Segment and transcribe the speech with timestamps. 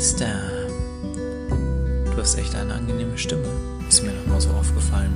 [0.00, 0.40] Meister.
[2.06, 3.44] Du hast echt eine angenehme Stimme.
[3.86, 5.12] Ist mir noch mal so aufgefallen.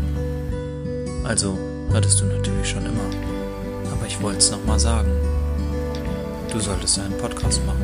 [1.24, 1.58] Also,
[1.94, 3.00] hattest du natürlich schon immer.
[3.90, 5.10] Aber ich wollte es noch mal sagen.
[6.52, 7.82] Du solltest einen Podcast machen.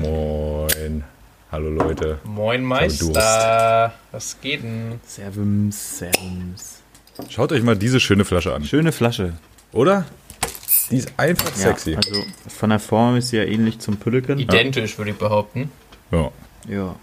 [0.00, 1.04] Moin.
[1.52, 2.18] Hallo Leute.
[2.24, 3.92] Moin Meister.
[4.10, 4.98] Was geht denn?
[5.06, 6.82] Servums, Servums.
[7.28, 8.64] Schaut euch mal diese schöne Flasche an.
[8.64, 9.34] Schöne Flasche.
[9.70, 10.06] Oder?
[10.90, 11.92] Die ist einfach sexy.
[11.92, 14.38] Ja, also von der Form ist sie ja ähnlich zum Pülliken.
[14.38, 15.70] Identisch, würde ich behaupten.
[16.10, 16.30] Ja.
[16.68, 16.96] Ja.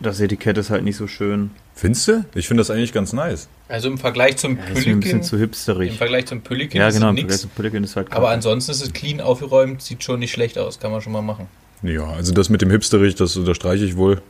[0.00, 1.50] Das Etikett ist halt nicht so schön.
[1.74, 2.24] Findest du?
[2.34, 3.48] Ich finde das eigentlich ganz nice.
[3.68, 5.22] Also im Vergleich zum Ja, ist mir ein bisschen Pülliken.
[5.22, 5.90] zu hipsterig.
[5.92, 7.40] Im Vergleich zum Pülliken Ja, ist genau, Vergleich nix.
[7.40, 10.78] zum Pülliken ist halt Aber ansonsten ist es clean aufgeräumt, sieht schon nicht schlecht aus,
[10.80, 11.46] kann man schon mal machen.
[11.82, 14.20] Ja, also das mit dem Hipsterich, das unterstreiche ich wohl.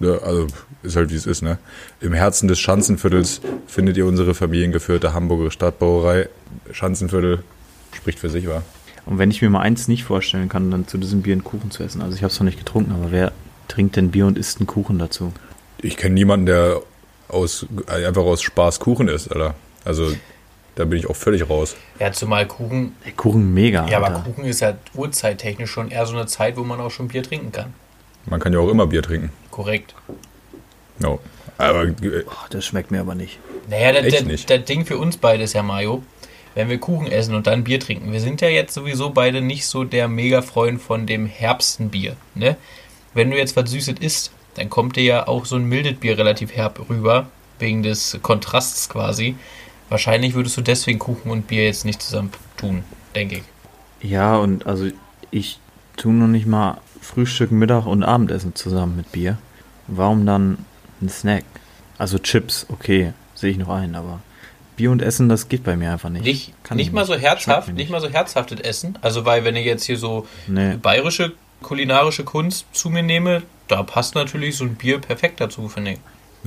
[0.00, 0.46] Ja, also
[0.82, 1.58] ist halt wie es ist, ne?
[2.00, 6.28] Im Herzen des Schanzenviertels findet ihr unsere familiengeführte Hamburger Stadtbrauerei.
[6.72, 7.44] Schanzenviertel
[7.92, 8.62] spricht für sich, wa?
[9.06, 11.70] Und wenn ich mir mal eins nicht vorstellen kann, dann zu diesem Bier einen Kuchen
[11.70, 12.02] zu essen.
[12.02, 13.32] Also ich habe es noch nicht getrunken, aber wer
[13.68, 15.32] trinkt denn Bier und isst einen Kuchen dazu?
[15.78, 16.82] Ich kenne niemanden, der
[17.28, 19.54] aus, einfach aus Spaß Kuchen isst, Alter.
[19.84, 20.12] Also
[20.74, 21.76] da bin ich auch völlig raus.
[21.98, 22.94] Ja, zumal Kuchen.
[23.04, 23.88] Ey, Kuchen mega.
[23.88, 24.20] Ja, aber Alter.
[24.20, 27.52] Kuchen ist ja uhrzeittechnisch schon eher so eine Zeit, wo man auch schon Bier trinken
[27.52, 27.72] kann.
[28.26, 29.30] Man kann ja auch immer Bier trinken.
[29.50, 29.94] Korrekt.
[30.98, 31.20] No.
[31.58, 33.38] Aber äh, Boah, das schmeckt mir aber nicht.
[33.68, 34.48] Naja, der, Echt der, nicht?
[34.48, 36.02] der Ding für uns beide ist ja, Mario,
[36.54, 38.12] wenn wir Kuchen essen und dann Bier trinken.
[38.12, 42.16] Wir sind ja jetzt sowieso beide nicht so der Mega-Freund von dem Herbstenbier.
[42.34, 42.56] Ne?
[43.14, 46.18] Wenn du jetzt was Süßes isst, dann kommt dir ja auch so ein mildes Bier
[46.18, 47.28] relativ herb rüber,
[47.58, 49.36] wegen des Kontrasts quasi.
[49.88, 52.84] Wahrscheinlich würdest du deswegen Kuchen und Bier jetzt nicht zusammen tun,
[53.14, 54.08] denke ich.
[54.08, 54.88] Ja, und also
[55.30, 55.58] ich
[55.96, 59.38] tue noch nicht mal Frühstück, Mittag und Abendessen zusammen mit Bier.
[59.86, 60.64] Warum dann
[61.00, 61.44] ein Snack?
[61.98, 64.20] Also Chips, okay, sehe ich noch ein, aber
[64.80, 66.24] Bier und Essen, das geht bei mir einfach nicht.
[66.24, 68.96] Nicht, Kann nicht ich mal so herzhaft, mir nicht mal so herzhaftes Essen.
[69.02, 70.76] Also weil wenn ich jetzt hier so Nee.
[70.80, 75.90] bayerische kulinarische Kunst zu mir nehme, da passt natürlich so ein Bier perfekt dazu, finde
[75.92, 75.98] ich.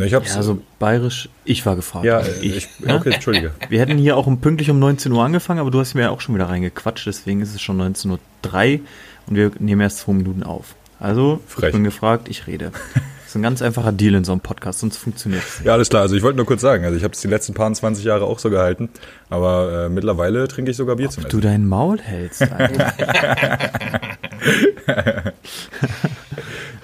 [0.03, 0.34] ich hab's.
[0.34, 2.06] Ja, so bayerisch, ich war gefragt.
[2.06, 2.96] ja, Also ich, ne?
[2.96, 3.52] okay, entschuldige.
[3.69, 6.09] Wir hätten hier auch um, pünktlich um 19 Uhr angefangen, aber du hast mir ja
[6.09, 8.80] auch schon wieder reingequatscht, deswegen ist es schon 19.03 Uhr
[9.28, 10.74] und wir nehmen erst zwei Minuten auf.
[11.00, 11.68] Also, Frech.
[11.69, 12.72] ich bin gefragt, ich rede.
[13.33, 15.63] Das ist ein ganz einfacher Deal in so einem Podcast, sonst funktioniert es.
[15.66, 16.03] Ja, alles klar.
[16.03, 18.25] Also ich wollte nur kurz sagen, also ich habe es die letzten paar 20 Jahre
[18.25, 18.89] auch so gehalten,
[19.31, 21.41] aber äh, mittlerweile trinke ich sogar Bier zum Du Essen.
[21.41, 22.44] dein Maul hältst,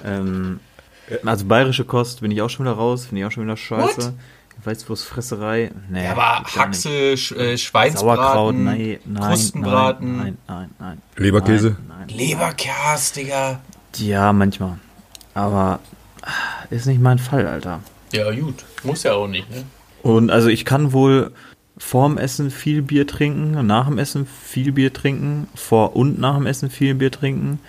[0.03, 0.59] ähm,
[1.23, 4.13] also bayerische Kost bin ich auch schon wieder raus, finde ich auch schon wieder scheiße.
[4.63, 5.69] Weißwurst Fresserei.
[5.89, 6.43] Nee, Ja, aber.
[6.45, 11.01] Haxe, Sch äh, Schweinsbraten, Sauerkraut, nein, nein, Krustenbraten, nein, nein, nein, nein.
[11.15, 11.77] Leberkäse?
[11.87, 12.09] Nein, nein.
[12.09, 13.59] Leberkäse, Digga.
[13.97, 14.79] Ja, manchmal.
[15.35, 15.79] Aber
[16.69, 17.81] ist nicht mein Fall, Alter.
[18.11, 18.65] Ja, gut.
[18.83, 19.63] Muss ja auch nicht, ne?
[20.01, 21.31] Und also ich kann wohl
[21.77, 26.45] vorm Essen viel Bier trinken, nach dem Essen viel Bier trinken, vor und nach dem
[26.45, 27.59] Essen viel Bier trinken.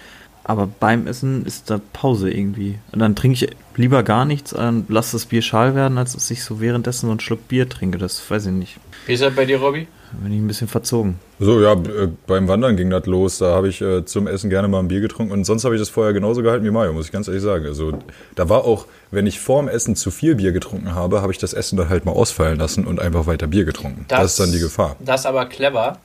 [0.43, 2.78] Aber beim Essen ist da Pause irgendwie.
[2.93, 6.31] Und dann trinke ich lieber gar nichts und lasse das Bier schal werden, als dass
[6.31, 7.99] ich so währenddessen so einen Schluck Bier trinke.
[7.99, 8.77] Das weiß ich nicht.
[9.06, 9.87] Wie ist das bei dir, Robby?
[10.12, 11.21] Da bin ich ein bisschen verzogen.
[11.38, 13.38] So, ja, äh, beim Wandern ging das los.
[13.38, 15.81] Da habe ich äh, zum Essen gerne mal ein Bier getrunken und sonst habe ich
[15.81, 17.65] das vorher genauso gehalten wie Mario, muss ich ganz ehrlich sagen.
[17.66, 17.93] Also
[18.34, 21.53] da war auch, wenn ich vorm Essen zu viel Bier getrunken habe, habe ich das
[21.53, 24.04] Essen dann halt mal ausfallen lassen und einfach weiter Bier getrunken.
[24.09, 24.97] Das, ist dann die Gefahr.
[24.98, 25.98] Das ist aber clever.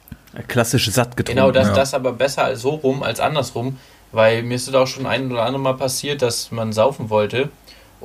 [0.47, 1.39] Klassisch satt getrunken.
[1.39, 1.73] Genau, das, Ja.
[1.73, 3.77] das aber besser als so rum als andersrum.
[4.11, 7.49] Weil mir ist es auch schon ein oder andere Mal passiert, dass man saufen wollte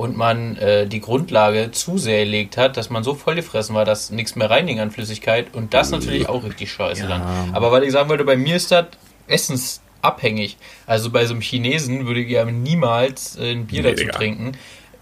[0.01, 4.11] und man äh, die Grundlage zu sehr gelegt hat, dass man so vollgefressen war, dass
[4.11, 7.23] nichts mehr reinging an Flüssigkeit und das natürlich auch richtig scheiße dann.
[7.53, 8.87] Aber weil ich sagen wollte, bei mir ist das
[9.27, 10.57] essensabhängig.
[10.87, 14.17] Also bei so einem Chinesen würde ich ja niemals äh, ein Bier Nee, dazu Digga.
[14.17, 14.53] trinken.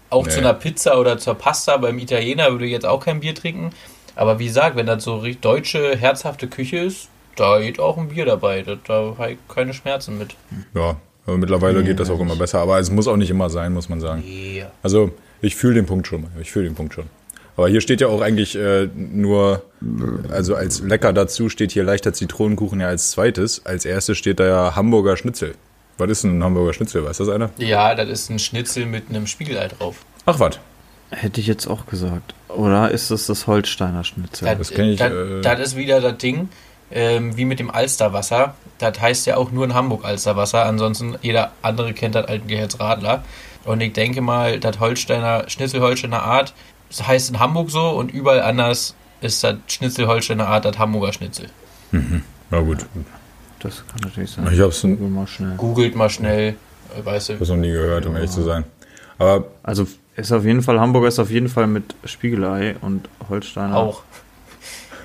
[0.09, 0.31] Auch Nee.
[0.31, 3.69] zu einer Pizza oder zur Pasta beim Italiener würde ich jetzt auch kein Bier trinken.
[4.15, 8.09] Aber wie gesagt, wenn das so richtig deutsche, herzhafte Küche ist, da geht auch ein
[8.09, 8.63] Bier dabei.
[8.63, 10.35] Da, da habe ich keine Schmerzen mit.
[10.73, 10.97] Ja,
[11.29, 12.59] aber mittlerweile Nee, geht das auch immer besser.
[12.59, 14.23] Aber es muss auch nicht immer sein, muss man sagen.
[14.25, 14.71] Ja.
[14.83, 16.27] Also ich fühle den Punkt schon.
[16.41, 17.05] Ich fühle den Punkt schon.
[17.55, 19.63] Aber hier steht ja auch eigentlich äh, nur,
[20.31, 23.65] also als lecker dazu steht hier leichter Zitronenkuchen ja als zweites.
[23.65, 25.55] Als erstes steht da ja Hamburger Schnitzel.
[25.97, 27.03] Was ist denn ein Hamburger Schnitzel?
[27.03, 27.49] Weiß das einer?
[27.57, 29.97] Ja, das ist ein Schnitzel mit einem Spiegelei drauf.
[30.25, 30.57] Ach was.
[31.11, 32.33] Hätte ich jetzt auch gesagt.
[32.47, 34.55] Oder ist das das Holsteiner Schnitzel?
[34.57, 36.47] das kenn ich, Das, äh, das ist wieder das Ding,
[36.91, 38.55] ähm, wie mit dem Alsterwasser.
[38.79, 40.65] Das heißt ja auch nur in Hamburg Alsterwasser.
[40.65, 43.23] Ansonsten jeder andere kennt das Altengeherz Radler.
[43.65, 46.53] Und ich denke mal, das Holsteiner Schnitzel Holsteiner Art
[46.89, 51.13] das heißt in Hamburg so und überall anders ist das Schnitzel Holsteiner Art das Hamburger
[51.13, 51.47] Schnitzel.
[52.49, 52.85] Na gut.
[53.59, 54.47] Das kann natürlich sein.
[54.51, 55.55] Ich habe es Google mal schnell.
[55.57, 56.55] Googelt mal schnell,
[56.97, 57.33] äh, weißt du.
[57.33, 58.63] noch nie gehört, um ehrlich zu sein.
[59.17, 59.85] Aber Also
[60.15, 63.75] ist auf jeden Fall, Hamburger ist auf jeden Fall mit Spiegelei und Holsteiner.
[63.75, 64.03] Auch.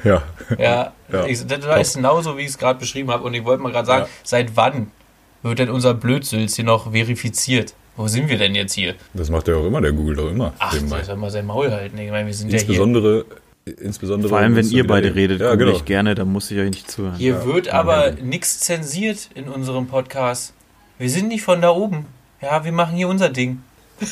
[0.04, 0.22] Ja.
[0.58, 1.26] Ja, Ja.
[1.26, 3.24] Ich, das war ist genauso, wie ich es gerade beschrieben habe.
[3.24, 4.08] Und ich wollte mal gerade sagen, Ja.
[4.22, 4.90] seit wann
[5.42, 7.74] wird denn unser Blödsülz hier noch verifiziert.
[7.96, 8.94] Wo sind wir denn jetzt hier?
[9.12, 10.52] Das macht ja auch immer, der Google doch immer.
[10.58, 11.96] Ach, der soll mal sein Maul halten.
[11.98, 13.24] Ich meine, wir sind ja Insbesondere,
[13.80, 14.28] insbesondere.
[14.30, 15.32] Vor allem, wenn ihr beide reden.
[15.36, 15.72] redet, ja, genau.
[15.72, 17.14] ich gerne, dann muss ich euch nicht zuhören.
[17.16, 17.40] hier.
[17.42, 20.54] Hier wird aber nichts zensiert in unserem Podcast.
[20.98, 22.06] Wir sind nicht von da oben.
[22.42, 23.62] Ja, wir machen hier unser Ding.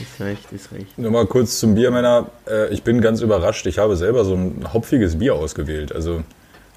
[0.00, 0.98] Ist recht, ist recht.
[0.98, 2.30] Nur mal kurz zum Bier, Männer.
[2.48, 3.66] Äh, Ich bin ganz überrascht.
[3.66, 5.92] Ich habe selber so ein hopfiges Bier ausgewählt.
[5.94, 6.22] Also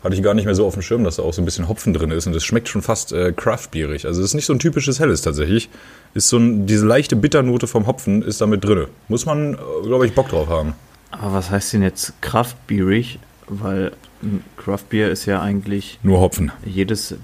[0.03, 1.67] hatte ich gar nicht mehr so auf dem Schirm, dass da auch so ein bisschen
[1.69, 2.25] Hopfen drin ist.
[2.25, 4.05] Und es schmeckt schon fast äh, craftbierig.
[4.07, 5.69] Also es ist nicht so ein typisches Helles tatsächlich.
[6.15, 8.87] Ist so ein, diese leichte Bitternote vom Hopfen ist damit drin.
[9.09, 10.73] Muss man, äh, glaube ich, Bock drauf haben.
[11.11, 13.19] Aber was heißt denn jetzt kraftbierig?
[13.47, 13.91] Weil
[14.23, 16.51] ein Craftbier ist ja eigentlich Nur Hopfen.
[16.65, 17.15] jedes,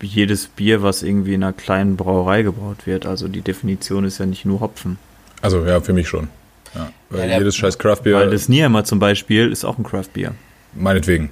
[0.00, 3.06] jedes Bier, was irgendwie in einer kleinen Brauerei gebraut wird.
[3.06, 4.98] Also die Definition ist ja nicht nur Hopfen.
[5.42, 6.28] Also ja, für mich schon.
[6.74, 9.84] Ja, weil Ja, der- jedes scheiß Craftbier, Weil das Nierhammer zum Beispiel ist auch ein
[9.84, 10.34] Craftbier.
[10.74, 11.30] meinetwegen.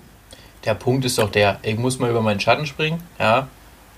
[0.64, 3.48] Der Punkt ist doch der, ich muss mal über meinen Schatten springen, ja,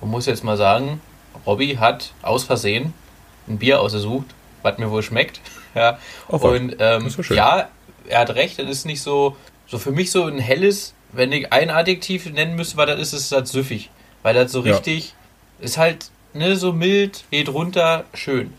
[0.00, 1.00] und muss jetzt mal sagen,
[1.46, 2.92] Robby hat aus Versehen
[3.48, 4.26] ein Bier ausgesucht,
[4.62, 5.40] was mir wohl schmeckt,
[5.74, 5.98] ja,
[6.28, 6.42] was.
[6.42, 7.36] und ähm, schön.
[7.36, 7.68] ja,
[8.08, 9.36] er hat recht, das ist nicht so,
[9.66, 13.12] so für mich so ein helles, wenn ich ein Adjektiv nennen müsste, was das ist,
[13.14, 13.88] ist das süffig,
[14.28, 14.74] weil das so Ja.
[14.74, 15.14] richtig,
[15.58, 18.52] ist halt, ne, so mild, geht runter, schön.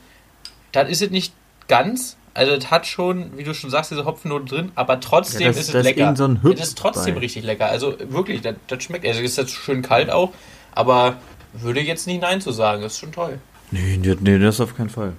[0.72, 1.32] Das ist es nicht
[1.68, 5.48] ganz, also es hat schon, wie du schon sagst, diese Hopfennote drin, aber trotzdem Ja,
[5.50, 6.16] das- ist es lecker.
[6.16, 7.20] so es ist trotzdem bei.
[7.22, 7.68] richtig lecker.
[7.68, 9.06] Also wirklich, das, das schmeckt.
[9.06, 10.32] Also ist jetzt schön kalt auch,
[10.72, 11.18] aber
[11.54, 12.82] würde jetzt nicht Nein zu sagen.
[12.82, 13.38] Das ist schon toll.
[13.70, 15.14] Nee, nee, nee das auf keinen Fall.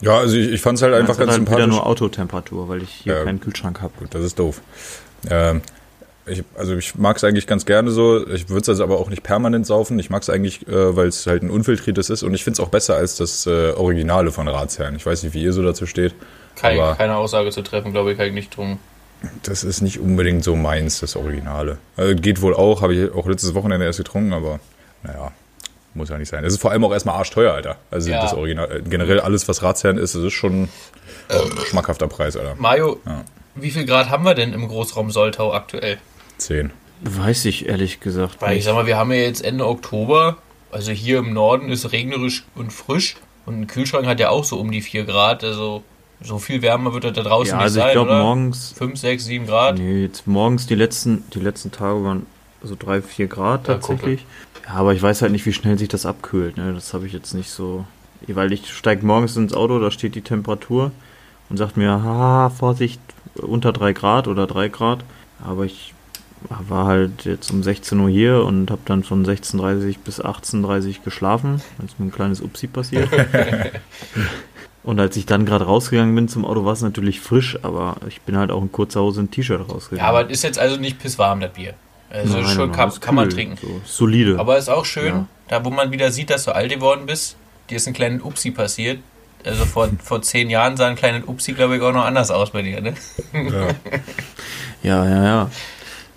[0.00, 1.74] Ja, also ich, ich fand es halt einfach ganz halt wieder sympathisch.
[1.74, 3.24] nur Autotemperatur, weil ich hier Ja.
[3.24, 3.92] keinen Kühlschrank habe.
[3.98, 4.60] Gut, das ist doof.
[5.28, 5.60] Ähm,
[6.30, 8.26] ich, also ich mag es eigentlich ganz gerne so.
[8.28, 9.98] Ich würde es also aber auch nicht permanent saufen.
[9.98, 12.66] Ich mag es eigentlich, äh, weil es halt ein unfiltriertes ist und ich finde es
[12.66, 14.96] auch besser als das äh, Originale von Ratsherrn.
[14.96, 16.14] Ich weiß nicht, wie ihr so dazu steht.
[16.56, 18.78] Kein, keine Aussage zu treffen, glaube ich, kann ich nicht drum.
[19.42, 21.78] Das ist nicht unbedingt so meins, das Originale.
[21.96, 24.60] Also geht wohl auch, habe ich auch letztes Wochenende erst getrunken, aber
[25.02, 25.32] naja,
[25.94, 26.44] muss ja nicht sein.
[26.44, 27.76] Es ist vor allem auch erstmal arschteuer, Alter.
[27.90, 28.22] Also Ja.
[28.22, 30.68] das Original, äh, generell alles, was Ratsherrn ist, das ist schon ein
[31.68, 32.54] schmackhafter Preis, Alter.
[32.58, 33.24] Mario, Ja.
[33.56, 35.98] wie viel Grad haben wir denn im Großraum Soltau aktuell?
[36.38, 36.70] Zehn.
[37.02, 38.64] Weiß ich ehrlich gesagt Weil ich nicht.
[38.64, 40.38] sag mal, wir haben ja jetzt Ende Oktober.
[40.72, 43.16] Also hier im Norden ist regnerisch und frisch.
[43.46, 45.44] Und ein Kühlschrank hat ja auch so um die 4 Grad.
[45.44, 45.82] Also
[46.20, 49.24] so viel wärmer wird das da draußen Ja, nicht also ich glaube morgens, 5, 6,
[49.24, 49.78] 7 Grad.
[49.78, 52.26] nee, jetzt morgens die letzten, die letzten Tage waren
[52.62, 54.24] so drei, vier Grad Ja, tatsächlich.
[54.66, 56.56] Ja, aber ich weiß halt nicht, wie schnell sich das abkühlt.
[56.56, 56.72] Ne?
[56.74, 57.86] Das habe ich jetzt nicht so.
[58.26, 60.90] Weil ich steige morgens ins Auto, da steht die Temperatur
[61.48, 63.00] und sagt mir, haha, Vorsicht,
[63.36, 65.04] unter drei Grad oder drei Grad.
[65.42, 65.94] Aber ich
[66.48, 71.60] war halt jetzt um 16 Uhr hier und habe dann von 16.30 bis 18.30 geschlafen.
[71.78, 73.08] Da ist mir ein kleines Upsi passiert.
[74.82, 78.22] und als ich dann gerade rausgegangen bin zum Auto, war es natürlich frisch, aber ich
[78.22, 80.04] bin halt auch in kurzer Hose und T-Shirt rausgegangen.
[80.04, 81.74] Ja, aber es ist jetzt also nicht pisswarm, das Bier.
[82.10, 83.58] Also Nein, schon nein, kann, kann man kühl, trinken.
[83.60, 84.38] So, solide.
[84.38, 85.26] Aber ist auch schön, Ja.
[85.48, 87.36] da wo man wieder sieht, dass du alt geworden bist,
[87.68, 89.00] dir ist ein kleiner Upsi passiert.
[89.44, 92.50] Also vor, vor zehn Jahren sah ein kleiner Upsi, glaube ich, auch noch anders aus
[92.50, 92.94] bei dir, ne?
[93.34, 93.68] Ja.
[94.82, 95.50] Ja, ja, ja.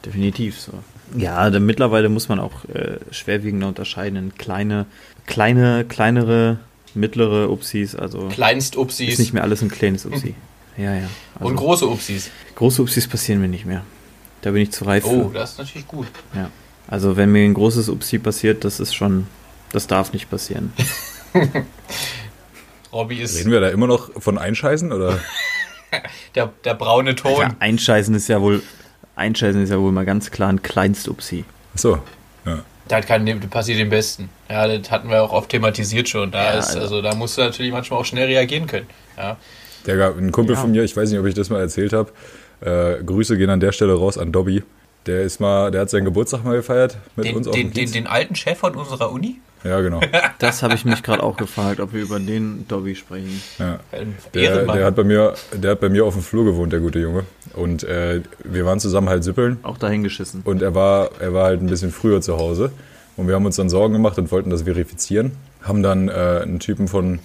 [0.06, 0.74] Definitiv so.
[1.16, 4.86] Ja, denn mittlerweile muss man auch äh, schwerwiegender unterscheiden in kleine,
[5.26, 6.60] kleine, kleinere,
[6.94, 7.96] mittlere Upsis.
[7.96, 10.36] Also Kleinst ist nicht mehr alles ein kleines Upsi.
[10.78, 11.10] Ja, ja.
[11.36, 12.32] Also, und große Upsis.
[12.56, 13.84] große Upsis passieren mir nicht mehr.
[14.42, 15.34] Da bin ich zu reif Oh, für.
[15.34, 16.08] das ist natürlich gut.
[16.34, 16.50] Ja.
[16.88, 19.28] Also wenn mir ein großes Upsi passiert, das ist schon,
[19.72, 20.74] das darf nicht passieren.
[22.92, 25.20] Robby ist Reden wir da immer noch von Einscheißen oder?
[26.36, 27.40] der, der braune Ton.
[27.40, 28.62] Ja, einscheißen ist ja wohl,
[29.22, 31.46] einscheißen ist ja wohl mal ganz klar ein Kleinst-Upsi.
[31.74, 32.00] Achso.
[32.46, 32.60] Ja.
[32.88, 34.30] Das kann passiert dem Besten.
[34.50, 36.32] Ja, das hatten wir auch oft thematisiert schon.
[36.32, 38.88] Da Ja, ist, also- also da musst du natürlich manchmal auch schnell reagieren können.
[39.18, 39.38] Ja.
[39.86, 40.62] Der gab ein Kumpel Ja.
[40.62, 42.12] von mir, ich weiß nicht, ob ich das mal erzählt habe.
[42.60, 44.64] Äh, Grüße gehen an der Stelle raus an Dobby.
[45.08, 47.74] Der ist mal, der hat seinen Geburtstag mal gefeiert mit Den, uns auf den, dem
[47.74, 49.40] den, den alten Chef von unserer Uni?
[49.64, 50.02] Ja, genau.
[50.40, 53.42] Das habe ich mich gerade auch gefragt, ob wir über den Dobby sprechen.
[53.60, 53.80] Ja.
[54.34, 57.00] Der, der, hat bei mir, der hat bei mir auf dem Flur gewohnt, der gute
[57.00, 57.26] Junge.
[57.54, 59.60] Und äh, wir waren zusammen halt sippeln.
[59.64, 60.42] Auch dahin geschissen.
[60.46, 62.72] Und er war, er war halt ein bisschen früher zu Hause.
[63.18, 65.34] Und wir haben uns dann Sorgen gemacht und wollten das verifizieren.
[65.62, 67.20] Haben dann äh, einen Typen von,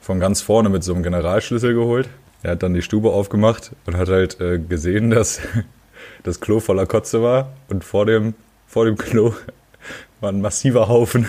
[0.00, 2.08] von ganz vorne mit so einem Generalschlüssel geholt.
[2.42, 5.40] Er hat dann die Stube aufgemacht und hat halt äh, gesehen, dass
[6.22, 7.52] das Klo voller Kotze war.
[7.68, 8.34] Und vor dem,
[8.66, 9.34] vor dem Klo
[10.20, 11.26] war ein massiver Haufen,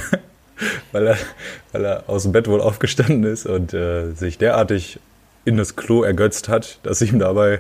[0.92, 1.18] weil er,
[1.72, 5.00] weil er aus dem Bett wohl aufgestanden ist und äh, sich derartig
[5.46, 7.60] in das Klo ergötzt hat, dass ihm dabei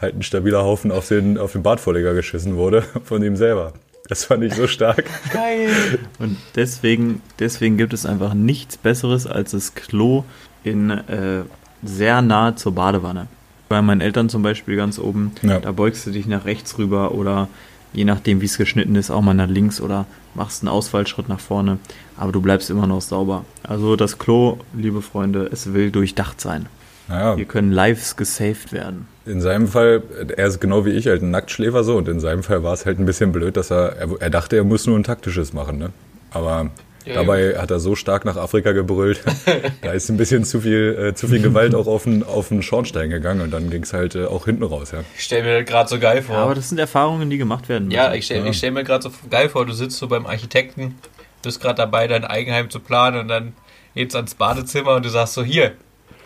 [0.00, 3.72] halt ein stabiler Haufen auf den, auf den Badvorleger geschissen wurde von ihm selber.
[4.08, 5.04] Das fand ich so stark.
[5.32, 5.70] Geil.
[6.18, 10.24] Und deswegen, deswegen gibt es einfach nichts Besseres als das Klo
[10.64, 11.42] in äh,
[11.84, 13.28] sehr nahe zur Badewanne.
[13.68, 15.60] Bei meinen Eltern zum Beispiel ganz oben, Ja.
[15.60, 17.48] da beugst du dich nach rechts rüber oder
[17.92, 21.40] je nachdem, wie es geschnitten ist, auch mal nach links oder machst einen Ausfallschritt nach
[21.40, 21.78] vorne.
[22.16, 23.44] Aber du bleibst immer noch sauber.
[23.62, 26.66] Also das Klo, liebe Freunde, es will durchdacht sein.
[27.08, 29.06] Naja, Hier können Lives gesaved werden.
[29.26, 30.02] in seinem Fall,
[30.36, 32.86] er ist genau wie ich halt ein Nacktschläfer so und in seinem Fall war es
[32.86, 35.78] halt ein bisschen blöd, dass er, er, er dachte, er muss nur ein taktisches machen,
[35.78, 35.90] ne?
[36.30, 36.70] Aber
[37.06, 39.22] Ja, dabei hat er so stark nach Afrika gebrüllt,
[39.82, 42.62] da ist ein bisschen zu viel, äh, zu viel Gewalt auch auf den, auf den
[42.62, 45.00] Schornstein gegangen und dann ging es halt äh, auch hinten raus, ja.
[45.16, 46.36] Ich stelle mir das gerade so geil vor.
[46.36, 47.96] Ja, aber das sind Erfahrungen, die gemacht werden müssen.
[47.96, 50.98] Ja, ich stelle ich stell mir gerade so geil vor, du sitzt so beim Architekten,
[51.42, 53.54] bist gerade dabei, dein Eigenheim zu planen und dann
[53.94, 55.72] geht's ans Badezimmer und du sagst so, hier,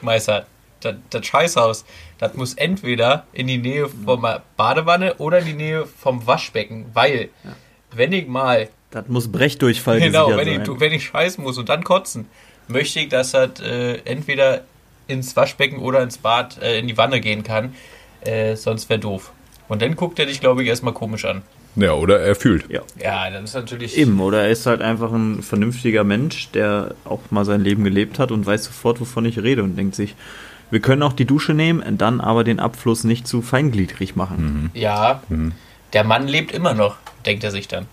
[0.00, 0.47] Meister,
[0.80, 1.85] das, das Scheißhaus,
[2.18, 6.87] das muss entweder in die Nähe von der Badewanne oder in die Nähe vom Waschbecken,
[6.92, 7.30] weil,
[7.92, 10.65] wenn ich mal, Das muss Brechdurchfall genau, gesichert wenn ich, sein.
[10.65, 12.26] du- wenn ich scheißen muss und dann kotzen,
[12.67, 14.62] möchte ich, dass das äh, entweder
[15.07, 17.75] ins Waschbecken oder ins Bad, äh, in die Wanne gehen kann,
[18.23, 19.33] äh, sonst wäre doof.
[19.69, 21.43] Und dann guckt er dich, glaube ich, erstmal komisch an.
[21.76, 22.71] Ja, oder er fühlt.
[22.71, 22.81] ja.
[23.03, 23.99] Ja, das ist natürlich.
[23.99, 28.19] Eben, oder er ist halt einfach ein vernünftiger Mensch, der auch mal sein Leben gelebt
[28.19, 30.15] hat und weiß sofort, wovon ich rede und denkt sich,
[30.71, 34.71] wir können auch die Dusche nehmen, dann aber den Abfluss nicht zu feingliedrig machen.
[34.73, 35.23] Ja,
[35.93, 37.87] der Mann lebt immer noch, denkt er sich dann.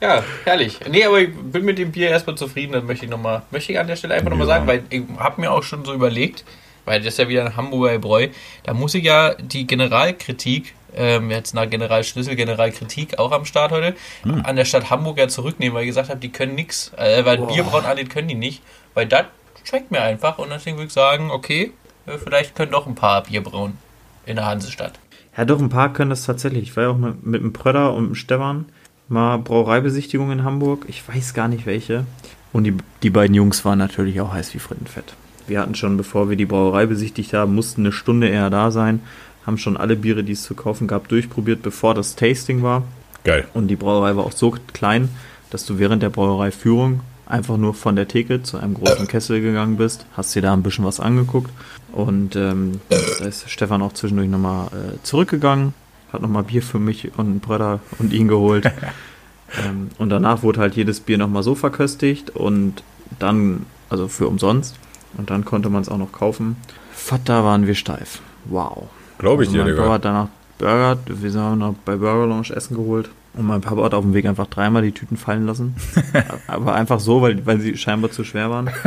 [0.00, 0.78] Ja, herrlich.
[0.88, 3.78] Nee, aber ich bin mit dem Bier erstmal zufrieden, das möchte ich nochmal, möchte ich
[3.78, 4.54] an der Stelle einfach nochmal Ja.
[4.54, 6.44] sagen, weil ich habe mir auch schon so überlegt,
[6.84, 8.28] weil das ist ja wieder ein Hamburger Bräu,
[8.64, 13.94] da muss ich ja die Generalkritik, ähm, jetzt nach Generalschlüssel, Generalkritik auch am Start heute,
[14.42, 17.38] an der Stadt Hamburg ja zurücknehmen, weil ich gesagt habe, die können nix, äh, weil
[17.38, 18.62] Bierbrauen angeht, können die nicht,
[18.94, 19.24] weil das
[19.64, 21.72] schmeckt mir einfach und deswegen würde ich sagen, okay,
[22.06, 23.78] äh, vielleicht können doch ein paar Bierbrauen
[24.26, 24.98] in der Hansestadt.
[25.36, 26.62] Ja, doch, ein paar können das tatsächlich.
[26.62, 28.66] Ich war ja auch mit, mit dem Pröder und dem Stefan
[29.08, 30.84] mal Brauereibesichtigung in Hamburg.
[30.88, 32.04] Ich weiß gar nicht welche.
[32.52, 35.14] Und die, die beiden Jungs waren natürlich auch heiß wie Frittenfett.
[35.46, 39.00] Wir hatten schon, bevor wir die Brauerei besichtigt haben, mussten eine Stunde eher da sein,
[39.46, 42.84] haben schon alle Biere, die es zu kaufen gab, durchprobiert, bevor das Tasting war.
[43.24, 43.48] Geil.
[43.54, 45.08] Und die Brauerei war auch so klein,
[45.50, 47.00] dass du während der Brauereiführung
[47.32, 50.62] einfach nur von der Theke zu einem großen Kessel gegangen bist, hast dir da ein
[50.62, 51.50] bisschen was angeguckt
[51.92, 55.72] und ähm, da ist Stefan auch zwischendurch nochmal äh, zurückgegangen,
[56.12, 58.66] hat nochmal Bier für mich und einen Bröder und ihn geholt.
[59.66, 62.82] ähm, und danach wurde halt jedes Bier nochmal so verköstigt und
[63.18, 64.76] dann, also für umsonst,
[65.16, 66.56] und dann konnte man es auch noch kaufen.
[66.92, 68.20] Vater waren wir steif.
[68.44, 68.88] Wow.
[69.18, 69.90] Glaube ich Also dir, Digga.
[69.90, 73.10] hat danach Burger, wir sind noch bei Burger Lounge Essen geholt.
[73.34, 75.74] Und mein Papa hat auf dem Weg einfach dreimal die Tüten fallen lassen.
[76.46, 78.70] aber einfach so, weil, weil sie scheinbar zu schwer waren.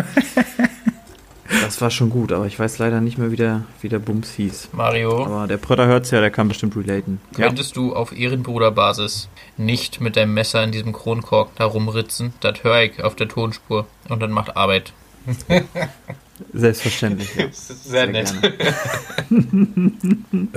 [1.62, 4.32] Das war schon gut, aber ich weiß leider nicht mehr, wie der, wie der Bums
[4.34, 4.70] hieß.
[4.74, 7.20] Mario, Aber der Prötter hört's ja, der kann bestimmt relaten.
[7.38, 7.48] Ja.
[7.48, 12.34] könntest du auf Ehrenbruderbasis nicht mit deinem Messer in diesem Kronkork da rumritzen?
[12.40, 14.94] Das höre ich auf der Tonspur und dann macht Arbeit.
[16.54, 17.36] Selbstverständlich.
[17.36, 17.46] Ja.
[17.52, 18.34] Sehr, nett.
[18.42, 20.48] gerne.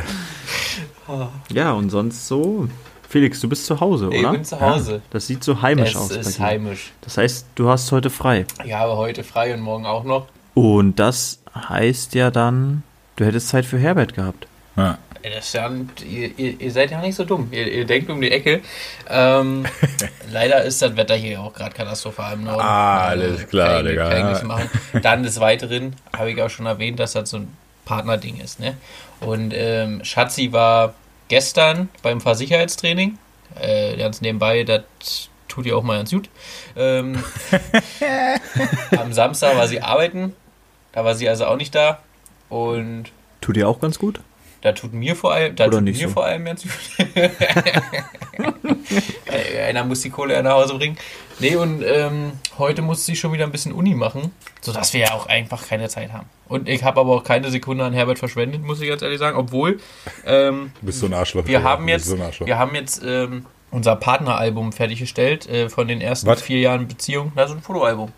[1.51, 2.69] ja, und sonst so.
[3.09, 4.33] Felix, du bist zu Hause, Ich oder?
[4.33, 5.01] bin zu Hause.
[5.11, 6.11] Das sieht so heimisch Es aus.
[6.11, 6.51] ist bei dir.
[6.53, 6.93] heimisch.
[7.01, 8.45] Das heißt, du hast heute frei.
[8.65, 10.27] Ich habe heute frei und morgen auch noch.
[10.55, 12.83] Und das heißt ja dann,
[13.17, 14.47] du hättest Zeit für Herbert gehabt.
[14.77, 14.99] Ja.
[15.23, 15.69] Das ist ja,
[16.09, 17.49] ihr, ihr, ihr seid ja nicht so dumm.
[17.51, 18.61] Ihr, ihr denkt um die Ecke.
[19.09, 19.65] Ähm,
[20.31, 22.61] leider ist das Wetter hier auch gerade katastrophal im Norden.
[22.63, 25.01] Ah, alles klar, kann ich- Digga, kann ich ja.
[25.01, 27.49] Dann des Weiteren habe ich auch schon erwähnt, dass das so ein
[27.85, 28.61] Partnerding ist.
[28.61, 28.75] Ne?
[29.21, 30.95] Und ähm, Schatzi war
[31.29, 33.19] gestern beim Fahrsicherheitstraining.
[33.61, 34.83] Äh, ganz nebenbei, das
[35.49, 36.29] tut ihr auch mal ganz gut.
[36.77, 37.23] Ähm,
[38.99, 40.35] am Samstag war sie arbeiten.
[40.93, 42.01] Da war sie also auch nicht da.
[42.49, 43.07] Und
[43.41, 44.21] Tut dir auch ganz gut?
[44.61, 46.15] Da tut mir vor allem, da Oder tut nicht mir so?
[46.15, 46.65] vor allem ganz
[49.67, 50.97] Einer muss die Kohle ja nach Hause bringen.
[51.41, 55.13] Nee, und ähm, heute muss sie schon wieder ein bisschen Uni machen, sodass wir ja
[55.13, 56.27] auch einfach keine Zeit haben.
[56.49, 59.37] Und ich habe aber auch keine Sekunde an Herbert verschwendet, muss ich ganz ehrlich sagen,
[59.39, 59.79] obwohl
[60.27, 61.47] ähm, Du bist so ein Arschloch.
[61.47, 66.27] wir haben jetzt, So wir haben jetzt ähm, unser Partneralbum fertiggestellt äh, von den ersten
[66.27, 66.43] Was?
[66.43, 67.33] vier Jahren Beziehung.
[67.37, 68.11] Da so ein Fotoalbum.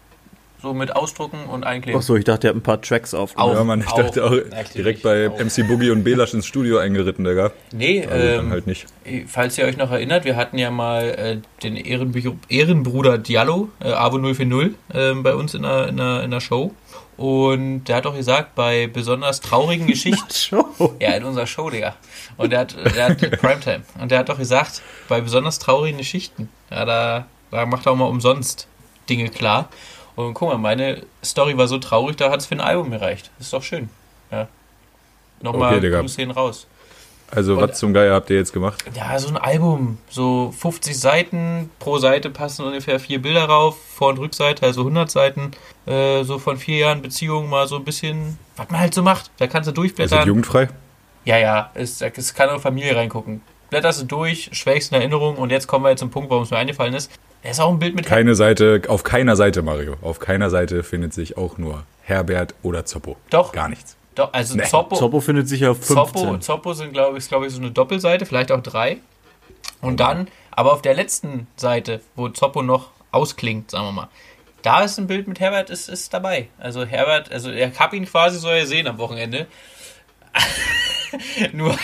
[0.63, 1.99] So mit Ausdrucken und Einkleben.
[1.99, 3.53] Achso, ich dachte, ihr habt ein paar Tracks aufgenommen.
[3.53, 3.59] Auf.
[3.59, 3.97] ja, Mann, ich Auch.
[3.97, 4.33] dachte auch
[4.75, 5.39] direkt bei auch.
[5.39, 7.51] MC Boogie und Belasch ins Studio eingeritten, Digga.
[7.73, 8.87] Nee, Also ähm, halt nicht.
[9.27, 13.93] Falls ihr euch noch erinnert, wir hatten ja mal äh, den Ehrenbü Ehrenbruder Diallo, äh,
[13.93, 16.75] Avo 040, äh, bei uns in der, in, der, in der Show.
[17.17, 20.33] Und der hat doch gesagt, bei besonders traurigen Geschichten.
[20.33, 20.95] Show.
[21.01, 21.97] ja, in unserer Show, Digga.
[22.37, 23.83] Und der hat, der hat Primetime.
[24.01, 27.97] Und der hat doch gesagt, bei besonders traurigen Geschichten, ja, da, da macht er auch
[27.97, 28.67] mal umsonst
[29.09, 29.69] Dinge klar.
[30.17, 33.31] Und guck mal, meine Story war so traurig, da hat es für ein Album gereicht.
[33.41, 33.89] Ist doch schön.
[34.31, 34.49] Ja.
[35.41, 35.91] Nochmal Okay.
[35.91, 36.67] Grüße hin raus.
[37.33, 38.85] Also, und- was zum Geier habt ihr jetzt gemacht?
[38.95, 44.09] Ja, so ein Album, so 50 Seiten, pro Seite passen ungefähr vier Bilder rauf, Vor-
[44.09, 45.53] und Rückseite, also 100 Seiten,
[45.87, 49.31] äh, so von vier Jahren Beziehung mal so ein bisschen, was man halt so macht,
[49.39, 50.27] da kannst du Ist das durchblättern.
[50.27, 50.69] jugendfrei?
[51.25, 53.43] ja, ja, es, es kann auch Familie reingucken.
[53.71, 56.51] blätterst du durch, schwelgst in Erinnerung und jetzt kommen wir jetzt zum Punkt, warum es
[56.51, 57.13] mir eingefallen ist.
[57.43, 60.83] Da ist auch ein Bild mit Keine Seite, auf keiner Seite, Mario, auf keiner Seite
[60.83, 63.17] findet sich auch nur Herbert oder Zoppo.
[63.31, 63.53] Doch.
[63.53, 63.97] Gar nichts.
[64.15, 64.65] Doch, also Nee.
[64.65, 65.95] Zoppo, Zoppo findet sich auf 15.
[65.97, 68.99] Zoppo, Zoppo sind, glaube ich, glaube ich, so eine Doppelseite, vielleicht auch drei.
[69.81, 74.09] Und dann, aber auf der letzten Seite, wo Zoppo noch ausklingt, sagen wir mal,
[74.63, 76.49] da ist ein Bild mit Herbert, ist, ist dabei.
[76.59, 79.47] Also Herbert, also ich habe ihn quasi so gesehen am Wochenende.
[81.53, 81.77] nur,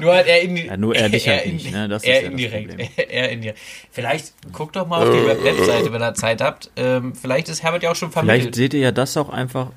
[0.00, 1.88] nur hat er in Ja, nur er dich halt nicht, ne?
[1.88, 2.68] Das ist er ja das indirekt.
[2.70, 2.88] Problem.
[2.96, 3.58] er indirekt.
[3.90, 6.70] Vielleicht guckt doch mal auf die Web- Webseite, wenn ihr Zeit habt.
[6.76, 8.54] Ähm, vielleicht ist Herbert ja auch schon Vielleicht vermittelt.
[8.54, 9.68] seht ihr ja das auch einfach,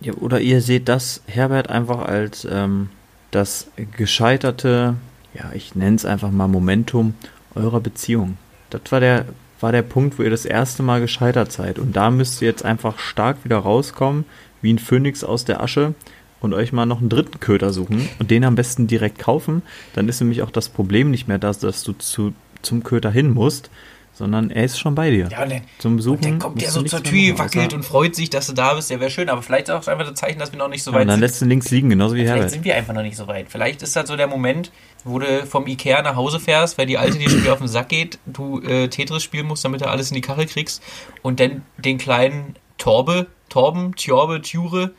[0.00, 2.90] ja, oder ihr seht das Herbert einfach als ähm,
[3.30, 4.94] das gescheiterte,
[5.34, 7.14] ja, ich nenne es einfach mal Momentum
[7.54, 8.36] eurer Beziehung.
[8.70, 9.24] Das war der,
[9.60, 11.78] war der Punkt, wo ihr das erste Mal gescheitert seid.
[11.78, 14.24] Und da müsst ihr jetzt einfach stark wieder rauskommen,
[14.60, 15.94] wie ein Phönix aus der Asche
[16.42, 19.62] und euch mal noch einen dritten Köter suchen und den am besten direkt kaufen.
[19.94, 22.32] Dann ist nämlich auch das Problem nicht mehr das, dass du zu,
[22.62, 23.70] zum Köter hin musst,
[24.14, 25.28] sondern er ist schon bei dir.
[25.30, 26.16] Ja, und dann, Zum Suchen.
[26.18, 28.52] und dann kommt der musst so zur Tür, wackelt außer- und freut sich, dass du
[28.52, 28.90] da bist.
[28.90, 30.90] Der wäre schön, aber vielleicht ist auch einfach das Zeichen, dass wir noch nicht so
[30.90, 31.20] Ja, weit und dann sind.
[31.22, 32.50] lässt du links liegen, genauso wie Vielleicht Herbert.
[32.50, 33.46] sind wir einfach noch nicht so weit.
[33.48, 34.70] Vielleicht ist das so der Moment,
[35.04, 37.68] wo du vom Ikea nach Hause fährst, weil die Alte dir schon wieder auf den
[37.68, 40.82] Sack geht, du äh, Tetris spielen musst, damit du alles in die Karre kriegst
[41.22, 44.92] und dann den kleinen Torbe, Torben, Tjorbe, Tjure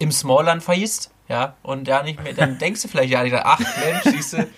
[0.00, 4.02] im Smallland vergisst, ja, und da nicht mehr, dann denkst du vielleicht ja, ach Mensch,
[4.16, 4.48] siehst du,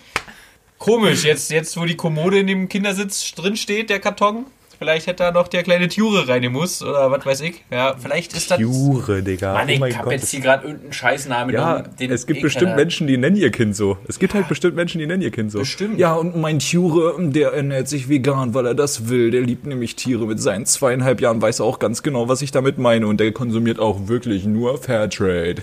[0.79, 4.47] komisch, jetzt, jetzt wo die Kommode in dem Kindersitz drin steht, der Karton,
[4.83, 8.51] vielleicht hätte da noch der kleine Tjure reingemusst oder was weiß ich, ja, vielleicht ist
[8.51, 8.59] das...
[8.59, 9.53] Jure, Digga.
[9.53, 10.11] Mann, oh mein ich hab Gott.
[10.13, 13.37] jetzt hier gerade irgendeinen Scheißnamen Ja, den es gibt eh bestimmt keiner- Menschen, die nennen
[13.37, 13.97] ihr Kind so.
[14.09, 15.59] Es gibt halt bestimmt Menschen, die nennen ihr Kind so.
[15.59, 15.97] Bestimmt.
[15.99, 19.31] Ja, und mein Ture, der ernährt sich vegan, weil er das will.
[19.31, 20.25] Der liebt nämlich Tiere.
[20.25, 23.07] Mit seinen zweieinhalb Jahren weiß er auch ganz genau, was ich damit meine.
[23.07, 25.61] Und der konsumiert auch wirklich nur Fairtrade.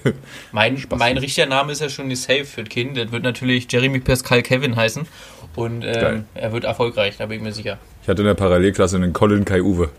[0.52, 2.96] Mein, mein richtiger Name ist ja schon nicht safe für das Kind.
[2.96, 5.06] Das wird natürlich Jeremy Pascal Kevin heißen.
[5.56, 7.78] Und ähm, er wird erfolgreich, da bin ich mir sicher.
[8.02, 9.90] Ich hatte in der Parallelklasse einen Colin Kai Uwe.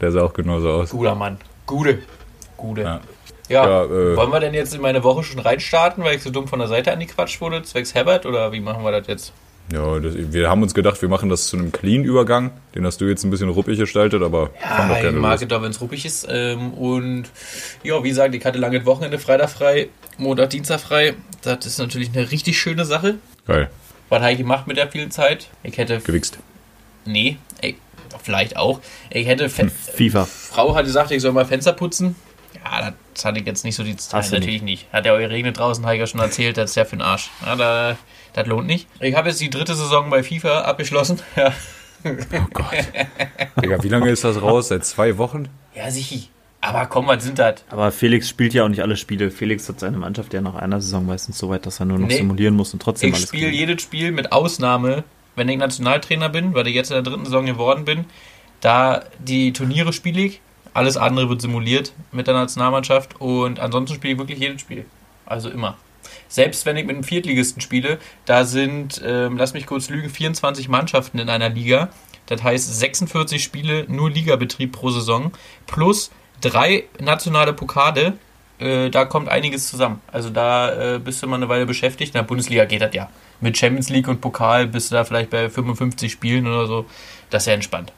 [0.00, 0.90] Der sah auch genauso aus.
[0.90, 1.38] Guter Mann.
[1.66, 1.98] Gute.
[2.56, 2.82] Gute.
[2.82, 3.00] Ja.
[3.48, 6.30] Ja, Ja, äh, wollen wir denn jetzt in meine Woche schon reinstarten, weil ich so
[6.30, 9.32] dumm von der Seite angequatscht wurde, zwecks Herbert, oder wie machen wir das jetzt?
[9.72, 12.50] Ja, das, wir haben uns gedacht, wir machen das zu einem Clean-Übergang.
[12.74, 15.40] Den hast du jetzt ein bisschen ruppig gestaltet, aber fang doch Ja, ich gerne mag
[15.40, 16.26] es doch, wenn es ruppig ist.
[16.30, 17.24] Ähm, und
[17.82, 21.14] ja, wie gesagt, ich hatte lange Wochenende, Freitag frei, Montag, Dienstag frei.
[21.42, 23.16] Das ist natürlich eine richtig schöne Sache.
[23.46, 23.70] Geil.
[24.10, 25.48] Was habe ich gemacht mit der vielen Zeit?
[25.62, 26.38] Ich hätte Gewichst.
[27.06, 27.76] Nee, ey,
[28.22, 28.80] vielleicht auch.
[29.08, 29.48] Ich hätte.
[29.48, 30.26] Fe FIFA.
[30.26, 32.14] Frau hat gesagt, ich soll mal Fenster putzen.
[32.62, 34.18] Ja, das hatte ich jetzt nicht so die Zeit.
[34.24, 34.86] Hast Natürlich nicht.
[34.92, 37.02] Hat ja auch geregnet draußen, habe ich ja schon erzählt, das ist ja für den
[37.02, 37.30] Arsch.
[37.46, 37.96] Ja, da,
[38.34, 38.86] das lohnt nicht.
[39.00, 41.20] Ich habe jetzt die dritte Saison bei FIFA abgeschlossen.
[41.36, 41.52] Ja,
[42.02, 42.72] Oh Gott.
[43.62, 44.68] Digga, wie lange ist das raus?
[44.68, 45.48] Seit zwei Wochen?
[45.74, 46.28] ja sicher.
[46.62, 47.64] Aber komm, was sind das?
[47.70, 49.30] Aber Felix spielt ja auch nicht alle Spiele.
[49.30, 52.08] Felix hat seine Mannschaft ja nach einer Saison meistens so weit, dass er nur noch
[52.08, 52.16] Nee.
[52.18, 53.60] simulieren muss und trotzdem Ich alles spiele gewinnt.
[53.60, 55.04] jedes Spiel mit Ausnahme,
[55.36, 58.04] wenn ich Nationaltrainer bin, weil ich jetzt in der dritten Saison geworden bin.
[58.60, 60.40] Da die Turniere spiele ich,
[60.74, 64.84] alles andere wird simuliert mit der Nationalmannschaft und ansonsten spiele ich wirklich jedes Spiel.
[65.24, 65.78] Also immer.
[66.28, 70.68] Selbst wenn ich mit einem Viertligisten spiele, da sind, ähm, lass mich kurz lügen, 24
[70.68, 71.88] Mannschaften in einer Liga.
[72.26, 75.32] Das heißt 46 Spiele, nur Ligabetrieb pro Saison,
[75.66, 78.14] plus drei nationale Pokale.
[78.58, 80.00] Äh, da kommt einiges zusammen.
[80.12, 82.14] Also da äh, bist du mal eine Weile beschäftigt.
[82.14, 83.08] In der Bundesliga geht das ja.
[83.40, 86.84] Mit Champions League und Pokal bist du da vielleicht bei 55 Spielen oder so.
[87.30, 87.92] Das ist ja entspannt.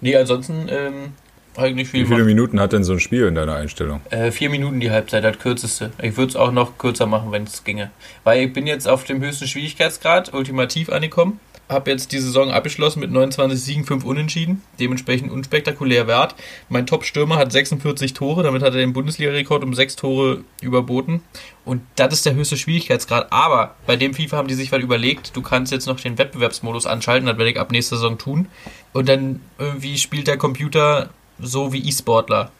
[0.00, 1.12] Nee, ansonsten ähm,
[1.56, 2.26] eigentlich viel Wie viele gemacht.
[2.26, 4.00] Minuten hat denn so ein Spiel in deiner Einstellung?
[4.10, 5.90] Äh, vier Minuten die Halbzeit, das kürzeste.
[6.00, 7.90] Ich würde es auch noch kürzer machen, wenn es ginge.
[8.24, 11.40] Weil ich bin jetzt auf dem höchsten Schwierigkeitsgrad, ultimativ angekommen.
[11.68, 14.62] Habe jetzt die Saison abgeschlossen mit 29 Siegen, 5 Unentschieden.
[14.78, 16.34] Dementsprechend unspektakulär Wert.
[16.68, 21.22] Mein Top-Stürmer hat 46 Tore, damit hat er den Bundesliga-Rekord um 6 Tore überboten.
[21.64, 23.32] Und das ist der höchste Schwierigkeitsgrad.
[23.32, 25.34] Aber bei dem FIFA haben die sich was überlegt.
[25.34, 28.48] Du kannst jetzt noch den Wettbewerbsmodus anschalten, das werde ich ab nächster Saison tun.
[28.92, 32.50] Und dann irgendwie spielt der Computer so wie E-Sportler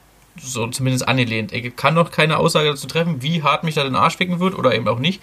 [0.41, 1.53] so zumindest angelehnt.
[1.53, 4.57] Ich kann noch keine Aussage dazu treffen, wie hart mich da den Arsch ficken wird
[4.59, 5.23] oder eben auch nicht,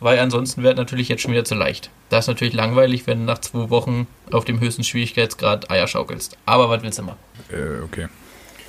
[0.00, 1.90] weil ansonsten wäre natürlich jetzt schon wieder zu leicht.
[2.08, 6.36] Das ist natürlich langweilig, wenn du nach zwei Wochen auf dem höchsten Schwierigkeitsgrad Eier schaukelst.
[6.46, 7.18] Aber was willst du machen?
[7.50, 8.08] Äh, okay.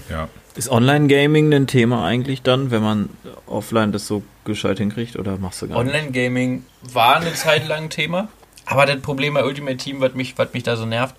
[0.09, 0.27] Ja.
[0.55, 3.09] Ist Online-Gaming ein Thema eigentlich dann, wenn man
[3.47, 5.93] offline das so gescheit hinkriegt oder machst du gar nicht?
[5.93, 8.27] Online-Gaming war eine Zeit lang ein Thema,
[8.65, 11.15] aber das Problem bei Ultimate Team, was mich, was mich da so nervt,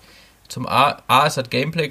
[0.47, 1.89] zum A, A ist das Gameplay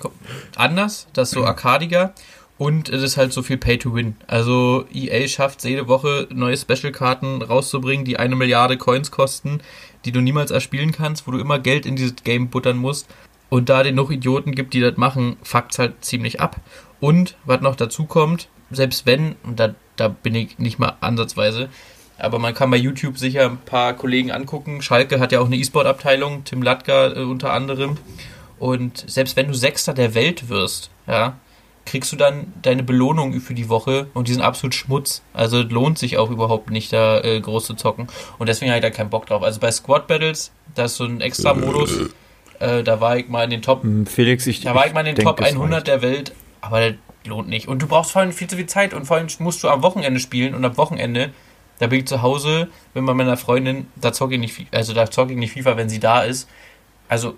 [0.54, 2.14] anders, das ist so arkadiger
[2.62, 4.14] und es ist halt so viel Pay to Win.
[4.28, 9.60] Also EA schafft es jede Woche neue Special-Karten rauszubringen, die eine Milliarde Coins kosten,
[10.04, 13.08] die du niemals erspielen kannst, wo du immer Geld in dieses Game buttern musst.
[13.48, 16.60] Und da den noch Idioten gibt, die das machen, fuckt's halt ziemlich ab.
[17.00, 21.68] Und was noch dazu kommt, selbst wenn, und da, da bin ich nicht mal ansatzweise,
[22.16, 24.82] Aber man kann bei YouTube sicher ein paar Kollegen angucken.
[24.82, 27.96] Schalke hat ja auch eine E-Sport-Abteilung, Tim Latka äh, unter anderem.
[28.60, 31.40] Und selbst wenn du Sechster der Welt wirst, ja,
[31.84, 35.22] kriegst du dann deine Belohnung für die Woche und die sind absolut Schmutz.
[35.34, 38.06] Also lohnt sich auch überhaupt nicht, da äh, groß zu zocken.
[38.38, 39.42] Und deswegen habe ich da keinen Bock drauf.
[39.42, 42.10] Also bei Squad Battles, da ist so ein extra Modus.
[42.60, 43.82] Äh, da war ich mal in den Top.
[43.82, 44.60] Hm, Felix, ich.
[44.60, 45.86] Da war ich mal in den Top es 100 reicht.
[45.88, 46.94] der Welt, aber das
[47.26, 47.68] lohnt nicht.
[47.68, 49.82] Und du brauchst vor allem viel zu viel Zeit und vor allem musst du am
[49.82, 51.30] Wochenende spielen und am Wochenende,
[51.78, 55.10] da bin ich zu Hause, bin bei meiner Freundin, da zocke ich nicht, also da
[55.10, 56.48] zocke ich nicht FIFA, wenn sie da ist.
[57.08, 57.34] Also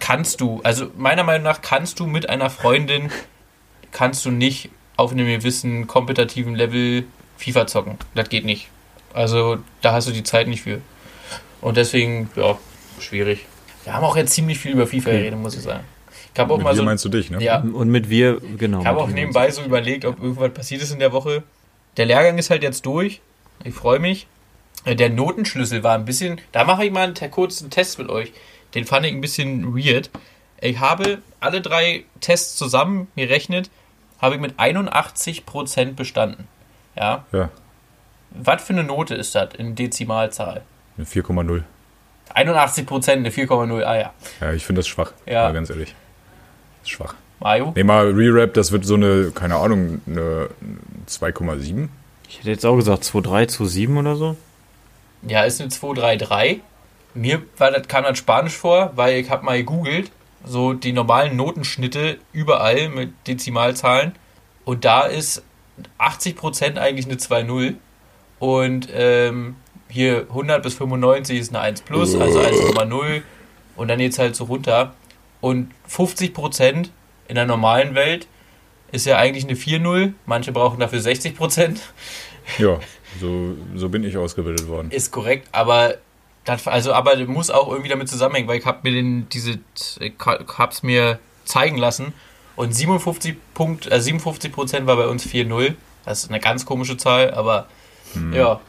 [0.00, 3.10] kannst du, also meiner Meinung nach kannst du mit einer Freundin,
[3.94, 7.04] kannst du nicht auf einem gewissen kompetitiven Level
[7.38, 7.98] FIFA zocken.
[8.14, 8.68] Das geht nicht.
[9.14, 10.82] Also da hast du die Zeit nicht für.
[11.62, 12.58] Und deswegen, ja,
[13.00, 13.46] schwierig.
[13.84, 15.84] Wir haben auch jetzt ziemlich viel über FIFA geredet, muss ich sagen.
[16.34, 16.82] Ich habe auch Mit mal dir so.
[16.84, 17.42] meinst du dich, ne?
[17.42, 18.80] Ja, Und mit wir, genau.
[18.80, 21.44] ich habe auch wir nebenbei so überlegt, ob irgendwas passiert ist in der Woche.
[21.96, 23.20] Der Lehrgang ist halt jetzt durch.
[23.62, 24.26] Ich freue mich.
[24.84, 26.40] Äh, Der Notenschlüssel war ein bisschen.
[26.52, 28.32] Da mache ich mal einen kurzen Test mit euch.
[28.74, 30.10] Den fand ich ein bisschen weird.
[30.60, 33.70] Ich habe alle drei Tests zusammen gerechnet,
[34.20, 36.48] habe ich mit 81% bestanden.
[36.96, 37.24] Ja.
[37.32, 37.50] Ja,
[38.30, 40.62] Was für eine Note ist das in Dezimalzahl?
[40.96, 41.62] eine 4,0.
[42.34, 43.82] 81%, eine 4,0.
[43.84, 44.12] Ah ja.
[44.40, 45.12] Ja, ich finde das schwach.
[45.26, 45.44] Ja.
[45.44, 45.94] Mal ganz ehrlich.
[46.80, 47.14] Das ist schwach.
[47.40, 47.72] Mario?
[47.74, 50.48] Nee, mal Re-Rap, das wird so eine, keine Ahnung, eine
[51.08, 51.88] 2,7.
[52.28, 54.36] Ich hätte jetzt auch gesagt 2,3, 2,7 oder so.
[55.22, 56.60] Ja, ist eine 233.
[57.14, 60.10] Mir war das, kam das Spanisch vor, weil ich habe mal gegoogelt,
[60.44, 64.12] so die normalen Notenschnitte überall mit Dezimalzahlen.
[64.64, 65.42] Und da ist
[65.98, 67.74] 80% eigentlich eine 2,0.
[68.38, 69.56] Und ähm,
[69.88, 73.22] hier 100 bis 95 ist eine 1 plus, also 1,0.
[73.76, 74.94] Und dann jetzt halt so runter.
[75.40, 76.88] Und 50%
[77.28, 78.26] in der normalen Welt
[78.92, 80.14] ist ja eigentlich eine 4,0.
[80.26, 81.78] Manche brauchen dafür 60%.
[82.58, 82.78] Ja,
[83.20, 84.90] so, so bin ich ausgebildet worden.
[84.90, 85.96] Ist korrekt, aber
[86.44, 89.58] das, also aber das muss auch irgendwie damit zusammenhängen, weil ich habe mir den diese
[90.00, 90.12] ich
[90.58, 92.12] hab's mir zeigen lassen
[92.56, 95.74] und 57 Punkt, äh, 57 Prozent war bei uns 4-0.
[96.04, 97.66] Das ist eine ganz komische Zahl, aber
[98.32, 98.60] ja.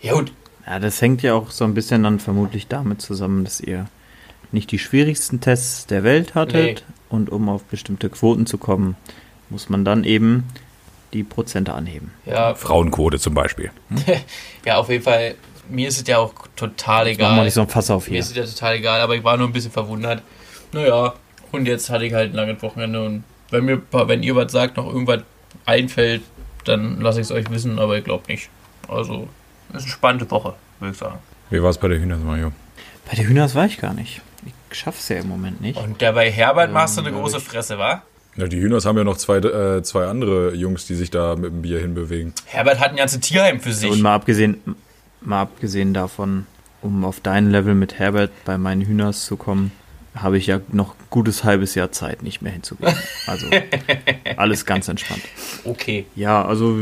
[0.00, 0.32] Ja gut,
[0.66, 3.86] Ja, das hängt ja auch so ein bisschen dann vermutlich damit zusammen, dass ihr
[4.50, 6.84] nicht die schwierigsten Tests der Welt hattet.
[7.08, 8.96] Und um auf bestimmte Quoten zu kommen,
[9.48, 10.44] muss man dann eben
[11.12, 12.10] die Prozente anheben.
[12.24, 13.70] ja, Frauenquote zum Beispiel.
[14.64, 15.34] ja, auf jeden Fall.
[15.68, 17.44] Mir ist es ja auch total Machen wir egal.
[17.44, 18.20] nicht so ein Fass auf Mir hier.
[18.20, 20.22] ist es ja total egal, aber ich war nur ein bisschen verwundert.
[20.72, 21.14] Naja,
[21.52, 24.76] und jetzt hatte ich halt ein langes Wochenende und wenn mir, wenn ihr was sagt,
[24.76, 25.22] noch irgendwas
[25.66, 26.22] einfällt,
[26.64, 28.48] dann lasse ich es euch wissen, aber ich glaube nicht.
[28.88, 29.28] Also,
[29.70, 31.18] es ist eine spannende Woche, würde ich sagen.
[31.50, 32.52] Wie war es bei der Hühners, Mario?
[33.08, 34.22] Bei der Hühners war ich gar nicht.
[34.70, 35.78] Ich schaff's ja im Moment nicht.
[35.78, 38.02] Und der bei Herbert machst du eine Ähm, große Fresse, wa?
[38.36, 41.50] Ja, die Hühners haben ja noch zwei, äh, zwei andere Jungs, die sich da mit
[41.52, 42.32] dem Bier hinbewegen.
[42.46, 43.90] Herbert hat ein ganzes Tierheim für sich.
[43.90, 44.62] Und mal abgesehen,
[45.26, 46.46] mal abgesehen davon,
[46.80, 49.72] um auf dein Level mit Herbert bei meinen Hühners zu kommen,
[50.14, 52.94] habe ich ja noch gutes halbes Jahr Zeit, nicht mehr hinzugehen.
[53.26, 53.46] Also
[54.36, 55.22] alles ganz entspannt.
[55.64, 56.06] Okay.
[56.16, 56.76] Ja, also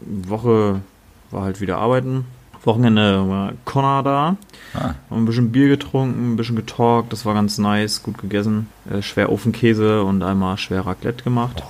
[0.00, 0.80] Woche
[1.30, 2.26] war halt wieder arbeiten.
[2.64, 4.36] Wochenende war Connor da.
[4.74, 4.94] Ah.
[5.10, 8.68] Haben ein bisschen Bier getrunken, ein bisschen getalkt, das war ganz nice, gut gegessen.
[8.90, 11.62] Äh, schwer Ofenkäse und einmal schwer Raclette gemacht.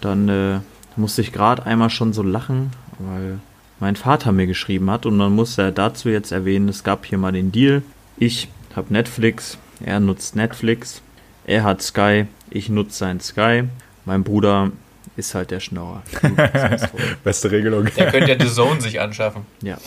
[0.00, 0.60] Dann äh,
[0.96, 3.40] musste ich gerade einmal schon so lachen, weil
[3.80, 7.18] mein Vater mir geschrieben hat und dann musste er dazu jetzt erwähnen, es gab hier
[7.18, 7.82] mal den Deal.
[8.16, 11.02] Ich habe Netflix, er nutzt Netflix,
[11.46, 13.64] er hat Sky, ich nutze sein Sky.
[14.04, 14.70] Mein Bruder
[15.16, 16.02] ist halt der Schnorrer.
[17.24, 17.86] Beste Regelung.
[17.96, 19.42] Der könnte ja The Zone sich anschaffen.
[19.62, 19.78] Ja.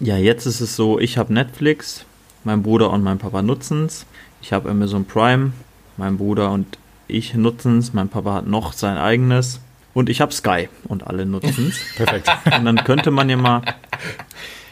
[0.00, 2.04] Ja, jetzt ist es so, ich habe Netflix,
[2.44, 4.06] mein Bruder und mein Papa nutzen es.
[4.40, 5.52] Ich habe Amazon Prime,
[5.96, 7.92] mein Bruder und ich nutzen es.
[7.92, 9.60] Mein Papa hat noch sein eigenes.
[9.94, 11.94] Und ich habe Sky und alle nutzen es.
[11.96, 12.28] Perfekt.
[12.56, 13.62] Und dann könnte man ja mal,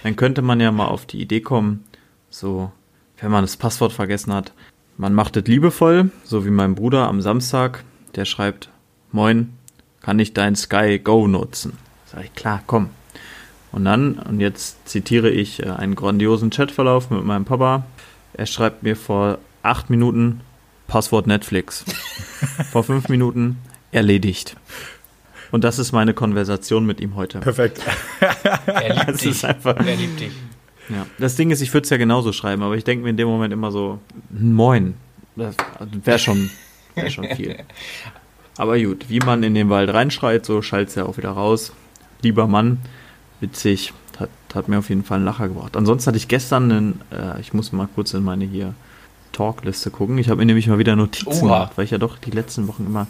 [0.03, 1.85] dann könnte man ja mal auf die Idee kommen,
[2.31, 2.73] so,
[3.21, 4.53] wenn man das Passwort vergessen hat,
[4.97, 8.71] man macht es liebevoll, so wie mein Bruder am Samstag, der schreibt,
[9.13, 9.53] moin,
[10.01, 11.79] kann ich dein Sky Go nutzen?
[12.07, 12.91] Sag ich, klar, komm.
[13.73, 17.85] Und dann, und jetzt zitiere ich äh, einen grandiosen Chatverlauf mit meinem Papa.
[18.33, 20.41] Er schreibt mir vor acht Minuten
[20.87, 21.85] Passwort Netflix.
[22.73, 23.59] vor fünf Minuten
[23.93, 24.57] erledigt.
[25.51, 27.41] Und das ist meine Konversation mit ihm heute.
[27.41, 27.81] Perfekt.
[28.67, 29.31] Er liebt Das dich.
[29.31, 29.77] ist einfach.
[29.77, 30.33] Er liebt dich.
[30.89, 31.07] Ja.
[31.19, 33.29] Das Ding ist, ich würde es ja genauso schreiben, aber ich denke mir in dem
[33.29, 33.99] Moment immer so,
[34.31, 34.95] moin.
[35.37, 35.55] Das
[36.05, 36.51] wäre schon,
[36.95, 37.57] wär schon viel.
[38.57, 41.73] Aber gut, wie man in den Wald reinschreit, so schallt es ja auch wieder raus.
[42.21, 42.79] Lieber Mann,
[43.41, 45.77] witzig, hat, hat mir auf jeden Fall einen Lacher gebracht.
[45.79, 48.75] Ansonsten hatte ich gestern einen, äh, ich muss mal kurz in meine hier
[49.33, 50.19] Talkliste gucken.
[50.19, 51.41] Ich habe mir nämlich mal wieder Notizen Oha.
[51.41, 53.07] gemacht, weil ich ja doch die letzten Wochen immer,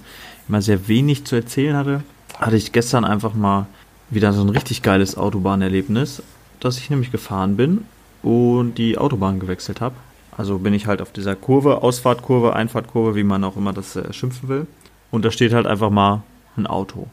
[0.49, 2.03] immer sehr wenig zu erzählen hatte.
[2.41, 3.67] Hatte ich gestern einfach mal
[4.09, 6.23] wieder so ein richtig geiles Autobahnerlebnis.
[6.59, 7.87] dass ich nämlich gefahren bin
[8.23, 9.95] und die Autobahn gewechselt habe.
[10.37, 14.13] Also bin ich halt auf dieser Kurve, Ausfahrtkurve, Einfahrtkurve, wie man auch immer das äh,
[14.13, 14.67] schimpfen will.
[15.11, 16.23] Und da steht halt einfach mal
[16.57, 17.07] ein Auto.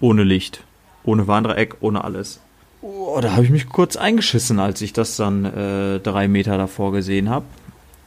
[0.00, 0.64] Ohne Licht,
[1.04, 2.40] ohne Warndreieck, ohne alles.
[2.80, 6.92] Oh, da habe ich mich kurz eingeschissen, als ich das dann äh, drei Meter davor
[6.92, 7.44] gesehen habe.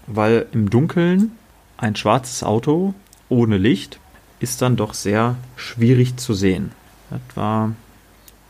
[0.08, 1.34] Weil im Dunkeln
[1.78, 2.94] ein schwarzes Auto
[3.30, 4.00] ohne Licht
[4.40, 6.72] ist dann doch sehr schwierig zu sehen.
[7.10, 7.74] Das war,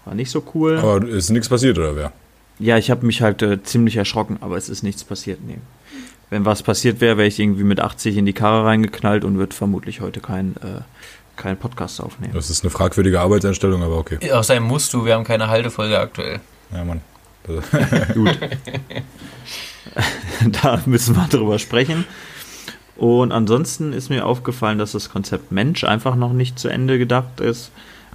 [0.05, 0.77] war nicht so cool.
[0.77, 2.11] Aber ist nichts passiert, oder wer?
[2.59, 5.39] Ja, ich habe mich halt äh, ziemlich erschrocken, aber es ist nichts passiert.
[5.45, 5.59] Nee.
[6.29, 9.55] Wenn was passiert wäre, wäre ich irgendwie mit 80 in die Karre reingeknallt und würde
[9.55, 10.81] vermutlich heute keinen äh,
[11.39, 12.33] kein Podcast aufnehmen.
[12.33, 14.31] Das ist eine fragwürdige Arbeitseinstellung, aber okay.
[14.31, 16.41] Außerdem musst du, wir haben keine Haltefolge aktuell.
[16.71, 17.01] Ja, Mann.
[18.13, 18.37] Gut.
[20.61, 22.05] da müssen wir drüber sprechen.
[22.99, 27.39] Und ansonsten ist mir aufgefallen, dass das Konzept Mensch einfach noch nicht zu Ende gedacht
[27.39, 27.71] ist.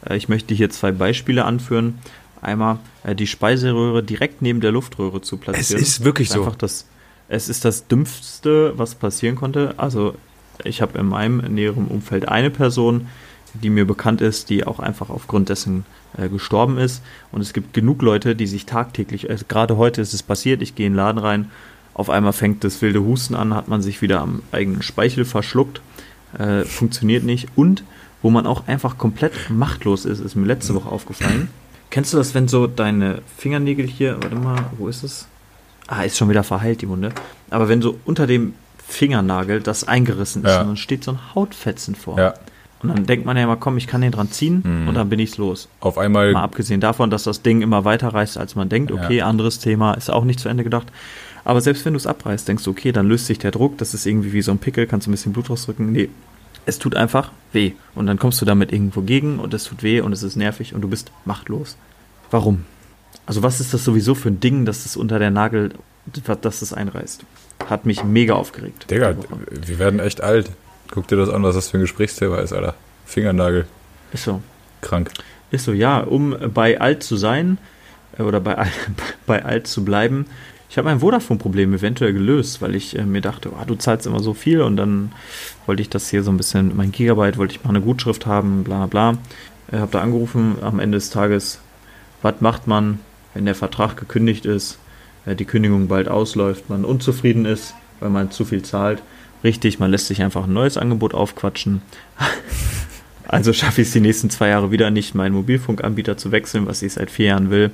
[0.06, 1.98] Äh, Ich möchte hier zwei Beispiele anführen.
[2.42, 5.82] Einmal äh, die Speiseröhre direkt neben der Luftröhre zu platzieren.
[5.82, 6.40] Es ist wirklich so.
[6.40, 6.86] Einfach das,
[7.28, 9.72] es ist das Dümmste, was passieren konnte.
[9.78, 10.16] Also
[10.64, 13.08] ich habe in meinem näheren Umfeld eine Person,
[13.54, 15.86] die mir bekannt ist, die auch einfach aufgrund dessen
[16.18, 17.02] äh, gestorben ist.
[17.32, 20.74] Und es gibt genug Leute, die sich tagtäglich, äh, gerade heute ist es passiert, ich
[20.74, 21.50] gehe in den Laden rein,
[21.94, 25.80] auf einmal fängt das wilde Husten an, hat man sich wieder am eigenen Speichel verschluckt,
[26.38, 27.48] äh, funktioniert nicht.
[27.56, 27.84] Und
[28.22, 31.48] wo man auch einfach komplett machtlos ist, ist mir letzte Woche aufgefallen.
[31.90, 35.28] Kennst du das, wenn so deine Fingernägel hier, warte mal, wo ist es?
[35.86, 37.12] Ah, ist schon wieder verheilt, die Wunde.
[37.50, 38.54] Aber wenn so unter dem
[38.88, 40.60] Fingernagel das eingerissen ist Ja.
[40.62, 42.18] und dann steht so ein Hautfetzen vor.
[42.18, 42.34] Ja,
[42.82, 44.88] Und dann denkt man ja immer, komm, ich kann den dran ziehen Mhm.
[44.88, 45.68] und dann bin ich's los.
[45.80, 46.32] auf einmal.
[46.32, 48.92] Mal abgesehen davon, dass das Ding immer weiter reißt, als man denkt.
[48.92, 49.26] Okay, Ja.
[49.26, 50.88] anderes Thema, ist auch nicht zu Ende gedacht.
[51.44, 53.94] Aber selbst wenn du es abreißt, denkst du, okay, dann löst sich der Druck, das
[53.94, 55.92] ist irgendwie wie so ein Pickel, kannst du ein bisschen Blut rausdrücken.
[55.92, 56.08] Nee,
[56.66, 57.72] es tut einfach weh.
[57.94, 60.74] Und dann kommst du damit irgendwo gegen und es tut weh und es ist nervig
[60.74, 61.76] und du bist machtlos.
[62.30, 62.64] Warum?
[63.26, 65.72] Also was ist das sowieso für ein Ding, dass das unter der Nagel,
[66.40, 67.24] dass das einreißt?
[67.68, 68.90] Hat mich mega aufgeregt.
[68.90, 69.14] Digga,
[69.48, 70.50] wir werden echt alt.
[70.90, 72.74] Guck dir das an, was das für ein Gesprächsthema ist, Alter.
[73.06, 73.66] Fingernagel.
[74.12, 74.42] Ist so.
[74.80, 75.10] Krank.
[75.50, 77.58] Ist so, ja, um bei alt zu sein
[78.18, 78.66] äh, oder bei,
[79.26, 80.26] bei alt zu bleiben.
[80.74, 84.18] Ich habe mein Vodafone-Problem eventuell gelöst, weil ich äh, mir dachte, oh, du zahlst immer
[84.18, 85.12] so viel und dann
[85.66, 88.64] wollte ich das hier so ein bisschen, mein Gigabyte wollte ich mal eine Gutschrift haben,
[88.64, 89.12] bla bla.
[89.70, 91.60] Äh, habe da angerufen, am Ende des Tages,
[92.22, 92.98] was macht man,
[93.34, 94.80] wenn der Vertrag gekündigt ist,
[95.26, 99.00] äh, die Kündigung bald ausläuft, man unzufrieden ist, weil man zu viel zahlt.
[99.44, 101.82] Richtig, man lässt sich einfach ein neues Angebot aufquatschen.
[103.34, 106.82] Also schaffe ich es die nächsten zwei Jahre wieder nicht, meinen Mobilfunkanbieter zu wechseln, was
[106.82, 107.70] ich seit vier Jahren will.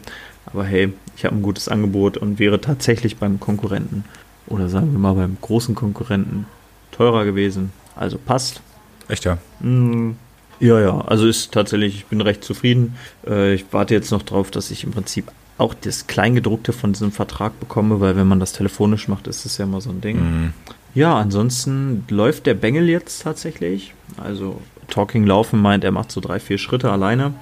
[0.47, 4.05] Aber hey, ich habe ein gutes Angebot und wäre tatsächlich beim Konkurrenten
[4.47, 6.47] oder sagen wir mal beim großen Konkurrenten
[6.93, 7.73] teurer gewesen.
[7.95, 8.63] Also passt.
[9.09, 9.39] Echt ja.
[9.61, 10.13] Mm,
[10.61, 12.97] Ja, ja, also ist tatsächlich, ich bin recht zufrieden.
[13.27, 17.13] Äh, ich warte jetzt noch drauf, dass ich im Prinzip auch das Kleingedruckte von diesem
[17.13, 20.17] Vertrag bekomme, weil wenn man das telefonisch macht, ist das ja immer so ein Ding.
[20.19, 20.53] Mhm.
[20.95, 23.95] Ja, ansonsten läuft der Bengel jetzt tatsächlich.
[24.17, 27.35] Also Talking Laufen meint, er macht so drei, vier Schritte alleine,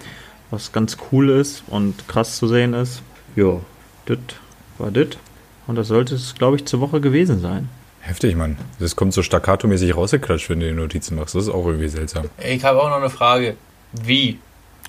[0.51, 3.03] was ganz cool ist und krass zu sehen ist.
[3.37, 3.61] Ja,
[4.07, 4.19] das
[4.79, 5.09] war das.
[5.67, 7.69] Und das sollte es, glaube ich, zur Woche gewesen sein.
[8.01, 8.57] Heftig, Mann.
[8.79, 11.35] Das kommt so staccato-mäßig rausgeklatscht, wenn du die Notizen machst.
[11.35, 12.27] Das ist auch irgendwie seltsam.
[12.43, 13.57] Ich habe auch noch eine Frage.
[13.93, 14.39] Wie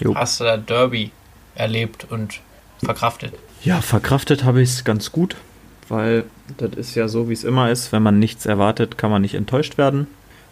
[0.01, 0.15] Jo.
[0.15, 1.11] hast du da Derby
[1.55, 2.39] erlebt und
[2.81, 3.33] verkraftet?
[3.63, 5.35] Ja, verkraftet habe ich es ganz gut,
[5.89, 6.23] weil
[6.57, 7.91] das ist ja so, wie es immer ist.
[7.91, 10.07] Wenn man nichts erwartet, kann man nicht enttäuscht werden.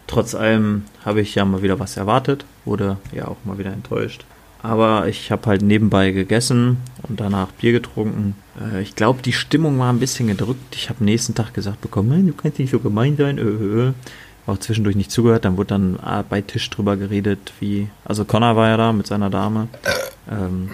[0.08, 4.24] Trotz allem habe ich ja mal wieder was erwartet, wurde ja auch mal wieder enttäuscht.
[4.60, 8.34] Aber ich habe halt nebenbei gegessen und danach Bier getrunken.
[8.60, 10.74] Äh, ich glaube, die Stimmung war ein bisschen gedrückt.
[10.74, 13.38] Ich habe nächsten Tag gesagt bekommen, "Nein, du kannst nicht so gemein sein.
[13.38, 13.92] Äh, äh, äh."
[14.48, 15.44] Auch zwischendurch nicht zugehört.
[15.44, 17.88] Dann wurde dann äh, bei Tisch drüber geredet, wie.
[18.04, 19.68] Also Connor war ja da mit seiner Dame.
[20.28, 20.70] Ähm,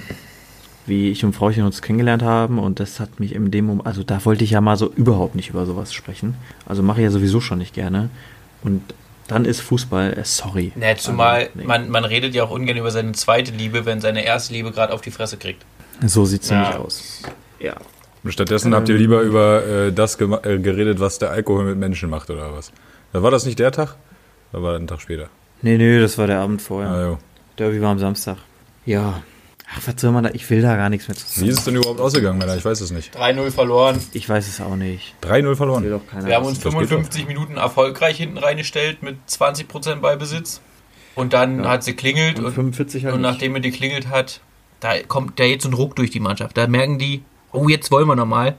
[0.87, 4.03] wie ich und Frauchen uns kennengelernt haben und das hat mich in dem Moment, also
[4.03, 6.35] da wollte ich ja mal so überhaupt nicht über sowas sprechen.
[6.67, 8.11] Also mache ich ja sowieso schon nicht gerne.
[8.63, 8.83] Und
[9.29, 10.73] dann ist Fußball, äh, sorry.
[10.77, 11.65] Ne, zumal Also, nee.
[11.65, 14.93] man, man redet ja auch ungern über seine zweite Liebe, wenn seine erste Liebe gerade
[14.93, 15.65] auf die Fresse kriegt.
[16.05, 16.61] So sieht's Ja.
[16.63, 17.23] nämlich aus.
[17.61, 17.75] Ja.
[18.23, 21.77] Und stattdessen habt ihr lieber über äh, das gema- äh, geredet, was der Alkohol mit
[21.79, 22.73] Menschen macht, oder was?
[23.13, 23.97] Da war das nicht der Tag?
[24.53, 25.29] Da war ein Tag später.
[25.63, 26.91] Nee, nee, das war der Abend vorher.
[26.91, 27.19] Ah, jo.
[27.59, 28.37] Derby war am Samstag.
[28.87, 29.23] Ja.
[29.67, 30.31] Ach, was soll man da?
[30.33, 31.49] Ich will da gar nichts mehr zu Wie sagen.
[31.51, 32.57] ist es denn überhaupt ausgegangen, Männer?
[32.57, 33.17] Ich weiß es nicht.
[33.17, 33.99] 3-0 verloren.
[34.13, 35.15] Ich weiß es auch nicht.
[35.23, 35.89] 3-0 Will verloren.
[35.91, 36.55] doch keiner Wir haben wissen.
[36.57, 40.61] uns das geht 55 Minuten erfolgreich hinten reingestellt mit 20% Ballbesitz.
[41.15, 41.71] Und dann Ja.
[41.71, 44.41] hat sie klingelt Und und, 45 halt und nachdem er die klingelt hat,
[44.81, 46.57] da kommt da jetzt ein Druck durch die Mannschaft.
[46.57, 47.23] Da merken die,
[47.53, 48.57] oh, jetzt wollen wir nochmal.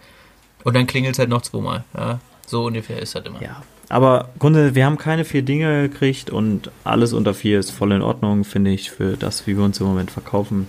[0.64, 1.84] Und dann klingelt es halt noch zweimal.
[1.96, 3.42] Ja, so ungefähr ist das immer.
[3.42, 7.92] Ja, aber Grunde, wir haben keine vier Dinge gekriegt und alles unter vier ist voll
[7.92, 10.68] in Ordnung, finde ich, für das, wie wir uns im Moment verkaufen.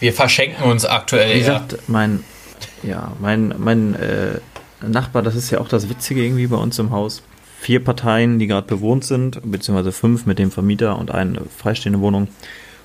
[0.00, 1.34] Wir verschenken uns aktuell.
[1.34, 1.58] Wie ja.
[1.58, 2.24] gesagt, mein,
[2.82, 4.40] ja, mein, mein äh,
[4.86, 7.22] Nachbar, das ist ja auch das Witzige irgendwie bei uns im Haus.
[7.60, 12.28] Vier Parteien, die gerade bewohnt sind, beziehungsweise fünf mit dem Vermieter und eine freistehende Wohnung.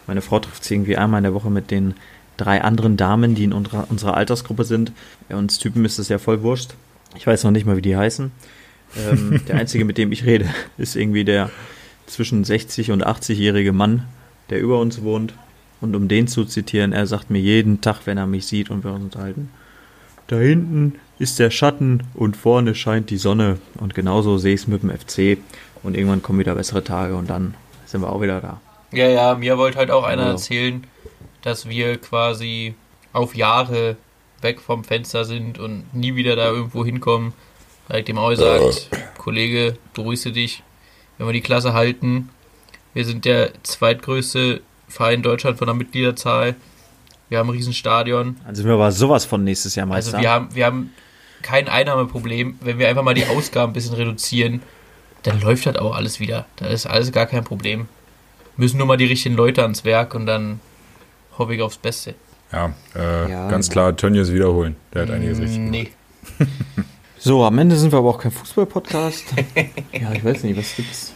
[0.07, 1.93] Meine Frau trifft sich irgendwie einmal in der Woche mit den
[2.37, 4.91] drei anderen Damen, die in unserer, unserer Altersgruppe sind.
[5.29, 6.71] Ja, uns Typen ist es ja voll wurscht.
[7.15, 8.31] Ich weiß noch nicht mal, wie die heißen.
[8.97, 11.49] Ähm, der einzige, mit dem ich rede, ist irgendwie der
[12.05, 14.07] zwischen 60 und 80-jährige Mann,
[14.49, 15.33] der über uns wohnt.
[15.81, 18.83] Und um den zu zitieren, er sagt mir jeden Tag, wenn er mich sieht und
[18.83, 19.49] wir uns unterhalten,
[20.27, 23.59] da hinten ist der Schatten und vorne scheint die Sonne.
[23.79, 25.37] Und genauso sehe ich es mit dem FC.
[25.83, 28.61] Und irgendwann kommen wieder bessere Tage und dann sind wir auch wieder da.
[28.91, 30.33] Ja, ja, mir wollte halt auch einer Also.
[30.33, 30.83] erzählen,
[31.41, 32.75] dass wir quasi
[33.11, 33.97] auf Jahre
[34.41, 37.33] weg vom Fenster sind und nie wieder da irgendwo hinkommen.
[37.87, 40.63] Weil ich dem auch gesagt, Kollege, beruhigst du dich,
[41.17, 42.29] wenn wir die Klasse halten.
[42.93, 46.55] Wir sind der zweitgrößte Verein Deutschland von der Mitgliederzahl.
[47.29, 48.37] Wir haben ein Riesenstadion.
[48.45, 50.13] Also sind wir aber sowas von nächstes Jahr Meister.
[50.17, 50.93] Also wir haben, wir haben
[51.41, 52.57] kein Einnahmeproblem.
[52.61, 54.61] Wenn wir einfach mal die Ausgaben ein bisschen reduzieren,
[55.23, 56.45] dann läuft das auch alles wieder.
[56.57, 57.87] Da ist alles gar kein Problem.
[58.55, 60.59] Müssen nur mal die richtigen Leute ans Werk und dann
[61.37, 62.13] hoffe ich aufs Beste.
[62.51, 64.75] Ja, äh, Ja, ganz klar, Tönnies wiederholen.
[64.93, 65.71] Der hat einiges richtig gemacht.
[65.71, 65.91] Nee.
[67.25, 69.33] So, am Ende sind wir aber auch kein Fußball-Podcast.
[69.93, 71.13] ja, ich weiß nicht, was gibt's,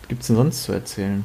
[0.00, 1.24] was gibt's denn sonst zu erzählen?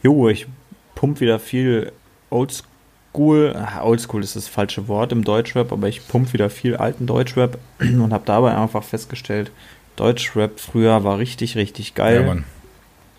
[0.00, 0.46] Jo, ich
[0.94, 1.90] pump wieder viel
[2.30, 3.56] Oldschool.
[3.56, 7.58] Ah, Oldschool ist das falsche Wort im Deutschrap, aber ich pump wieder viel alten Deutschrap
[7.80, 9.50] und habe dabei einfach festgestellt,
[9.96, 12.20] Deutschrap früher war richtig, richtig geil.
[12.20, 12.44] Ja, Mann.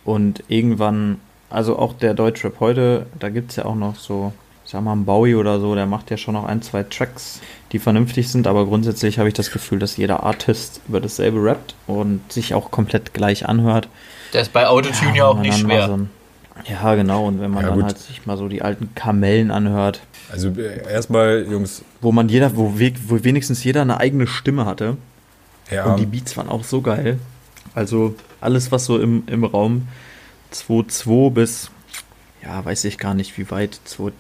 [0.06, 4.32] Und irgendwann, also auch der Deutschrap heute, da gibt es ja auch noch so,
[4.70, 7.40] ich sag mal, ein Bowie oder so, der macht ja schon noch ein, zwei Tracks,
[7.72, 11.74] die vernünftig sind, aber grundsätzlich habe ich das Gefühl, dass jeder Artist über dasselbe rappt
[11.88, 13.88] und sich auch komplett gleich anhört.
[14.32, 15.88] Das ist bei Autotune ja, wenn auch nicht schwer.
[15.88, 16.10] So ein,
[16.70, 17.86] ja, genau, und wenn man Ja, dann gut.
[17.86, 20.02] halt sich mal so die alten Kamellen anhört,
[20.32, 24.66] Also äh, erstmal, Jungs, wo man jeder, wo, we- wo wenigstens jeder eine eigene Stimme
[24.68, 24.98] hatte.
[25.72, 27.18] ja, Und die Beats waren auch so geil.
[27.74, 29.88] Also alles, was so im, im Raum
[30.54, 31.72] 2.2 bis,
[32.44, 34.12] ja, weiß ich gar nicht, wie weit, 2,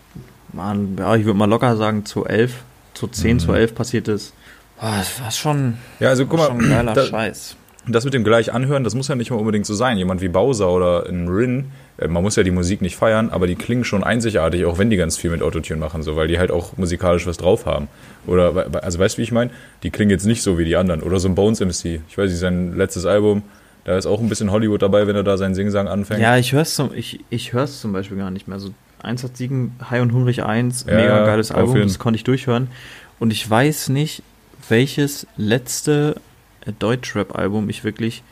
[0.54, 2.50] man, ja, ich würde mal locker sagen, 2.11,
[2.96, 3.40] 2.10, Mhm.
[3.52, 4.34] 2.11 passiert ist.
[4.80, 7.56] Boah, das war schon, ja, also guck war mal, schon ein geiler da, Scheiß.
[7.88, 9.98] das mit dem gleich anhören, das muss ja nicht mal unbedingt so sein.
[9.98, 13.46] Jemand wie Bowser oder ein Rin, äh, man muss ja die Musik nicht feiern, aber
[13.46, 16.40] die klingen schon einzigartig, auch wenn die ganz viel mit Autotune machen, so, weil die
[16.40, 17.90] halt auch musikalisch was drauf haben.
[18.26, 19.52] Oder, also weißt du, wie ich meine?
[19.84, 21.02] Die klingen jetzt nicht so wie die anderen.
[21.04, 22.00] Oder so ein Bones MC.
[22.10, 23.44] Ich weiß nicht, sein letztes Album,
[23.84, 26.22] da ist auch ein bisschen Hollywood dabei, wenn er da seinen Singsang anfängt.
[26.22, 28.60] Ja, ich höre es zum, ich, ich hör's zum Beispiel gar nicht mehr.
[28.60, 28.70] So
[29.04, 31.88] 187, High und Hungrig 1, Ja, mega geiles Album, jeden.
[31.88, 32.70] das konnte ich durchhören.
[33.20, 34.24] Und ich weiß nicht,
[34.68, 36.16] welches letzte
[36.80, 38.24] Deutschrap-Album ich wirklich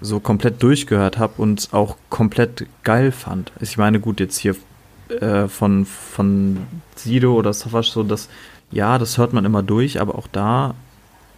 [0.00, 3.52] so komplett durchgehört habe und auch komplett geil fand.
[3.60, 4.56] Ich meine, gut, jetzt hier
[5.20, 6.58] äh, von, von
[6.96, 8.28] Sido oder Savage, so das,
[8.70, 10.74] ja, das hört man immer durch, aber auch da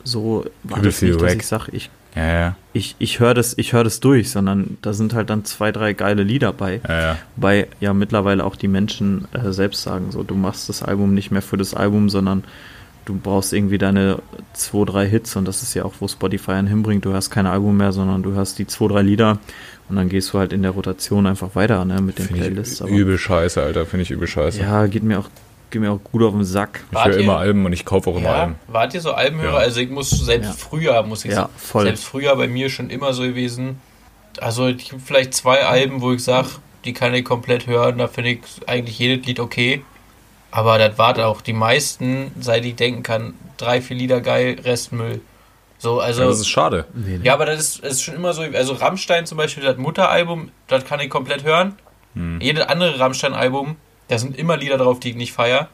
[0.05, 2.57] so war das nicht, dass ich sage, ich, ja, ja.
[2.73, 5.93] ich, ich höre das, ich höre das durch, sondern da sind halt dann zwei, drei
[5.93, 6.81] geile Lieder bei.
[6.87, 7.19] ja, ja.
[7.37, 11.31] Wobei ja mittlerweile auch die Menschen äh, selbst sagen, so du machst das Album nicht
[11.31, 12.45] mehr für das Album, sondern
[13.05, 14.19] du brauchst irgendwie deine
[14.53, 17.05] zwei, drei Hits und das ist ja auch, wo Spotify einen hinbringt.
[17.05, 19.39] Du hörst kein Album mehr, sondern du hörst die zwei, drei Lieder
[19.89, 22.81] und dann gehst du halt in der Rotation einfach weiter ne, mit den Playlists.
[22.81, 23.87] übel scheiße, Alter.
[23.87, 24.61] Finde ich übel scheiße.
[24.61, 25.29] ja, geht mir auch
[25.75, 26.85] geht mir auch gut auf den Sack.
[26.89, 28.55] ich Wart höre ihr- immer Alben und ich kaufe auch immer Ja, Alben.
[28.69, 29.53] wart ihr so Albenhörer?
[29.55, 29.59] Ja.
[29.59, 30.53] Also ich muss selbst Ja.
[30.53, 31.85] früher, muss ich Ja, sagen, voll.
[31.85, 33.81] selbst früher bei mir schon immer so gewesen.
[34.41, 36.49] Also ich habe vielleicht zwei Alben, wo ich sage,
[36.85, 39.83] die kann ich komplett hören, da finde ich eigentlich jedes Lied okay.
[40.51, 44.93] Aber das war auch die meisten, seit ich denken kann, drei, vier Lieder geil, Rest
[44.93, 45.21] Müll.
[45.79, 46.23] So, also.
[46.23, 46.87] Ja, das ist schade.
[46.95, 47.25] Nee, nee.
[47.27, 48.43] Ja, aber das ist, ist schon immer so.
[48.43, 51.75] Also Rammstein zum Beispiel, das Mutteralbum, das kann ich komplett hören.
[52.15, 52.41] Hm.
[52.41, 53.77] Jedes andere Rammstein-Album,
[54.09, 55.69] da sind immer Lieder drauf, die ich nicht feier.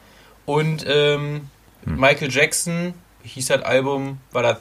[0.45, 1.49] Und ähm,
[1.83, 1.99] Hm.
[1.99, 4.57] Michael Jackson, hieß das Album, war das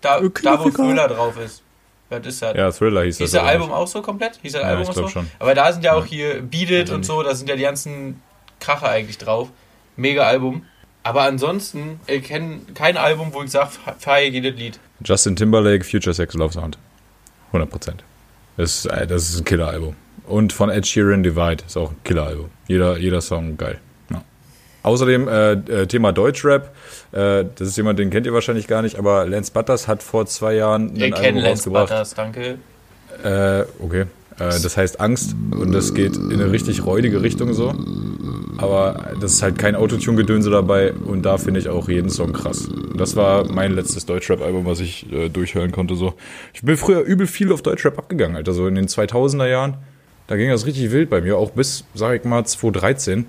[0.00, 0.70] da, Äh, da wo.
[0.70, 1.62] Thriller drauf ist.
[2.10, 2.56] Was ist das?
[2.56, 3.32] Ja, Thriller hieß Hieß das.
[3.32, 3.76] das aber Album nicht.
[3.76, 4.38] auch so komplett?
[4.42, 5.08] Hieß das Ja, Album ich auch so?
[5.08, 5.30] schon.
[5.38, 6.10] Aber da sind ja auch Ja.
[6.10, 8.20] hier Beat It und so, da sind ja die ganzen
[8.60, 9.48] Kracher eigentlich drauf.
[9.96, 10.64] Mega Album.
[11.04, 14.80] Aber ansonsten, ich kenne kein Album, wo ich sage, feiere jedes Lied.
[15.04, 16.76] Justin Timberlake, Future Sex Love Sound.
[17.52, 18.04] 100 Prozent.
[18.56, 19.94] Das, ist- äh, das ist ein Killer-Album.
[20.26, 22.46] Und von Ed Sheeran Divide ist auch ein Killer-Album.
[22.66, 23.78] Jeder, jeder Song geil.
[24.10, 24.22] Ja.
[24.82, 26.74] Außerdem äh, äh, Thema Deutschrap.
[27.12, 30.26] Äh, das ist jemand, den kennt ihr wahrscheinlich gar nicht, aber Lance Butters hat vor
[30.26, 31.70] zwei Jahren ein Wir Album kennen Lance.
[31.70, 32.58] Butters, danke.
[33.22, 34.06] Äh, okay.
[34.38, 37.74] Äh, das heißt Angst und das geht in eine richtig räudige Richtung so.
[38.56, 42.66] Aber das ist halt kein Autotune-Gedönse dabei und da finde ich auch jeden Song krass.
[42.66, 45.96] Und das war mein letztes Deutschrap-Album, was ich äh, durchhören konnte.
[45.96, 46.14] So.
[46.52, 48.52] Ich bin früher übel viel auf Deutschrap abgegangen, Alter.
[48.52, 49.76] So in den 2000er Jahren,
[50.26, 53.26] da ging das richtig wild bei mir, auch bis, sag ich mal, 2013.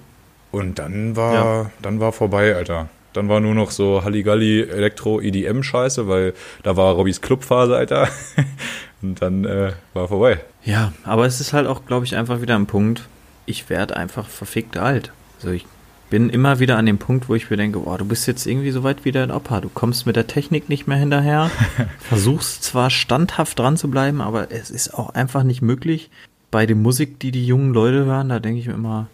[0.52, 1.72] Und dann war, Ja.
[1.82, 2.90] dann war vorbei, Alter.
[3.14, 6.34] Dann war nur noch so Halligalli Elektro EDM Scheiße, weil
[6.64, 8.08] da war Robbys Clubphase, Alter.
[9.02, 10.40] Und dann äh, war vorbei.
[10.64, 13.08] Ja, aber es ist halt auch, glaube ich, einfach wieder ein Punkt.
[13.46, 15.12] Ich werde einfach verfickt alt.
[15.38, 15.66] Also ich
[16.10, 18.72] bin immer wieder an dem Punkt, wo ich mir denke, boah, du bist jetzt irgendwie
[18.72, 19.62] so weit wie dein Opa.
[19.62, 21.52] Du kommst mit der Technik nicht mehr hinterher.
[22.00, 26.10] Versuchst zwar standhaft dran zu bleiben, aber es ist auch einfach nicht möglich.
[26.56, 29.08] Bei der Musik, die die jungen Leute hören, da denke ich mir immer,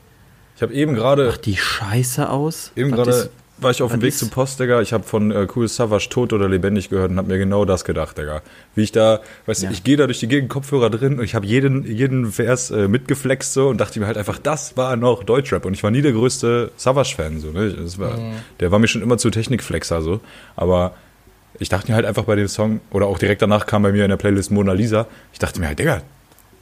[0.56, 2.72] Ich habe eben gerade ach, die Scheiße aus.
[2.76, 4.80] Eben gerade war ich auf dem Weg ist- zum Post, Digga.
[4.82, 7.84] Ich habe von äh, Cool Savage tot oder lebendig gehört und habe mir genau das
[7.84, 8.44] gedacht, Digga.
[8.76, 9.70] Wie ich da, weißt Ja.
[9.70, 12.70] du, ich gehe da durch die Gegend, Kopfhörer drin und ich habe jeden, jeden Vers
[12.70, 15.66] äh, mitgeflext so und dachte mir halt einfach, das war noch Deutschrap.
[15.66, 17.72] Und ich war nie der größte Savage-Fan, so, ne?
[17.72, 18.20] Das war,
[18.60, 20.20] Der war mir schon immer zu Technikflexer, so.
[20.56, 20.94] Aber
[21.58, 24.04] ich dachte mir halt einfach bei dem Song, oder auch direkt danach kam bei mir
[24.06, 26.02] in der Playlist Mona Lisa, ich dachte mir halt, Digga,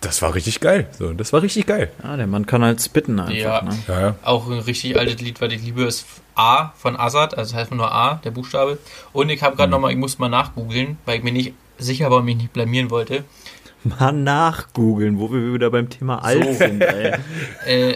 [0.01, 0.87] das war richtig geil.
[0.97, 1.91] So, das war richtig geil.
[2.03, 3.33] Ja, der Mann kann halt spitten einfach.
[3.35, 3.61] Ja.
[3.61, 3.77] Ne?
[3.87, 4.15] Ja, ja.
[4.23, 7.91] Auch ein richtig altes Lied, was ich liebe, ist A von Azad, also heißt nur
[7.91, 8.77] A, der Buchstabe.
[9.11, 9.71] Und ich habe gerade Mhm.
[9.71, 12.89] nochmal, ich muss mal nachgoogeln, weil ich mir nicht sicher war und mich nicht blamieren
[12.89, 13.23] wollte.
[13.83, 16.53] Mal nachgoogeln, wo wir wieder beim Thema alt So.
[16.53, 17.15] sind, ey.
[17.65, 17.95] Äh,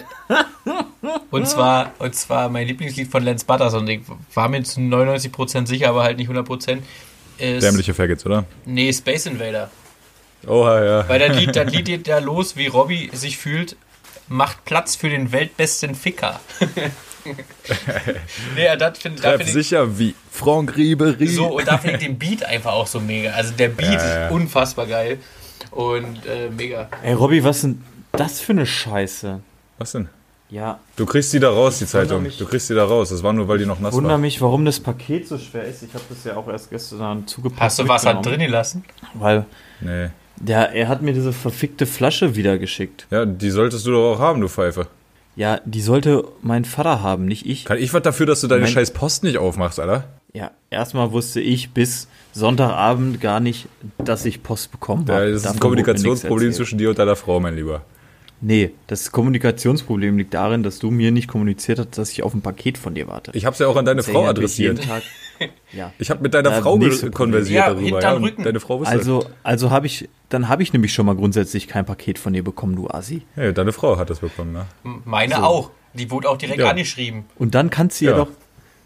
[1.31, 4.01] und zwar, und zwar mein Lieblingslied von Lance Butters und ich
[4.33, 6.79] war mir zu 99% sicher, aber halt nicht 100%.
[7.37, 8.45] Ist, Dämliche Faggots, oder?
[8.65, 9.69] Nee, Space Invader.
[10.47, 11.09] Oha, ja.
[11.09, 13.75] Weil das Lied, das Lied geht ja los, wie Robbie sich fühlt,
[14.27, 16.39] macht Platz für den weltbesten Ficker.
[18.55, 21.27] nee, das finde da Treff find ich sicher wie Franck Ribery.
[21.27, 23.31] so, und da finde ich den Beat einfach auch so mega.
[23.31, 24.25] Also der Beat Ja, ja.
[24.27, 25.19] ist unfassbar geil
[25.71, 26.89] und äh, mega.
[27.03, 29.39] Ey, Robby, was denn das für eine Scheiße?
[29.77, 30.09] Was denn?
[30.49, 32.23] Ja, Du kriegst die da raus, die wundere Zeitung.
[32.23, 33.09] mich- Du kriegst die da raus.
[33.09, 34.17] Das war nur, weil die noch nass wundere war.
[34.19, 35.81] mich, warum das Paket so schwer ist.
[35.81, 37.61] Ich habe das ja auch erst gestern zugepackt.
[37.61, 38.83] Hast du Wasser drin gelassen?
[39.15, 39.45] Weil
[39.81, 40.09] Nee.
[40.37, 43.07] Der, er hat mir diese verfickte Flasche wieder geschickt.
[43.11, 44.87] Ja, die solltest du doch auch haben, du Pfeife.
[45.35, 47.65] Ja, die sollte mein Vater haben, nicht ich.
[47.65, 50.03] Kann ich was dafür, dass du deine Mein- scheiß Post nicht aufmachst, Alter?
[50.33, 53.67] Ja, erstmal wusste ich bis Sonntagabend gar nicht,
[53.99, 55.31] dass ich Post bekommen Ja, habe.
[55.31, 57.81] das ist ein Kommunikationsproblem zwischen dir und deiner Frau, mein Lieber.
[58.45, 62.41] Nee, das Kommunikationsproblem liegt darin, dass du mir nicht kommuniziert hast, dass ich auf ein
[62.41, 63.31] Paket von dir warte.
[63.33, 64.79] Ich hab's ja auch an deine Das Frau adressiert.
[65.73, 65.91] Ja.
[65.97, 66.79] Ich habe mit deiner Ja, Frau
[67.11, 68.21] konversiert Ja, darüber.
[68.21, 68.43] Rücken.
[68.43, 68.93] Deine Frau wusste.
[68.93, 72.43] Also, also habe ich, dann habe ich nämlich schon mal grundsätzlich kein Paket von dir
[72.43, 73.23] bekommen, du Assi.
[73.35, 74.67] Ja, deine Frau hat das bekommen, ne?
[75.05, 75.71] Meine auch.
[75.95, 76.69] Die wurde auch direkt Ja.
[76.69, 77.25] angeschrieben.
[77.35, 78.11] Und dann kannst du ja.
[78.11, 78.17] Ja.
[78.17, 78.29] doch,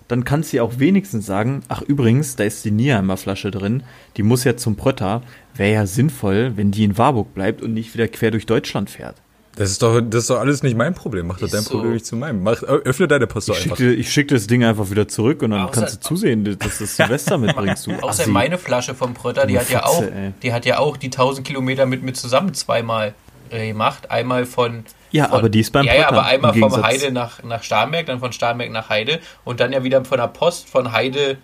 [0.08, 3.84] dann kannst du ja auch wenigstens sagen, ach übrigens, da ist die Nierheimer Flasche drin,
[4.16, 5.22] die muss ja zum Prötter.
[5.53, 9.18] Wäre ja sinnvoll, wenn die in Warburg bleibt und nicht wieder quer durch Deutschland fährt.
[9.58, 11.28] Das ist doch, das ist doch alles nicht mein Problem.
[11.28, 11.72] Mach doch dein so.
[11.72, 12.43] Problem nicht zu meinem.
[12.43, 13.78] Mach, öffne deine Post Ich einfach.
[13.78, 16.78] schicke ich schick das Ding einfach wieder zurück und dann Außer- kannst du zusehen, dass
[16.78, 18.30] du das Silvester mitbringst, du Außer Assi.
[18.30, 20.34] meine Flasche vom Prötter, die hat ja Fotze, auch, ey.
[20.43, 23.14] die hat ja auch die 1000 Kilometer mit mir zusammen zweimal
[23.49, 24.12] äh, gemacht.
[24.12, 26.84] Einmal von Ja, von, aber die ist beim Ja, ja, Prötter, aber einmal vom Gegensatz-
[26.84, 30.28] Heide nach, nach Starnberg, dann von Starnberg nach Heide und dann ja wieder von der
[30.28, 31.38] Post von Heide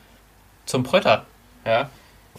[0.66, 1.26] zum Prötter.
[1.66, 1.89] Ja.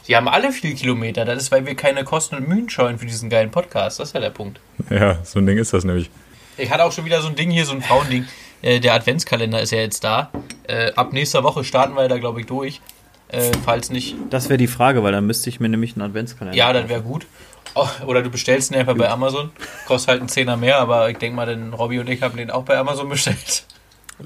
[0.07, 1.25] Die haben alle viel Kilometer.
[1.25, 4.01] Das ist, weil wir keine Kosten und Mühen scheuen für diesen geilen Podcast.
[4.01, 4.61] Das ist ja der Punkt.
[4.91, 6.11] Ja, so ein Ding ist das nämlich.
[6.57, 8.27] Ich hatte auch schon wieder so ein Ding hier, so ein Frauending.
[8.63, 10.31] Äh, der Adventskalender ist ja jetzt da.
[10.69, 12.81] Äh, ab nächster Woche starten wir da, glaube ich, durch.
[13.29, 16.57] Äh, falls nicht, Das wäre die Frage, weil dann müsste ich mir nämlich einen Adventskalender.
[16.57, 17.27] ja, dann wäre gut.
[17.75, 19.51] Oh, oder du bestellst ihn einfach bei Amazon.
[19.87, 22.51] Kostet halt einen Zehner mehr, aber ich denke mal, den Robby und ich haben den
[22.51, 23.65] auch bei Amazon bestellt.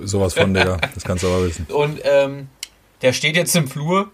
[0.03, 0.77] Sowas von, Digga.
[0.95, 1.67] Das kannst du aber wissen.
[1.73, 2.49] Und ähm,
[3.01, 4.11] der steht jetzt im Flur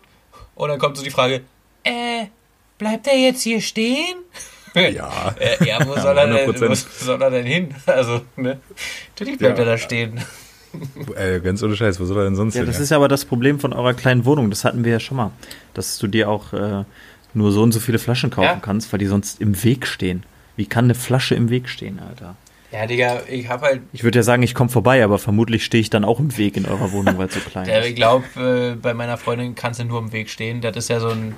[0.55, 1.43] und dann kommt so die Frage,
[1.85, 2.27] äh,
[2.79, 4.17] bleibt er jetzt hier stehen?
[4.75, 5.35] Ja.
[5.41, 6.69] Äh, ja, wo soll, er denn, 100%.
[6.69, 7.75] wo soll er denn hin?
[7.87, 8.59] Also, ne?
[9.15, 9.65] Natürlich bleibt Ja.
[9.65, 10.21] er da stehen.
[11.15, 12.67] Ey, ganz ohne Scheiß, wo soll er denn sonst Ja, hin?
[12.67, 14.51] das ist ja aber das Problem von eurer kleinen Wohnung.
[14.51, 15.31] Das hatten wir ja schon mal.
[15.75, 16.85] Dass du dir auch äh,
[17.33, 18.61] nur so und so viele Flaschen kaufen Ja.
[18.61, 20.25] kannst, weil die sonst im Weg stehen.
[20.57, 22.35] Wie kann eine Flasche im Weg stehen, Alter?
[22.75, 25.81] Ja, Digga, ich hab halt Ich würde ja sagen, ich komme vorbei, aber vermutlich stehe
[25.81, 27.87] ich dann auch im Weg in eurer Wohnung, weil es so klein Ja, ist.
[27.87, 30.61] ich glaube, äh, bei meiner Freundin kannst du nur im Weg stehen.
[30.61, 31.37] Das ist ja so ein.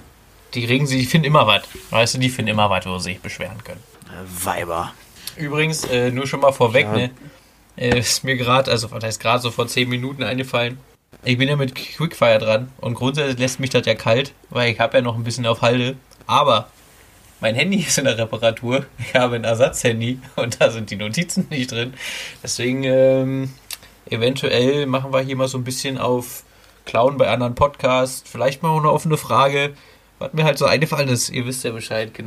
[0.55, 1.62] Die regen sich, die finden immer was.
[1.91, 3.82] Weißt du, die finden immer was, wo sie sich beschweren können.
[4.45, 4.95] Weiber.
[5.37, 6.93] Übrigens, äh, nur schon mal vorweg, Ja.
[6.97, 7.11] ne?
[7.76, 10.78] Äh, ist mir gerade, also was heißt gerade so vor 10 Minuten eingefallen.
[11.24, 14.80] Ich bin ja mit Quickfire dran und grundsätzlich lässt mich das ja kalt, weil ich
[14.80, 15.97] habe ja noch ein bisschen auf Halde.
[16.26, 16.68] Aber
[17.41, 18.87] mein Handy ist in der Reparatur.
[18.99, 21.95] Ich habe ein Ersatzhandy und da sind die Notizen nicht drin.
[22.43, 23.51] Deswegen, ähm,
[24.09, 26.45] eventuell machen wir hier mal so ein bisschen auf
[26.84, 28.22] Klauen bei anderen Podcasts.
[28.28, 29.74] Vielleicht mal eine offene Frage,
[30.18, 31.30] was mir halt so eingefallen ist.
[31.30, 32.12] Ihr wisst ja Bescheid?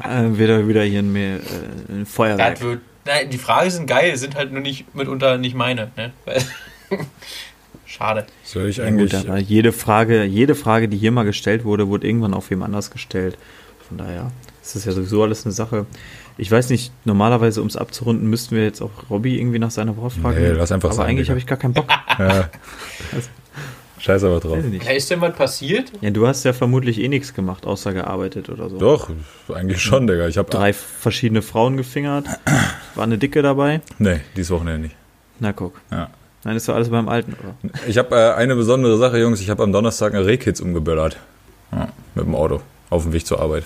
[0.00, 1.38] Äh, wieder, wieder hier ein, äh,
[1.88, 2.60] ein Feuerwerk.
[2.60, 5.90] Wird, nein, die Fragen sind geil, sind halt nur nicht mitunter nicht meine.
[5.96, 6.12] Ne?
[7.88, 8.26] Schade.
[8.44, 9.12] Soll ich Ja, eigentlich.
[9.12, 12.62] gut, aber jede Frage, jede Frage, die hier mal gestellt wurde, wurde irgendwann auf wem
[12.62, 13.38] anders gestellt.
[13.88, 14.30] Von daher
[14.62, 15.86] ist das ja sowieso alles eine Sache.
[16.36, 19.96] Ich weiß nicht, normalerweise, um es abzurunden, müssten wir jetzt auch Robby irgendwie nach seiner
[19.96, 20.40] Woche fragen.
[20.40, 21.30] Nee, lass einfach Aber sein, eigentlich Digga.
[21.30, 21.86] habe ich gar keinen Bock.
[22.18, 22.50] Ja.
[24.00, 24.58] Scheiß aber drauf.
[24.84, 25.90] Ja, ist denn was passiert?
[26.00, 28.78] Ja, du hast ja vermutlich eh nichts gemacht, außer gearbeitet oder so.
[28.78, 29.10] Doch,
[29.52, 30.28] eigentlich schon, Digga.
[30.28, 32.26] Ich habe Drei verschiedene Frauen gefingert.
[32.94, 33.80] War eine Dicke dabei.
[33.98, 34.96] Nee, dieses Wochenende nicht.
[35.40, 35.80] Na guck.
[35.90, 36.10] Ja.
[36.44, 37.54] Dann ist doch alles beim Alten, oder?
[37.88, 39.40] Ich habe äh, eine besondere Sache, Jungs.
[39.40, 41.16] Ich habe am Donnerstag eine Rehkitz umgeböllert.
[41.72, 42.60] Ja, mit dem Auto.
[42.90, 43.64] Auf dem Weg zur Arbeit.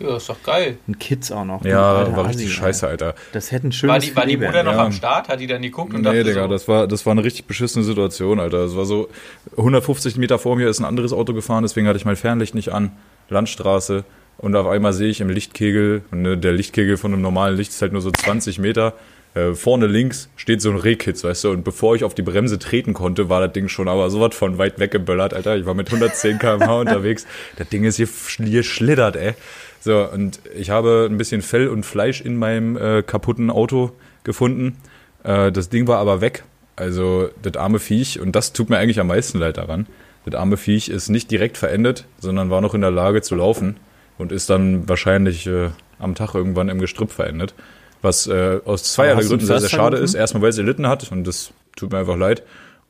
[0.00, 0.76] Ja, ist doch geil.
[0.86, 1.64] Und Kids auch noch.
[1.64, 3.14] Ja, alter war richtig Assi, scheiße, Alter.
[3.32, 4.84] Das hätten schönes War die, war die Mutter noch Ja.
[4.84, 5.28] am Start?
[5.28, 7.46] Hat die dann geguckt und Nee, dachte Digga, so, das war, das war eine richtig
[7.46, 8.64] beschissene Situation, Alter.
[8.64, 9.08] Es war so,
[9.56, 12.70] 150 Meter vor mir ist ein anderes Auto gefahren, deswegen hatte ich mein Fernlicht nicht
[12.72, 12.92] an.
[13.30, 14.04] Landstraße.
[14.36, 17.70] Und auf einmal sehe ich im Lichtkegel, und ne, der Lichtkegel von einem normalen Licht
[17.70, 18.92] ist halt nur so 20 Meter.
[19.34, 22.58] Äh, vorne links steht so ein Rehkitz, weißt du, und bevor ich auf die Bremse
[22.58, 25.56] treten konnte, war das Ding schon aber sowas von weit weggeböllert, Alter.
[25.56, 27.26] Ich war mit 110 km/h unterwegs.
[27.56, 28.08] Das Ding ist hier,
[28.44, 29.34] hier schlittert, ey.
[29.80, 33.92] So, und ich habe ein bisschen Fell und Fleisch in meinem äh, kaputten Auto
[34.24, 34.76] gefunden.
[35.22, 36.44] Äh, das Ding war aber weg.
[36.76, 39.86] Also, das arme Viech, und das tut mir eigentlich am meisten leid daran.
[40.24, 43.76] Das arme Viech ist nicht direkt verendet, sondern war noch in der Lage zu laufen
[44.16, 47.54] und ist dann wahrscheinlich äh, am Tag irgendwann im Gestrüpp verendet.
[48.02, 50.14] Was äh, aus zweierlei Gründen sehr, sehr schade ist.
[50.14, 52.42] Erstmal, weil es erlitten hat und das tut mir einfach leid.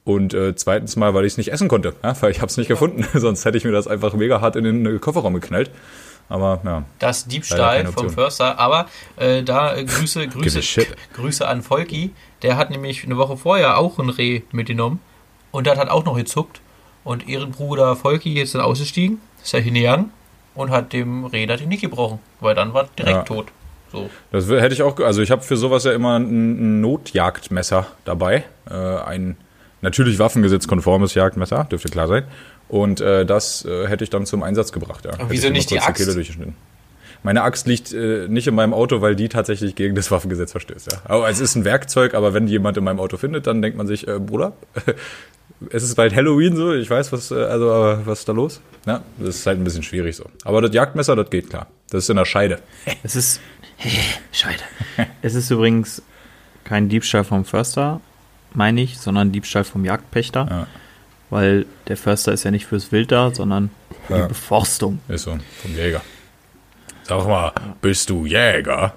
[0.04, 2.56] Und äh, zweitens mal, weil ich es nicht essen konnte, ja, weil ich habe es
[2.56, 3.04] nicht gefunden.
[3.18, 5.70] Sonst hätte ich mir das einfach mega hart in den äh, Kofferraum geknallt.
[6.30, 8.10] Aber ja, das Diebstahl vom.
[8.10, 8.58] Förster.
[8.58, 8.86] Aber
[9.16, 10.86] äh, da äh, Grüße, Grüße.
[11.14, 12.10] Grüße an Volki.
[12.42, 15.00] Der hat nämlich eine Woche vorher auch ein Reh mitgenommen.
[15.50, 16.60] Und das hat auch noch gezuckt.
[17.04, 20.10] Und ihren Bruder Volki ist dann ausgestiegen, ist ja hingegangen
[20.54, 22.18] und hat dem Reh das nicht gebrochen.
[22.40, 23.22] Weil dann war direkt Ja.
[23.22, 23.46] tot.
[23.92, 24.10] So.
[24.32, 28.44] Das hätte ich auch, also ich habe für sowas ja immer ein, Notjagdmesser dabei.
[28.68, 29.36] Äh, ein
[29.80, 32.24] natürlich waffengesetzkonformes Jagdmesser, dürfte klar sein.
[32.68, 35.12] Und äh, das äh, hätte ich dann zum Einsatz gebracht, ja.
[35.12, 36.02] Hätte wieso nicht die Axt?
[36.02, 36.54] Kehle durchgeschnitten.
[37.22, 40.92] Meine Axt liegt äh, nicht in meinem Auto, weil die tatsächlich gegen das Waffengesetz verstößt.
[40.92, 40.98] Ja.
[41.04, 43.76] Aber es ist ein Werkzeug, aber wenn die jemand in meinem Auto findet, dann denkt
[43.76, 44.52] man sich, äh, Bruder,
[45.70, 48.60] es ist bald Halloween so, ich weiß, was, äh, also, aber was ist da los?
[48.86, 50.26] Ja, das ist halt ein bisschen schwierig so.
[50.44, 51.66] Aber das Jagdmesser, das geht klar.
[51.90, 52.60] Das ist in der Scheide.
[53.02, 53.40] Es ist.
[54.32, 54.62] Scheide.
[55.22, 56.02] es ist übrigens
[56.64, 58.00] kein Diebstahl vom Förster,
[58.52, 60.46] meine ich, sondern Diebstahl vom Jagdpächter.
[60.50, 60.66] Ja.
[61.30, 63.70] Weil der Förster ist ja nicht fürs Wild da, sondern
[64.06, 64.22] für Ja.
[64.22, 65.00] die Beforstung.
[65.08, 66.00] Ist so, vom Jäger.
[67.04, 68.94] Sag mal, bist du Jäger?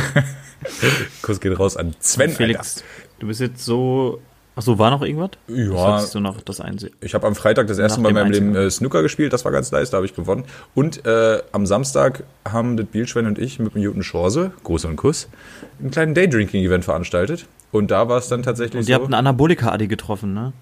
[1.21, 2.31] Kuss geht raus an Sven.
[2.31, 2.83] Felix,
[3.19, 4.21] du bist jetzt so.
[4.55, 5.31] Achso, war noch irgendwas?
[5.47, 5.97] Ja.
[5.97, 6.93] Das du noch das Einsehen.
[7.01, 9.45] Ich habe am Freitag das erste Nach Mal in meinem Leben äh, Snooker gespielt, das
[9.45, 10.45] war ganz nice, da habe ich gewonnen.
[10.75, 14.95] Und äh, am Samstag haben das Bielschwein und ich mit dem Newton Schorse, Gruß und
[14.95, 15.27] Kuss,
[15.79, 17.47] einen kleinen Daydrinking-Event veranstaltet.
[17.71, 19.01] Und da war es dann tatsächlich Und ihr so.
[19.01, 20.53] habt einen Anabolika-Adi getroffen, ne?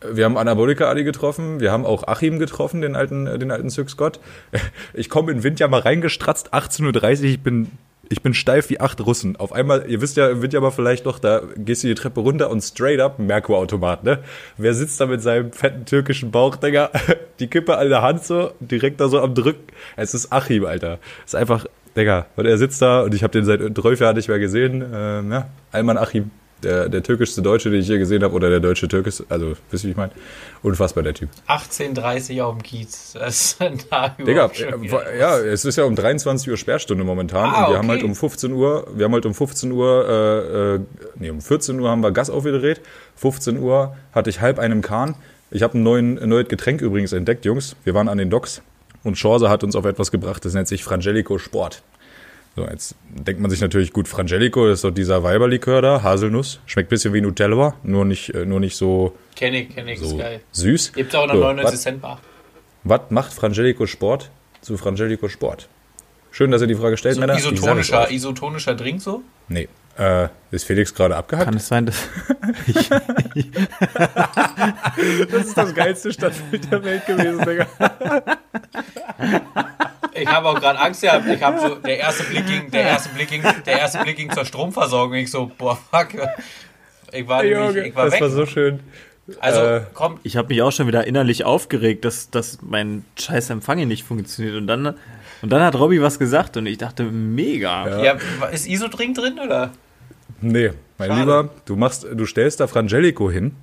[0.00, 3.70] Wir haben Anabolika Adi getroffen, wir haben auch Achim getroffen, den alten, äh, den alten
[3.70, 4.20] Zyxgott.
[4.94, 7.70] Ich komme in Windjammer reingestratzt, 18.30 Uhr, ich bin,
[8.08, 9.36] ich bin steif wie acht Russen.
[9.36, 12.50] Auf einmal, ihr wisst ja, im Windjammer vielleicht noch, da gehst du die Treppe runter
[12.50, 14.20] und straight up, Merkur-Automat, ne?
[14.56, 16.90] Wer sitzt da mit seinem fetten türkischen Bauch, Digga?
[17.38, 19.62] Die Kippe an der Hand so, direkt da so am Drücken.
[19.96, 20.98] Es ist Achim, Alter.
[21.24, 24.16] Es ist einfach, Digga, und er sitzt da und ich habe den seit 12 Jahren
[24.16, 24.84] nicht mehr gesehen.
[24.92, 26.30] Ähm, ja, Alman Achim.
[26.62, 29.84] Der, der türkischste Deutsche, den ich je gesehen habe, oder der deutsche Türkis, also wisst
[29.84, 30.12] ihr, wie ich meine?
[30.62, 31.28] Unfassbar, der Typ.
[31.46, 33.14] 18.30 auf dem Kiez.
[33.18, 37.64] Das ist da Digga, äh, ja, es ist ja um 23 Uhr Sperrstunde momentan Ah,
[37.64, 37.98] und wir haben okay.
[37.98, 40.80] halt um 15 Uhr, wir haben halt um 15 Uhr, äh, äh,
[41.16, 42.80] nee, um 14 Uhr haben wir Gas aufgedreht.
[43.16, 45.14] 15 Uhr hatte ich halb einen Kahn.
[45.50, 47.76] Ich habe ein, neuen, ein neues Getränk übrigens entdeckt, Jungs.
[47.84, 48.62] Wir waren an den Docks
[49.04, 51.82] und Chance hat uns auf etwas gebracht, das nennt sich Frangelico Sport.
[52.58, 56.58] So, jetzt denkt man sich natürlich gut, Frangelico, das ist doch dieser Weiberlikör da, Haselnuss.
[56.66, 60.00] Schmeckt ein bisschen wie Nutella, nur nicht, äh, nur nicht so, Kenn ich, kenn ich,
[60.02, 60.40] ist so geil.
[60.50, 60.92] süß.
[60.94, 62.20] Gibt's auch in der So, 99 Cent Bar.
[62.82, 65.68] was macht Frangelico Sport zu Frangelico Sport?
[66.32, 67.36] Schön, dass ihr die Frage stellt, So Männer.
[67.36, 69.22] Isotonischer, isotonischer Drink so?
[69.46, 69.68] Nee.
[69.96, 71.44] Äh, ist Felix gerade abgehackt?
[71.46, 71.96] Kann es sein, dass.
[75.30, 77.66] Das ist das geilste Stadtbild der Welt gewesen, Digga.
[80.20, 81.26] Ich habe auch gerade Angst gehabt.
[81.26, 84.30] Ich habe so, der erste Blick ging, der erste Blick ging, der erste Blick ging
[84.30, 85.14] zur Stromversorgung.
[85.14, 86.08] Ich so, boah, fuck.
[87.12, 88.20] Ich war, nämlich, ich war das weg.
[88.20, 88.80] war so schön.
[89.40, 93.50] also, äh, komm, ich habe mich auch schon wieder innerlich aufgeregt, dass, dass mein scheiß
[93.50, 94.56] Empfang hier nicht funktioniert.
[94.56, 94.94] Und dann,
[95.42, 98.02] und dann hat Robby was gesagt und ich dachte, mega.
[98.02, 98.18] ja,
[98.50, 99.72] ist Isodrink drin oder?
[100.40, 101.20] Nee, mein Schade.
[101.20, 103.54] Lieber, du machst, du stellst da Frangelico hin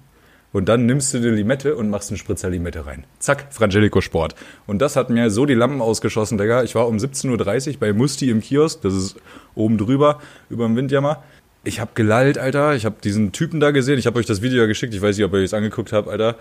[0.55, 3.03] und dann nimmst du die Limette und machst einen Spritzer Limette rein.
[3.19, 4.35] Zack, Frangelico Sport.
[4.67, 6.63] Und das hat mir so die Lampen ausgeschossen, Digga.
[6.63, 9.17] Ich war um 17.30 Uhr bei Musti im Kiosk, das ist
[9.53, 11.21] oben drüber, über dem Windjammer.
[11.65, 12.73] ich habe gelallt, Alter.
[12.73, 13.99] Ich habe diesen Typen da gesehen.
[13.99, 14.93] Ich habe euch das Video ja geschickt.
[14.93, 16.35] Ich weiß nicht, ob ihr es angeguckt habt, Alter.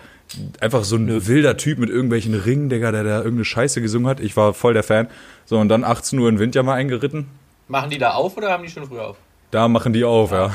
[0.60, 4.20] Einfach so ein wilder Typ mit irgendwelchen Ringen, Digga, der da irgendeine Scheiße gesungen hat.
[4.20, 5.08] Ich war voll der Fan.
[5.44, 7.26] So, und dann 18 Uhr in Wind ja mal eingeritten.
[7.66, 9.16] Machen die da auf oder haben die schon früher auf?
[9.50, 10.54] Da machen die auf, ja.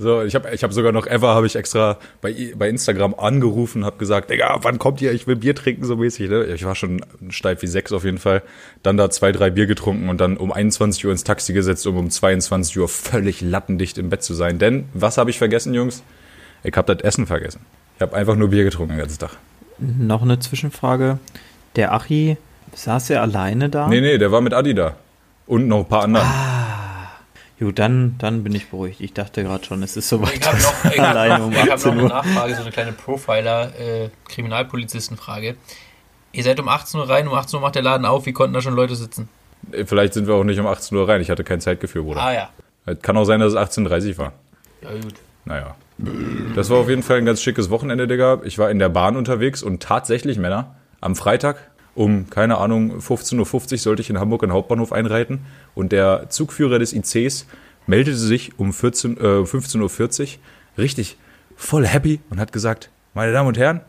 [0.00, 3.84] So, ich habe ich hab sogar noch ever habe ich extra bei, bei Instagram angerufen,
[3.84, 5.12] habe gesagt, Digga, wann kommt ihr?
[5.12, 6.30] Ich will Bier trinken so mäßig.
[6.30, 6.44] Ne?
[6.44, 8.42] Ich war schon steif wie sechs auf jeden Fall.
[8.84, 11.96] Dann da zwei, drei Bier getrunken und dann um 21 Uhr ins Taxi gesetzt, um
[11.96, 14.60] um 22 Uhr völlig lattendicht im Bett zu sein.
[14.60, 16.04] Denn was habe ich vergessen, Jungs?
[16.62, 17.60] Ich habe das Essen vergessen.
[17.96, 19.36] Ich habe einfach nur Bier getrunken den ganzen Tag.
[19.78, 21.18] Noch eine Zwischenfrage.
[21.74, 22.36] Der Achi,
[22.74, 23.88] saß er alleine da?
[23.88, 24.94] Nee, nee, der war mit Adi da.
[25.46, 26.24] Und noch ein paar andere.
[27.58, 29.00] Gut, dann, dann bin ich beruhigt.
[29.00, 30.36] Ich dachte gerade schon, es ist soweit.
[30.36, 32.04] Ich habe noch, ich hab, um ich hab noch 18 eine.
[32.04, 35.56] Nachfrage, so eine kleine Profiler-Kriminalpolizistenfrage.
[36.30, 38.26] Ihr seid um 18 Uhr rein, um 18 Uhr macht der Laden auf.
[38.26, 39.28] Wie konnten da schon Leute sitzen?
[39.86, 41.20] Vielleicht sind wir auch nicht um 18 Uhr rein.
[41.20, 42.22] Ich hatte kein Zeitgefühl, Bruder.
[42.22, 42.48] Ah ja.
[43.02, 44.32] Kann auch sein, dass es 18.30 Uhr war.
[44.82, 45.14] Ja, gut.
[45.44, 45.74] Naja.
[46.54, 48.40] Das war auf jeden Fall ein ganz schickes Wochenende, Digga.
[48.44, 51.56] Ich war in der Bahn unterwegs und tatsächlich, Männer, am Freitag
[51.98, 55.40] um, keine Ahnung, 15.50 Uhr sollte ich in Hamburg in den Hauptbahnhof einreiten
[55.74, 57.46] und der Zugführer des ICs
[57.86, 59.80] meldete sich um 14, äh, 15.40
[60.22, 60.28] Uhr
[60.78, 61.16] richtig
[61.56, 63.80] voll happy und hat gesagt, meine Damen und Herren,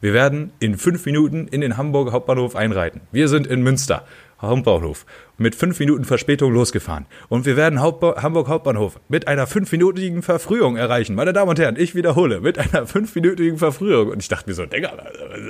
[0.00, 3.02] wir werden in fünf Minuten in den Hamburger Hauptbahnhof einreiten.
[3.12, 4.04] Wir sind in Münster,
[4.40, 5.04] Hauptbahnhof,
[5.36, 7.06] mit fünf Minuten Verspätung losgefahren.
[7.28, 11.14] Und wir werden Hauptba Hamburg Hauptbahnhof mit einer fünfminütigen Verfrühung erreichen.
[11.14, 14.10] Meine Damen und Herren, ich wiederhole, mit einer fünfminütigen Verfrühung.
[14.10, 14.92] Und ich dachte mir so, Digga,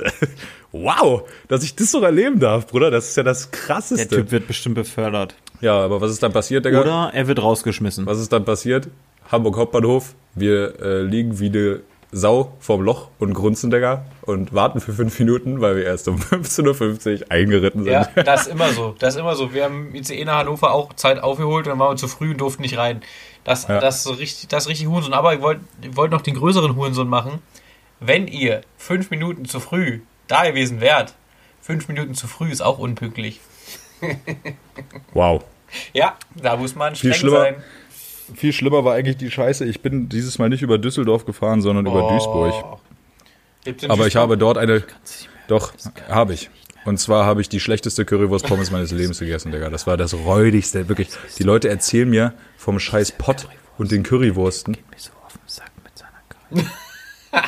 [0.73, 4.17] wow, dass ich das so erleben darf, Bruder, das ist ja das Der Krasseste.
[4.17, 5.35] Typ wird bestimmt befördert.
[5.61, 6.81] Ja, aber was ist dann passiert, Digga?
[6.81, 8.07] Oder er wird rausgeschmissen.
[8.07, 8.89] Was ist dann passiert?
[9.31, 11.81] Hamburg Hauptbahnhof, wir äh, liegen wie eine
[12.11, 16.17] Sau vorm Loch und grunzen, Digga, und warten für fünf Minuten, weil wir erst um
[16.21, 17.93] 15.50 Uhr eingeritten sind.
[17.93, 18.95] Ja, das ist immer so.
[18.99, 19.53] Das ist immer so.
[19.53, 22.39] Wir haben ICE nach Hannover auch Zeit aufgeholt und dann waren wir zu früh und
[22.41, 23.01] durften nicht rein.
[23.45, 23.81] Das, Ja.
[23.81, 25.15] das, ist so richtig, das ist richtig Hurensohn.
[25.15, 25.63] Aber ich wollte
[25.93, 27.39] wollt noch den größeren Hurensohn machen.
[28.01, 31.15] Wenn ihr fünf Minuten zu früh da gewesen wärt,
[31.61, 33.41] fünf Minuten zu früh ist auch unpünktlich.
[35.13, 35.43] Wow.
[35.93, 37.41] Ja, da muss man Viel streng schlimmer.
[37.41, 37.55] sein.
[38.35, 39.65] Viel schlimmer war eigentlich die Scheiße.
[39.65, 42.79] Ich bin dieses Mal nicht über Düsseldorf gefahren, sondern über Duisburg.
[43.89, 44.83] Aber ich habe dort eine.
[45.49, 45.73] Doch,
[46.09, 46.51] habe ich.
[46.85, 49.69] Und zwar habe ich die schlechteste Currywurst-Pommes meines Lebens gegessen, Digga.
[49.69, 51.09] Das war das räudigste, wirklich.
[51.39, 53.47] Die Leute erzählen mir vom scheiß Pott
[53.77, 54.73] und den Currywursten.
[54.91, 56.71] Mir so auf den Sack mit seiner Karte.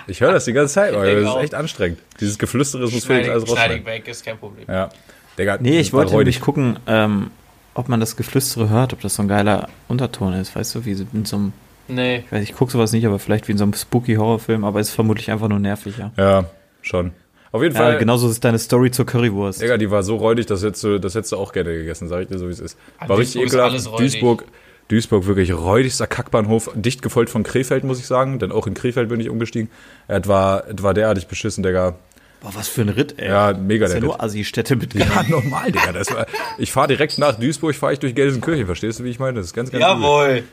[0.06, 2.00] Ich höre das die ganze Zeit, denke das ist echt anstrengend.
[2.20, 3.86] Dieses Geflüstere, das muss Felix alles rausschneiden.
[3.86, 4.66] weg, ist kein Problem.
[4.68, 4.90] Ja.
[5.38, 7.30] Digga, Nee, ich wollte nämlich gucken, ähm,
[7.72, 10.54] ob man das Geflüstere hört, ob das so ein geiler Unterton ist.
[10.54, 11.52] Weißt du, wie in so einem,
[11.89, 12.18] Nee.
[12.26, 14.81] ich weiß, ich gucke sowas nicht, aber vielleicht wie in so einem spooky Horrorfilm, aber
[14.81, 16.12] ist vermutlich einfach nur nervig, ja.
[16.16, 16.45] Ja,
[16.83, 17.12] schon.
[17.53, 17.99] Auf jeden Ja, Fall.
[17.99, 19.61] genauso ist deine Story zur Currywurst.
[19.61, 22.22] Digga, die war so räudig, das hättest du, das hättest du auch gerne gegessen, sag
[22.22, 22.78] ich dir so, wie es ist.
[22.99, 24.01] An War richtig Duisburg ekelhaft.
[24.01, 24.45] Duisburg,
[24.87, 29.09] Duisburg wirklich räudigster Kackbahnhof, dicht gefolgt von Krefeld, muss ich sagen, denn auch in Krefeld
[29.09, 29.68] bin ich umgestiegen.
[30.07, 31.97] Es war, es war derartig beschissen, Digga.
[32.41, 33.28] Boah, was für ein Ritt, ey.
[33.28, 34.22] Ja, mega das ist der ja nur Ritt.
[34.22, 35.93] Assi-Städte mit Ja, normal, Digga.
[35.93, 36.26] Das war,
[36.57, 39.39] ich fahre direkt nach Duisburg, fahre ich durch Gelsenkirchen, verstehst du, wie ich meine?
[39.39, 40.45] Das ist ganz, ganz Jawohl.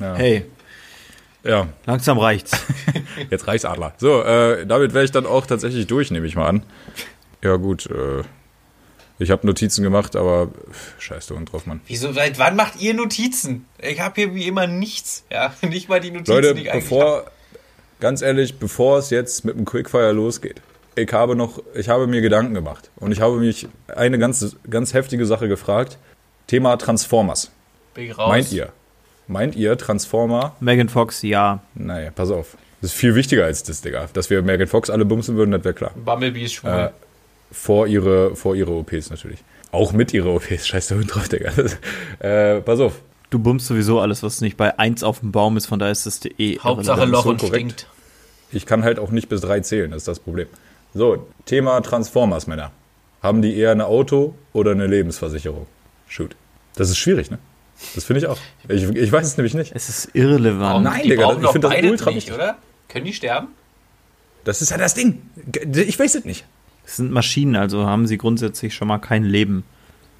[0.00, 0.50] Hey, übel.
[1.42, 2.52] Ja, langsam reicht's.
[3.30, 3.94] jetzt reicht's Adler.
[3.96, 6.62] So, äh, damit wäre ich dann auch tatsächlich durch, nehme ich mal an.
[7.42, 8.22] Ja, gut, äh,
[9.18, 11.80] ich habe Notizen gemacht, aber pff, scheiß du drauf, Mann.
[11.86, 13.66] Wieso, seit wann macht ihr Notizen?
[13.78, 15.24] Ich habe hier wie immer nichts.
[15.30, 17.30] Ja, nicht mal die Notizen, Leute, die ich eigentlich bevor,
[18.00, 20.60] ganz ehrlich, bevor es jetzt mit dem Quickfire losgeht,
[20.94, 24.92] ich habe noch, ich habe mir Gedanken gemacht und ich habe mich eine ganz, ganz
[24.92, 25.98] heftige Sache gefragt.
[26.46, 27.50] Thema Transformers.
[27.94, 28.28] Bin ich raus.
[28.28, 28.72] Meint ihr?
[29.30, 30.56] Meint ihr Transformer?
[30.58, 31.60] Megan Fox, ja.
[31.76, 32.56] Naja, pass auf.
[32.80, 34.08] Das ist viel wichtiger als das, Digga.
[34.12, 35.92] Dass wir Megan Fox alle bumsen würden, das wäre klar.
[36.04, 36.70] Bumblebee ist schwul.
[36.70, 36.90] Äh,
[37.52, 39.38] vor ihre, vor ihre OPs natürlich.
[39.70, 40.66] Auch mit ihre OPs.
[40.66, 41.52] Scheiß der Hund drauf, Digga.
[42.18, 43.02] äh, pass auf.
[43.30, 46.06] Du bummst sowieso alles, was nicht bei 1 auf dem Baum ist, von daher ist
[46.06, 47.04] das eh Hauptsache.
[47.04, 47.54] Loch so und korrekt.
[47.54, 47.86] stinkt.
[48.50, 50.48] Ich kann halt auch nicht bis drei zählen, das ist das Problem.
[50.92, 52.72] So, Thema Transformers, Männer.
[53.22, 55.68] Haben die eher eine Auto- oder eine Lebensversicherung?
[56.08, 56.34] Shoot.
[56.74, 57.38] Das ist schwierig, ne?
[57.94, 58.38] Das finde ich auch.
[58.68, 59.72] Ich, ich weiß es nämlich nicht.
[59.74, 60.84] Es ist irrelevant.
[60.84, 62.58] Nein, die Digga, brauchen ich doch find das beide ultra nicht, oder?
[62.88, 63.48] Können die sterben?
[64.44, 65.22] Das ist ja das Ding.
[65.74, 66.44] Ich weiß es nicht.
[66.84, 69.64] Es sind Maschinen, also haben sie grundsätzlich schon mal kein Leben.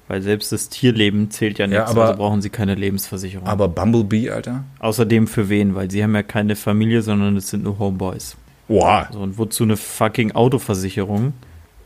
[0.07, 3.47] Weil selbst das Tierleben zählt ja nichts, aber- also brauchen sie keine Lebensversicherung.
[3.47, 4.63] Aber Bumblebee, Alter?
[4.79, 5.73] Außerdem für wen?
[5.75, 8.35] Weil sie haben ja keine Familie, sondern es sind nur Homeboys.
[8.67, 9.05] Wow.
[9.11, 11.33] So, und wozu eine fucking Autoversicherung?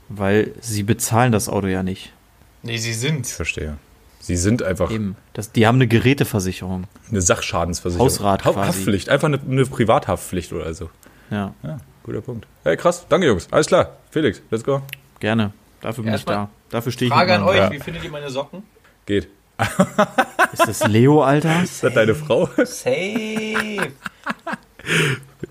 [0.10, 2.14] Weil sie bezahlen das Auto ja nicht.
[2.64, 3.26] Nee, sie sind.
[3.28, 3.78] Ich verstehe.
[4.26, 5.16] Sie sind einfach Eben.
[5.34, 6.86] Das, die haben eine Geräteversicherung.
[7.12, 8.08] eine Sachschadensversicherung.
[8.10, 8.68] Hausrat Ha- quasi.
[8.70, 10.90] Haftpflicht, einfach eine, eine Privathaftpflicht oder so.
[11.30, 12.48] Ja, Ja, guter Punkt.
[12.64, 13.06] Hey, krass.
[13.10, 13.48] Danke, Jungs.
[13.52, 13.98] Alles klar.
[14.12, 14.82] Felix, let's go.
[15.20, 15.54] gerne.
[15.82, 16.50] Dafür bin Erstmal ich da.
[16.78, 17.72] Dafür stehe ich Frage an euch, Ja.
[17.72, 18.64] wie findet ihr meine Socken?
[19.06, 19.28] Geht.
[20.54, 21.62] Ist das Leo, Alter?
[21.64, 22.50] Ist das deine Frau?
[22.58, 23.92] Safe.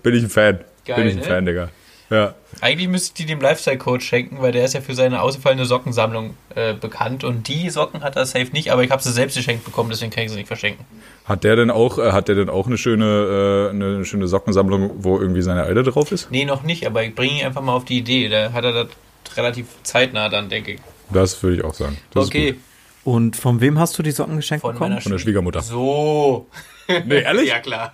[0.03, 0.59] Bin ich ein Fan.
[0.85, 1.23] Geil, Bin ich ein ne?
[1.25, 1.69] Fan, Digga.
[2.09, 2.35] Ja.
[2.61, 6.35] Eigentlich müsste ich die dem Lifestyle-Coach schenken, weil der ist ja für seine ausgefallene Sockensammlung
[6.55, 7.23] äh, bekannt.
[7.23, 10.11] Und die Socken hat er safe nicht, aber ich habe sie selbst geschenkt bekommen, deswegen
[10.11, 10.85] kann ich sie nicht verschenken.
[11.25, 14.91] Hat der denn auch, äh, hat der denn auch eine schöne, äh, eine schöne Sockensammlung,
[15.03, 16.31] wo irgendwie seine Alte drauf ist?
[16.31, 18.29] Nee, noch nicht, aber ich bringe ihn einfach mal auf die Idee.
[18.29, 18.87] Da hat er das
[19.35, 20.79] relativ zeitnah dann, denke ich.
[21.11, 21.97] Das würde ich auch sagen.
[22.13, 22.55] Das ist okay.
[23.03, 24.91] Und von wem hast du die Socken geschenkt von bekommen?
[24.91, 25.61] meiner Von der Schwiegermutter.
[25.61, 26.47] So.
[26.87, 27.49] Nee, ehrlich?
[27.49, 27.93] Ja, klar.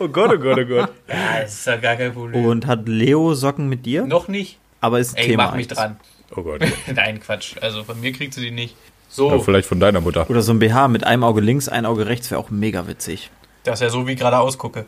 [0.00, 0.90] Oh Gott, oh Gott, oh Gott.
[1.08, 2.44] Ja, das ist ja gar kein Problem.
[2.44, 4.06] Und hat Leo Socken mit dir?
[4.06, 4.58] noch nicht.
[4.80, 5.46] Aber ist ein Ey, Thema.
[5.46, 5.78] mach mich eins.
[5.78, 6.00] dran.
[6.34, 6.62] Oh Gott.
[6.94, 7.56] Nein, Quatsch.
[7.60, 8.74] Also von mir kriegt sie die nicht.
[8.74, 8.78] Ja,
[9.10, 10.28] So, vielleicht von deiner Mutter.
[10.30, 13.30] Oder so ein BH mit einem Auge links, ein Auge rechts wäre auch mega witzig.
[13.64, 14.86] das ist ja so, wie ich gerade ausgucke.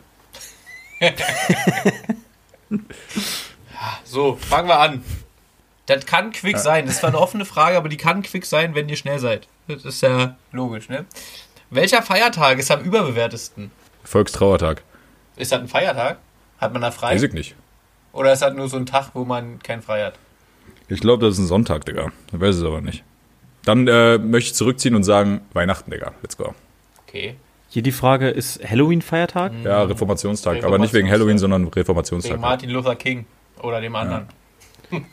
[4.03, 5.03] so, fangen wir an.
[5.89, 6.85] Das kann quick sein.
[6.85, 9.47] Das war eine offene Frage, aber die kann quick sein, wenn ihr schnell seid.
[9.67, 11.05] Das ist ja logisch, ne?
[11.71, 13.71] Welcher Feiertag ist am überbewertesten?
[14.03, 14.83] Volkstrauertag.
[15.35, 16.19] Ist das ein Feiertag?
[16.59, 17.15] Hat man da frei?
[17.15, 17.55] Weiß ich nicht.
[18.13, 20.13] Oder ist das nur so ein Tag, wo man keinen frei hat?
[20.89, 22.11] Ich glaube, das ist ein Sonntag, Digga.
[22.31, 23.03] Ich weiß es aber nicht.
[23.65, 26.13] Dann äh, möchte ich zurückziehen und sagen, Weihnachten, Digga.
[26.21, 26.53] Let's go.
[27.07, 27.35] Okay.
[27.69, 29.53] Hier die Frage, ist Halloween Feiertag?
[29.63, 30.63] Ja, Reformationstag.
[30.63, 31.11] Aber nicht wegen Reformationstag.
[31.11, 32.39] Halloween, sondern Wegen Reformationstag.
[32.39, 33.25] Martin Luther King
[33.61, 34.27] oder dem anderen.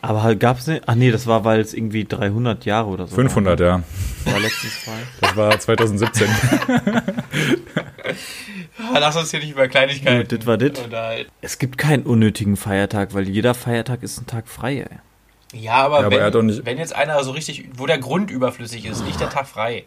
[0.01, 0.83] Aber halt gab's nicht.
[0.87, 3.65] Ach nee, das war, weil es irgendwie 300 Jahre oder so 500, ja.
[4.25, 4.33] war.
[4.33, 4.91] War letztens zwei.
[5.21, 6.27] Das war 2017.
[8.93, 10.79] Ah, Lass uns hier nicht über Kleinigkeiten Gut, das war das.
[10.79, 11.31] unterhalten.
[11.41, 15.59] Es gibt keinen unnötigen Feiertag, weil jeder Feiertag ist ein Tag frei, ey.
[15.59, 18.31] Ja, aber, Ja, aber wenn, er nicht- wenn jetzt einer so richtig, wo der Grund
[18.31, 19.85] überflüssig ist, nicht der Tag frei.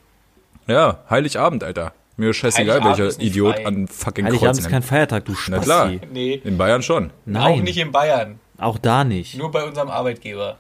[0.66, 1.92] ja, Heiligabend, Alter.
[2.16, 3.66] Mir ist scheißegal, welcher Idiot frei.
[3.66, 4.82] an fucking Heiligabend Kreuz ist kein.
[4.82, 5.88] Feiertag, du Na klar.
[5.90, 6.06] Spasti.
[6.12, 7.10] Nee, In Bayern schon.
[7.24, 8.38] Nein, auch nicht in Bayern.
[8.60, 9.36] Auch da nicht.
[9.36, 10.58] Nur bei unserem Arbeitgeber.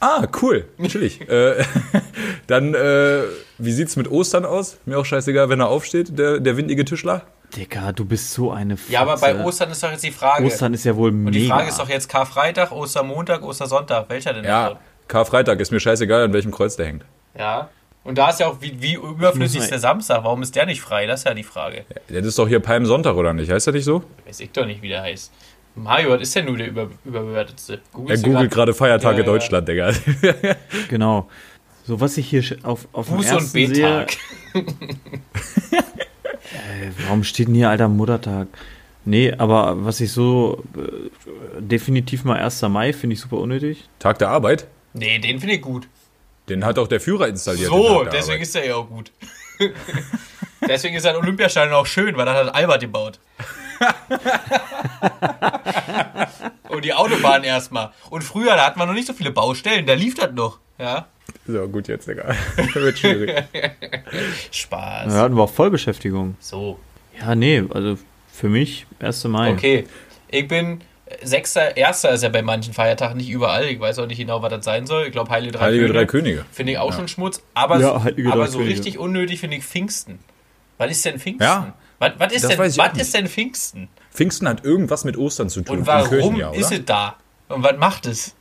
[0.00, 0.68] Ah, cool.
[0.86, 1.20] Chillig.
[1.28, 1.64] äh,
[2.46, 3.22] dann, äh,
[3.58, 4.78] wie sieht's mit Ostern aus?
[4.86, 7.22] Mir auch scheißegal, wenn er aufsteht, der, der windige Tischler.
[7.56, 8.92] Digga, du bist so eine Fotze.
[8.92, 10.44] Ja, aber bei Ostern ist doch jetzt die Frage.
[10.44, 11.38] Ostern ist ja wohl Und mega.
[11.38, 14.08] die Frage ist doch jetzt Karfreitag, Ostermontag, Ostersonntag.
[14.10, 14.78] Welcher denn Ja, davon?
[15.08, 17.04] Karfreitag ist mir scheißegal, an welchem Kreuz der hängt.
[17.36, 17.70] Ja.
[18.04, 20.24] Und da ist ja auch, wie, wie überflüssig ist der Samstag?
[20.24, 21.06] Warum ist der nicht frei?
[21.06, 21.84] Das ist ja die Frage.
[22.08, 23.50] Das ist doch hier Palmsonntag, oder nicht?
[23.50, 24.04] Heißt das nicht so?
[24.26, 25.32] Weiß ich doch nicht, wie der heißt.
[25.78, 27.74] Mario, was ist denn nur der über, überbewertetste?
[27.74, 29.32] Er Googelst du googelt gerade Feiertage Ja, ja.
[29.32, 29.92] Deutschland, Digga.
[30.88, 31.28] Genau.
[31.86, 34.16] So, was ich hier auf, auf dem Buß- ersten und B-Tag.
[34.52, 34.62] sehe,
[35.72, 38.48] äh, warum steht denn hier alter Muttertag?
[39.04, 42.60] Nee, aber was ich so äh, definitiv mal 1.
[42.62, 43.88] Mai finde ich super unnötig.
[43.98, 44.66] Tag der Arbeit?
[44.92, 45.88] Nee, den finde ich gut.
[46.48, 47.68] Den hat auch der Führer installiert.
[47.70, 48.42] So, der deswegen Arbeit.
[48.42, 49.10] ist er ja auch gut.
[50.68, 53.18] deswegen ist sein Olympiastadion auch schön, weil das hat Albert gebaut.
[56.68, 57.90] Und die Autobahn erstmal.
[58.10, 60.58] Und früher, da hatten wir noch nicht so viele Baustellen, da lief das noch.
[60.78, 61.06] Ja,
[61.46, 62.34] So, gut jetzt, Digga.
[62.74, 63.32] Wird schwierig.
[64.52, 65.12] Spaß.
[65.12, 66.36] Da hatten wir auch Vollbeschäftigung.
[66.40, 66.78] So,
[67.20, 67.98] Ja, nee, also
[68.32, 69.24] für mich 1.
[69.24, 69.52] Mai.
[69.52, 69.86] okay.
[70.28, 70.80] Ich bin
[71.22, 73.64] Sechster, Erster ist ja bei manchen Feiertagen nicht überall.
[73.64, 75.06] Ich weiß auch nicht genau, was das sein soll.
[75.06, 75.98] Ich glaube, Heilige Drei Heilige Könige.
[75.98, 76.44] drei Könige.
[76.52, 77.42] Finde ich auch schon Schmutz.
[77.54, 78.76] Aber, Ja, aber so Könige.
[78.76, 80.18] richtig unnötig finde ich Pfingsten.
[80.76, 81.42] Was ist denn Pfingsten?
[81.42, 81.72] Ja.
[81.98, 83.88] Was, was, ist, denn, was ist denn Pfingsten?
[84.12, 85.78] Pfingsten hat irgendwas mit Ostern zu tun.
[85.78, 86.76] Und warum ist oder?
[86.78, 87.16] es da?
[87.48, 88.34] Und was macht es?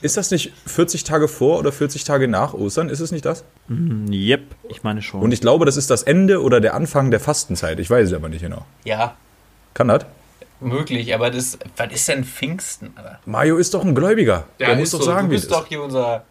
[0.00, 2.88] Ist das nicht 40 Tage vor oder 40 Tage nach Ostern?
[2.88, 3.44] Ist es nicht das?
[3.70, 5.20] Yep, ich meine schon.
[5.20, 7.78] Und ich glaube, das ist das Ende oder der Anfang der Fastenzeit.
[7.78, 8.64] Ich weiß es aber nicht genau.
[8.84, 9.16] Ja,
[9.74, 10.04] Kann das?
[10.60, 12.92] möglich, aber das, was ist denn Pfingsten?
[12.96, 13.18] Alter?
[13.26, 14.44] Mario ist doch ein Gläubiger.
[14.58, 15.06] Ja, Der muss ist doch so.
[15.06, 15.52] sagen, du wie bist ist.
[15.52, 16.24] doch hier unser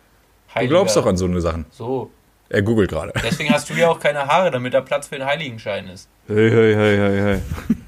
[0.49, 0.69] Du Heiliger.
[0.76, 1.65] glaubst doch an so eine Sachen.
[1.71, 2.11] So.
[2.49, 3.11] Er googelt gerade.
[3.24, 6.09] Deswegen hast du ja auch keine Haare, damit da Platz für den Heiligenschein ist.
[6.26, 7.41] Hey, hey, hey, hey, hey.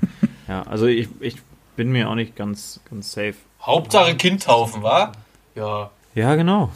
[0.50, 1.38] ja, also ich, ich
[1.78, 3.36] bin mir auch nicht ganz, ganz safe.
[3.62, 5.14] Hauptsache Kind taufen, wa?
[5.56, 5.90] Ja.
[6.16, 6.70] Ja, genau.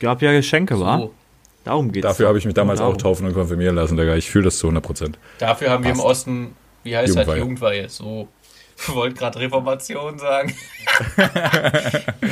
[0.00, 0.98] Gab ja Geschenke, wa?
[0.98, 1.14] So.
[1.62, 2.06] Darum geht's.
[2.06, 2.94] Dafür habe ich mich damals Darum.
[2.94, 4.16] auch taufen und konfirmieren lassen, Digga.
[4.16, 5.18] Ich fühle das zu 100 Prozent.
[5.38, 6.08] Dafür haben wir im Passt.
[6.08, 7.26] Osten, wie heißt das?
[7.26, 7.38] Jugendweihe.
[7.38, 7.88] Jugendweihe.
[7.88, 8.28] So.
[8.78, 10.54] Ich wollte gerade Reformation sagen.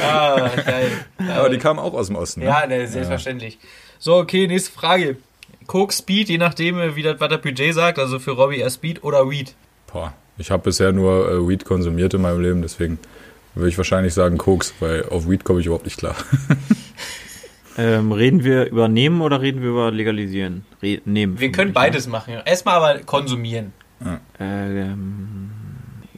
[0.03, 0.91] ah, geil.
[1.17, 2.41] Aber die kamen auch aus dem Osten.
[2.41, 2.47] Ne?
[2.47, 3.59] Ja, ne, selbstverständlich.
[3.99, 5.17] So, okay, nächste Frage.
[5.67, 9.03] Coke, Speed, je nachdem, wie das, was das Budget sagt, also für Robbie eher Speed
[9.03, 9.55] oder Weed.
[9.93, 12.99] Boah, ich habe bisher nur äh, Weed konsumiert in meinem Leben, deswegen
[13.55, 16.17] würde ich wahrscheinlich sagen Koks, weil auf Weed komme ich überhaupt nicht klar.
[17.77, 20.65] Ähm, reden wir über nehmen oder reden wir über legalisieren?
[20.81, 21.41] Re nehmen.
[21.41, 22.35] Wir können vermutlich, beides machen.
[22.45, 23.73] Erstmal aber konsumieren.
[23.99, 24.21] Ne?
[24.39, 25.51] Ähm,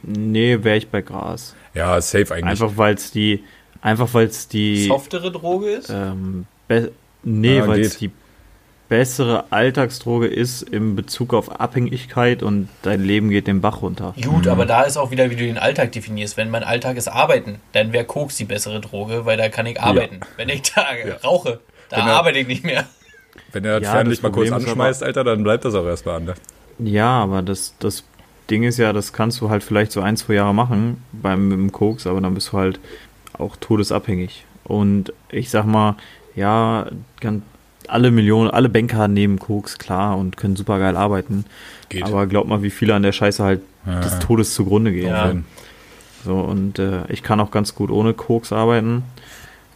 [0.03, 1.55] nee, wäre ich bei Gras.
[1.73, 2.45] ja, safe eigentlich.
[2.45, 3.43] Einfach weil es die,
[3.81, 5.89] einfach weil es die, Softere Droge ist?
[5.89, 6.45] ähm,
[7.23, 8.11] nee, Ja, weil es die
[8.89, 14.13] bessere Alltagsdroge ist in Bezug auf Abhängigkeit und dein Leben geht den Bach runter.
[14.21, 16.37] Gut, aber da ist auch wieder, wie du den Alltag definierst.
[16.37, 19.81] Wenn mein Alltag ist Arbeiten, dann wäre Koks die bessere Droge, weil da kann ich
[19.81, 20.21] arbeiten.
[20.37, 20.85] Wenn ich da
[21.23, 21.59] rauche,
[21.89, 22.85] da er- arbeite ich nicht mehr.
[23.51, 26.25] Wenn er das Ja, Fernlicht mal kurz anschmeißt, Alter, dann bleibt das auch erstmal an.
[26.25, 26.33] Ne?
[26.79, 28.03] Ja, aber das, das
[28.49, 31.57] Ding ist ja, das kannst du halt vielleicht so ein, zwei Jahre machen beim mit
[31.57, 32.79] dem Koks, aber dann bist du halt
[33.37, 34.45] auch todesabhängig.
[34.63, 35.95] Und ich sag mal,
[36.35, 36.87] ja,
[37.19, 37.43] kann,
[37.87, 41.45] alle Millionen, alle Banker nehmen Koks, klar, und können super geil arbeiten.
[41.89, 42.03] Geht.
[42.03, 43.99] Aber glaub mal, wie viele an der Scheiße halt Ja.
[44.01, 45.07] des Todes zugrunde gehen.
[45.07, 45.33] Ja.
[46.25, 49.03] So, und äh, ich kann auch ganz gut ohne Koks arbeiten.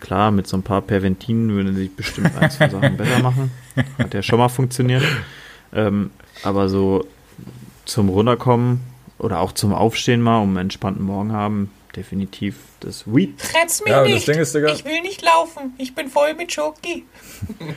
[0.02, 3.52] Klar, mit so ein paar Perventinen würde sich bestimmt ein, zwei Sachen besser machen.
[3.98, 5.04] Hat ja schon mal funktioniert.
[5.74, 6.10] Ähm,
[6.44, 7.06] aber so
[7.86, 8.82] zum Runterkommen
[9.20, 13.38] oder auch zum Aufstehen mal, um einen entspannten Morgen haben, definitiv das Weed.
[13.40, 14.28] Tret's mir Ja, das nicht.
[14.28, 15.74] Ding ist, Digga- ich will nicht laufen.
[15.78, 17.06] Ich bin voll mit Schoki.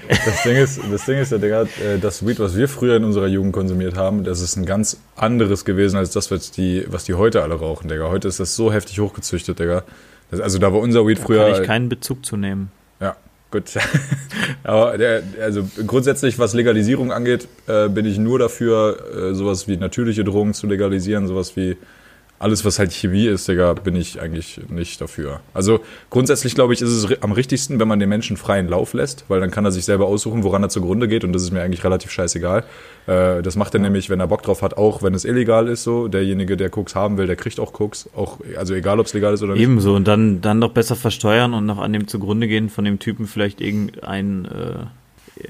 [0.09, 3.05] Das Ding ist, das Ding ist ja, Digga, äh, das Weed, was wir früher in
[3.05, 7.05] unserer Jugend konsumiert haben, das ist ein ganz anderes gewesen als das, was die, was
[7.05, 8.09] die heute alle rauchen, Digga.
[8.09, 9.83] Heute ist das so heftig hochgezüchtet, Digga.
[10.31, 11.51] Das, also da war unser Weed Da früher.
[11.53, 12.71] kann ich keinen Bezug zu nehmen.
[13.01, 13.17] Ja,
[13.51, 13.65] gut.
[14.63, 19.77] Aber der, also grundsätzlich, was Legalisierung angeht, äh, bin ich nur dafür, äh, sowas wie
[19.77, 21.77] natürliche Drogen zu legalisieren, sowas wie
[22.39, 25.41] alles, was halt Chemie ist, Digga, bin ich eigentlich nicht dafür.
[25.55, 25.81] Also
[26.11, 29.41] grundsätzlich, glaube ich, ist es am richtigsten, wenn man den Menschen freien Lauf lässt, weil
[29.41, 31.85] dann kann er sich selber aussuchen, woran er zugrunde geht und das ist mir eigentlich
[31.85, 32.65] relativ scheißegal.
[33.07, 35.85] Äh, das macht er nämlich, wenn er Bock drauf hat, auch wenn es illegal ist
[35.85, 36.09] so.
[36.09, 39.33] Derjenige, der Koks haben will, der kriegt auch Koks, auch, also egal, ob es legal
[39.33, 39.63] ist oder nicht.
[39.63, 39.95] Ebenso.
[39.95, 43.27] Und dann, dann doch besser versteuern und noch an dem zugrunde gehen von dem Typen
[43.27, 45.45] vielleicht irgendein äh,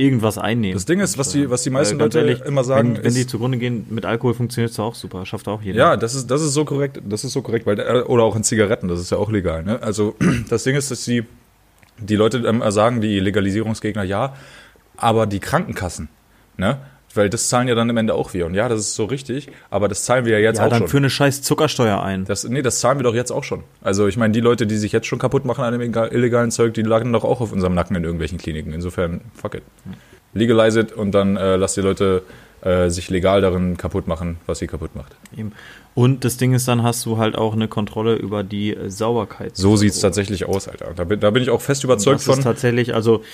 [0.00, 0.74] irgendwas einnehmen.
[0.74, 3.04] Das Ding ist, was die, was die meisten Weil ganz Leute ehrlich, immer sagen, wenn,
[3.04, 5.26] wenn die zugrunde gehen, mit Alkohol funktioniert es auch super.
[5.26, 5.78] Schafft auch jeder.
[5.78, 8.34] Ja, das ist, das ist so korrekt, das ist so korrekt, weil, äh, oder auch
[8.34, 9.82] in Zigaretten, das ist ja auch legal, ne?
[9.82, 10.16] Also,
[10.48, 11.24] das Ding ist, dass die,
[11.98, 14.34] die Leute immer sagen, die Legalisierungsgegner, ja,
[14.96, 16.08] aber die Krankenkassen,
[16.56, 16.78] ne?
[17.12, 18.46] Weil das zahlen ja dann am Ende auch wir.
[18.46, 20.78] Und ja, das ist so richtig, aber das zahlen wir ja jetzt ja, auch dann
[20.80, 20.88] schon.
[20.88, 22.24] für eine scheiß Zuckersteuer ein.
[22.24, 23.64] Das, nee, das zahlen wir doch jetzt auch schon.
[23.82, 26.52] Also ich meine, die Leute, die sich jetzt schon kaputt machen an dem ega- illegalen
[26.52, 28.72] Zeug, die lagen doch auch auf unserem Nacken in irgendwelchen Kliniken.
[28.72, 29.62] Insofern, fuck it.
[30.34, 32.22] Legalize it und dann äh, lasst die Leute
[32.62, 35.16] äh, sich legal darin kaputt machen, was sie kaputt macht.
[35.36, 35.50] Eben.
[35.96, 39.56] Und das Ding ist, dann hast du halt auch eine Kontrolle über die äh, Sauberkeit.
[39.56, 40.92] So sieht's tatsächlich aus, Alter.
[40.94, 42.38] Da bin, da bin ich auch fest überzeugt das von.
[42.38, 43.24] ist tatsächlich, also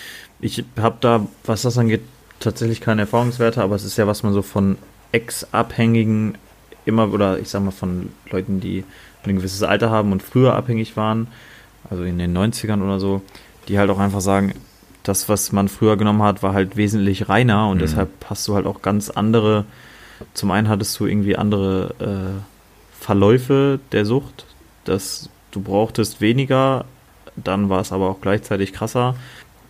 [0.41, 2.01] ich habe da, was das angeht,
[2.41, 4.79] tatsächlich keine Erfahrungswerte, aber es ist ja, was man so von
[5.13, 6.37] Ex-Abhängigen
[6.85, 8.85] immer, oder ich sag mal von Leuten, die
[9.25, 11.27] ein gewisses Alter haben und früher abhängig waren,
[11.91, 13.23] also in den 90ern oder so,
[13.69, 14.55] die halt auch einfach sagen,
[15.03, 17.81] das, was man früher genommen hat, war halt wesentlich reiner und Mhm.
[17.81, 19.65] deshalb hast du halt auch ganz andere,
[20.35, 24.47] zum einen hattest du irgendwie andere äh, Verläufe der Sucht,
[24.85, 26.85] dass du brauchtest weniger,
[27.37, 29.15] dann war es aber auch gleichzeitig krasser,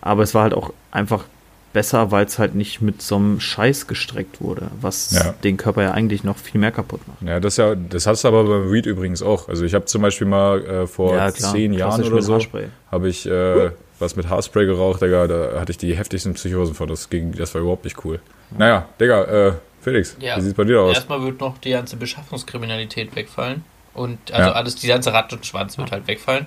[0.01, 1.25] aber es war halt auch einfach
[1.73, 5.33] besser, weil es halt nicht mit so einem Scheiß gestreckt wurde, was Ja.
[5.43, 7.21] den Körper ja eigentlich noch viel mehr kaputt macht.
[7.21, 9.47] Ja, das ja, das hast du aber beim Weed übrigens auch.
[9.49, 12.67] Also ich habe zum Beispiel mal äh, vor Ja, zehn Jahren oder so Haarspray.
[12.91, 15.27] habe ich äh, was mit Haarspray geraucht, Digga.
[15.27, 16.87] Da hatte ich die heftigsten Psychosen von.
[16.87, 18.19] Das ging, das war überhaupt nicht cool.
[18.57, 20.37] Naja, Digga, äh, Felix, Ja.
[20.37, 20.95] wie sieht's bei dir aus?
[20.95, 23.63] Erstmal wird noch die ganze Beschaffungskriminalität wegfallen.
[23.93, 24.55] Und also Ja.
[24.55, 26.45] alles, die ganze Rad und Schwanz wird halt wegfallen.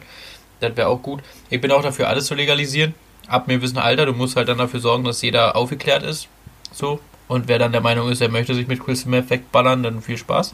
[0.61, 1.21] Das wäre auch gut.
[1.49, 2.95] Ich bin auch dafür, alles zu legalisieren.
[3.31, 6.29] Ab einem gewissen Alter, du musst halt dann dafür sorgen, dass jeder aufgeklärt ist.
[6.73, 7.01] So.
[7.29, 10.17] Und wer dann der Meinung ist, er möchte sich mit Crystal Meth wegballern, dann viel
[10.19, 10.53] Spaß.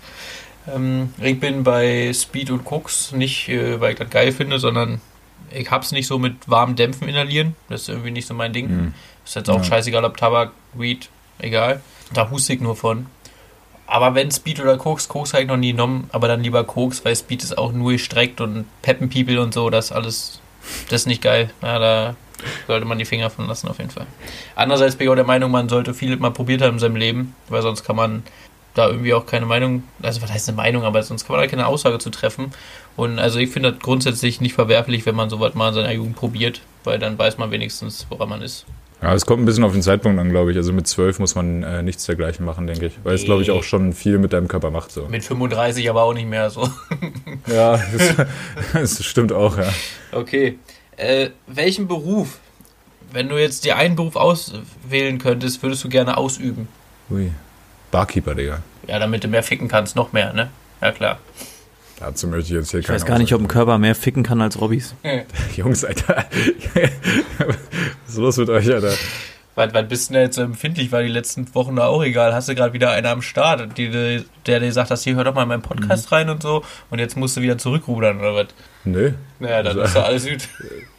[0.74, 5.00] Ähm, ich bin bei Speed und Cooks nicht, äh, weil ich das geil finde, sondern
[5.50, 7.56] ich hab's nicht so mit warmen Dämpfen inhalieren.
[7.70, 8.68] Das ist irgendwie nicht so mein Ding.
[8.68, 8.94] Mhm.
[9.24, 9.64] Ist jetzt auch Ja.
[9.64, 11.08] scheißegal, ob Tabak, Weed,
[11.38, 11.80] egal.
[12.12, 13.06] Da huste ich nur von.
[13.86, 17.04] Aber wenn Speed oder Koks, Koks habe ich noch nie genommen, aber dann lieber Koks,
[17.04, 20.40] weil Speed ist auch nur gestreckt und Peppenpiepel und so, das alles,
[20.88, 21.50] das ist nicht geil.
[21.62, 22.16] Ja, da
[22.66, 24.06] sollte man die Finger von lassen auf jeden Fall.
[24.54, 27.34] Andererseits bin ich auch der Meinung, man sollte viel mal probiert haben in seinem Leben,
[27.48, 28.22] weil sonst kann man
[28.74, 31.48] da irgendwie auch keine Meinung, also was heißt eine Meinung, aber sonst kann man da
[31.48, 32.52] keine Aussage zu treffen.
[32.94, 36.16] Und also ich finde das grundsätzlich nicht verwerflich, wenn man sowas mal in seiner Jugend
[36.16, 38.66] probiert, weil dann weiß man wenigstens, woran man ist.
[39.02, 40.56] Ja, es kommt ein bisschen auf den Zeitpunkt an, glaube ich.
[40.56, 42.94] Also mit zwölf muss man äh, nichts dergleichen machen, denke ich.
[43.04, 44.90] Weil es, glaube ich, auch schon viel mit deinem Körper macht.
[44.90, 45.06] So.
[45.08, 46.68] Mit 35 aber auch nicht mehr so.
[47.46, 48.26] Ja, das,
[48.72, 49.68] das stimmt auch, ja.
[50.10, 50.58] Okay.
[50.96, 52.38] Äh, welchen Beruf,
[53.12, 56.66] wenn du jetzt dir einen Beruf auswählen könntest, würdest du gerne ausüben?
[57.10, 57.30] Ui.
[57.92, 58.62] Barkeeper, Digga.
[58.88, 60.50] Ja, damit du mehr ficken kannst, noch mehr, ne?
[60.80, 61.18] Ja, klar.
[61.98, 64.40] Dazu möchte ich jetzt hier Ich weiß gar nicht, ob ein Körper mehr ficken kann
[64.40, 64.94] als Robbys.
[65.56, 66.26] Jungs, Alter.
[67.38, 67.56] Was
[68.08, 68.92] ist los mit euch, Alter?
[69.54, 70.92] Wann, wann bist du denn jetzt so empfindlich?
[70.92, 72.34] War die letzten Wochen da auch egal?
[72.34, 75.34] Hast du gerade wieder einen am Start, die, der dir sagt, dass hier hör doch
[75.34, 78.48] mal in meinen Podcast rein und so und jetzt musst du wieder zurückrudern oder was?
[78.84, 79.12] Nö.
[79.40, 80.48] Naja, dann ist doch alles gut.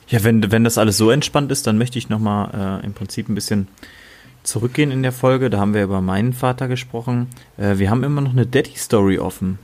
[0.09, 3.27] Ja, wenn, wenn das alles so entspannt ist, dann möchte ich nochmal äh, im Prinzip
[3.27, 3.67] ein bisschen
[4.41, 5.49] zurückgehen in der Folge.
[5.49, 7.27] Da haben wir über meinen Vater gesprochen.
[7.57, 9.59] Äh, wir haben immer noch eine Daddy-Story offen.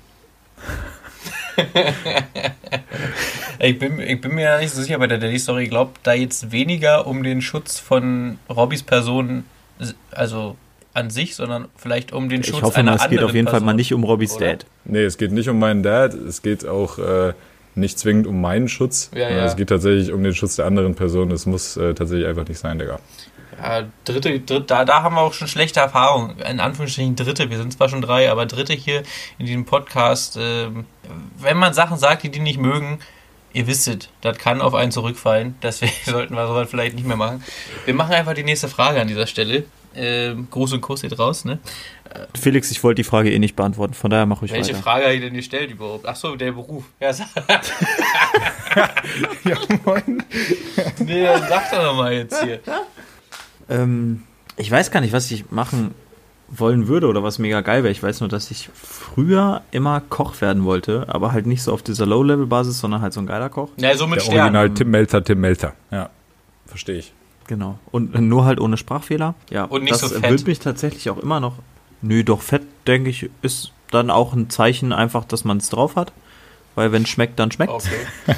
[3.60, 5.64] Ich bin, ich bin mir nicht so sicher bei der Daddy-Story.
[5.64, 9.46] Ich glaube, da jetzt weniger um den Schutz von Robbys Person,
[10.12, 10.58] also
[10.94, 13.46] an sich, sondern vielleicht um den Schutz Ich hoffe einer mal, es geht auf jeden
[13.48, 13.66] Fall Person.
[13.66, 14.48] mal nicht um Robbys oder?
[14.48, 14.66] Dad.
[14.86, 17.34] Nee, es geht nicht um meinen Dad, es geht auch äh,
[17.76, 19.10] nicht zwingend um meinen Schutz.
[19.14, 19.46] Ja, sondern ja.
[19.46, 21.32] Es geht tatsächlich um den Schutz der anderen Person.
[21.32, 23.00] Es muss äh, tatsächlich einfach nicht sein, Digga.
[23.62, 26.40] Ja, dritte, dritte da, da haben wir auch schon schlechte Erfahrungen.
[26.40, 27.50] In Anführungsstrichen dritte.
[27.50, 29.04] Wir sind zwar schon drei, aber dritte hier
[29.38, 30.38] in diesem Podcast.
[30.40, 30.86] Ähm,
[31.38, 33.00] wenn man Sachen sagt, die die nicht mögen,
[33.54, 35.56] ihr wisst es, das kann auf einen zurückfallen.
[35.64, 37.44] Deswegen sollten wir sowas vielleicht nicht mehr machen.
[37.86, 39.66] Wir machen einfach die nächste Frage an dieser Stelle.
[39.96, 41.60] Ähm, Gruß und Kuss geht raus, ne?
[42.40, 44.84] Felix, ich wollte die Frage eh nicht beantworten, von daher mache ich Welche weiter.
[44.84, 46.08] Frage habe ich denn gestellt überhaupt?
[46.08, 46.84] Achso, der Beruf.
[47.00, 47.28] Ja, sag.
[49.44, 50.24] Ja, moin.
[51.00, 52.60] nee, dann sag doch nochmal jetzt hier.
[53.74, 54.24] Ähm,
[54.58, 55.94] ich weiß gar nicht, was ich machen
[56.50, 57.92] wollen würde oder was mega geil wäre.
[57.92, 61.82] Ich weiß nur, dass ich früher immer Koch werden wollte, aber halt nicht so auf
[61.82, 63.70] dieser Low-Level-Basis, sondern halt so ein geiler Koch.
[63.78, 64.56] Na, so mit Der Sternen.
[64.56, 65.74] Original Tim Melter, Tim Melter.
[65.92, 66.10] Ja,
[66.68, 67.14] verstehe ich.
[67.48, 67.80] Genau.
[67.92, 69.36] Und nur halt ohne Sprachfehler.
[69.50, 69.66] Ja.
[69.66, 70.30] Und nicht das so fett.
[70.30, 71.56] wird mich tatsächlich auch immer noch.
[72.02, 75.96] Nö, doch fett, denke ich, ist dann auch ein Zeichen einfach, dass man es drauf
[75.96, 76.14] hat.
[76.76, 77.72] Weil wenn schmeckt, dann schmeckt.
[77.72, 77.90] Okay.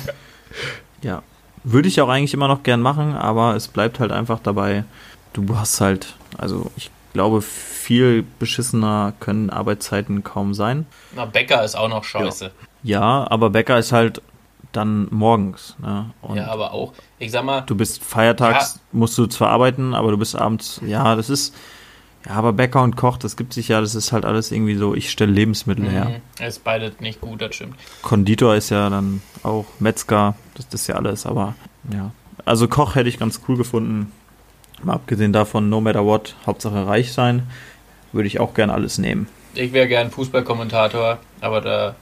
[1.02, 1.22] Ja.
[1.64, 4.86] Würde ich auch eigentlich immer noch gern machen, aber es bleibt halt einfach dabei,
[5.36, 10.86] du hast halt, also ich glaube, viel beschissener können Arbeitszeiten kaum sein.
[11.16, 12.52] Na, Bäcker ist auch noch scheiße.
[12.84, 14.22] Ja, aber Bäcker ist halt
[14.72, 15.76] dann morgens.
[15.80, 16.12] Ne?
[16.34, 16.94] Ja, aber auch.
[17.20, 21.16] Ich sag mal, du bist feiertags, musst du zwar arbeiten, aber du bist abends, ja,
[21.16, 21.56] das ist,
[22.26, 24.94] ja, aber Bäcker und Koch, das gibt sich ja, das ist halt alles irgendwie so,
[24.94, 26.22] ich stelle Lebensmittel her.
[26.40, 27.76] mhm, ist beide nicht gut, das stimmt.
[28.02, 31.56] Konditor ist ja dann auch Metzger, das, das ist ja alles, aber
[31.92, 32.12] ja.
[32.44, 34.12] Also Koch hätte ich ganz cool gefunden.
[34.84, 37.48] Mal abgesehen davon, no matter what, Hauptsache reich sein,
[38.12, 39.28] würde ich auch gern alles nehmen.
[39.54, 41.96] Ich wäre gern Fußballkommentator, aber da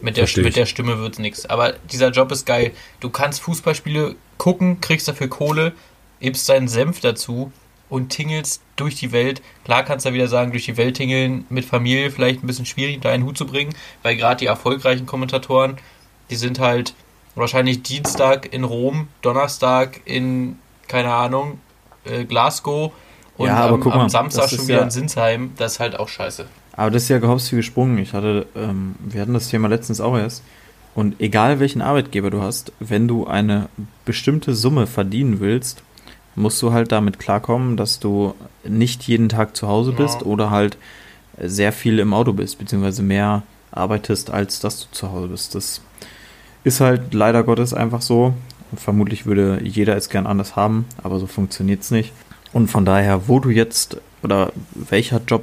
[0.00, 1.46] mit der, mit der Stimme wird's nix.
[1.46, 2.72] Aber dieser Job ist geil.
[3.00, 5.72] Du kannst Fußballspiele gucken, kriegst dafür Kohle,
[6.20, 7.52] gibst deinen Senf dazu
[7.88, 9.42] und tingelst durch die Welt.
[9.64, 13.00] Klar kannst du wieder sagen, durch die Welt tingeln mit Familie vielleicht ein bisschen schwierig,
[13.00, 15.78] da einen Hut zu bringen, weil gerade die erfolgreichen Kommentatoren,
[16.30, 16.94] die sind halt
[17.34, 21.60] wahrscheinlich Dienstag in Rom, Donnerstag in, keine Ahnung,
[22.10, 22.92] äh, Glasgow
[23.36, 25.52] und Ja, am, guck am mal, Samstag schon wieder ja- in Sinsheim.
[25.56, 26.46] Das ist halt auch scheiße.
[26.72, 27.98] Aber das ist ja gehopst wie gesprungen.
[27.98, 30.42] Ich hatte, ähm, wir hatten das Thema letztens auch erst.
[30.94, 33.68] Und egal welchen Arbeitgeber du hast, wenn du eine
[34.04, 35.82] bestimmte Summe verdienen willst,
[36.34, 38.34] musst du halt damit klarkommen, dass du
[38.64, 40.26] nicht jeden Tag zu Hause bist Ja.
[40.26, 40.76] oder halt
[41.40, 45.54] sehr viel im Auto bist, beziehungsweise mehr arbeitest, als dass du zu Hause bist.
[45.54, 45.80] Das
[46.64, 48.34] ist halt leider Gottes einfach so.
[48.76, 52.12] Vermutlich würde jeder es gern anders haben, aber so funktioniert es nicht.
[52.52, 55.42] Und von daher, wo du jetzt oder welcher Job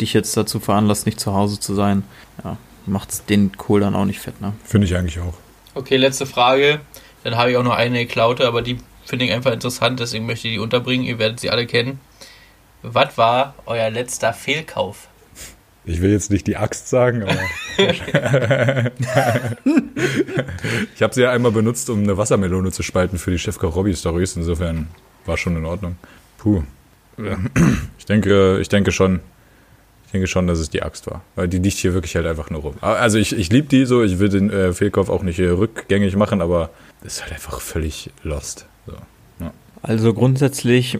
[0.00, 2.02] dich jetzt dazu veranlasst, nicht zu Hause zu sein,
[2.42, 2.56] ja,
[2.86, 4.52] macht's den Kohl dann auch nicht fett, ne?
[4.64, 5.34] Finde ich eigentlich auch.
[5.74, 6.80] Okay, letzte Frage.
[7.22, 10.48] Dann habe ich auch noch eine geklaute, aber die finde ich einfach interessant, deswegen möchte
[10.48, 11.04] ich die unterbringen.
[11.04, 12.00] Ihr werdet sie alle kennen.
[12.82, 15.08] Was war euer letzter Fehlkauf?
[15.90, 17.36] Ich will jetzt nicht die Axt sagen, aber.
[20.94, 23.96] ich habe sie ja einmal benutzt, um eine Wassermelone zu spalten für die Chefkoch Robbie
[23.96, 24.36] Stories.
[24.36, 24.86] Insofern
[25.26, 25.96] war schon in Ordnung.
[26.38, 26.62] Puh.
[27.98, 29.18] Ich denke, ich denke schon.
[30.06, 31.22] Ich denke schon, dass es die Axt war.
[31.34, 32.74] Weil die liegt hier wirklich halt einfach nur rum.
[32.80, 36.16] Also ich, ich liebe die so, ich will den äh, Fehlkauf auch nicht äh, rückgängig
[36.16, 36.70] machen, aber
[37.02, 38.66] das ist halt einfach völlig lost.
[38.86, 38.94] So.
[39.82, 40.98] Also grundsätzlich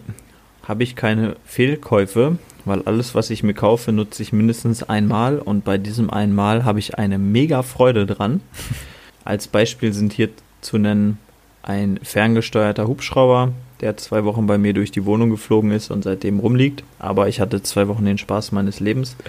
[0.63, 5.63] habe ich keine Fehlkäufe, weil alles, was ich mir kaufe, nutze ich mindestens einmal und
[5.63, 8.41] bei diesem einmal habe ich eine mega Freude dran.
[9.23, 10.29] Als Beispiel sind hier
[10.61, 11.17] zu nennen
[11.63, 13.51] ein ferngesteuerter Hubschrauber,
[13.81, 16.83] der zwei Wochen bei mir durch die Wohnung geflogen ist und seitdem rumliegt.
[16.97, 19.15] Aber ich hatte zwei Wochen den Spaß meines Lebens.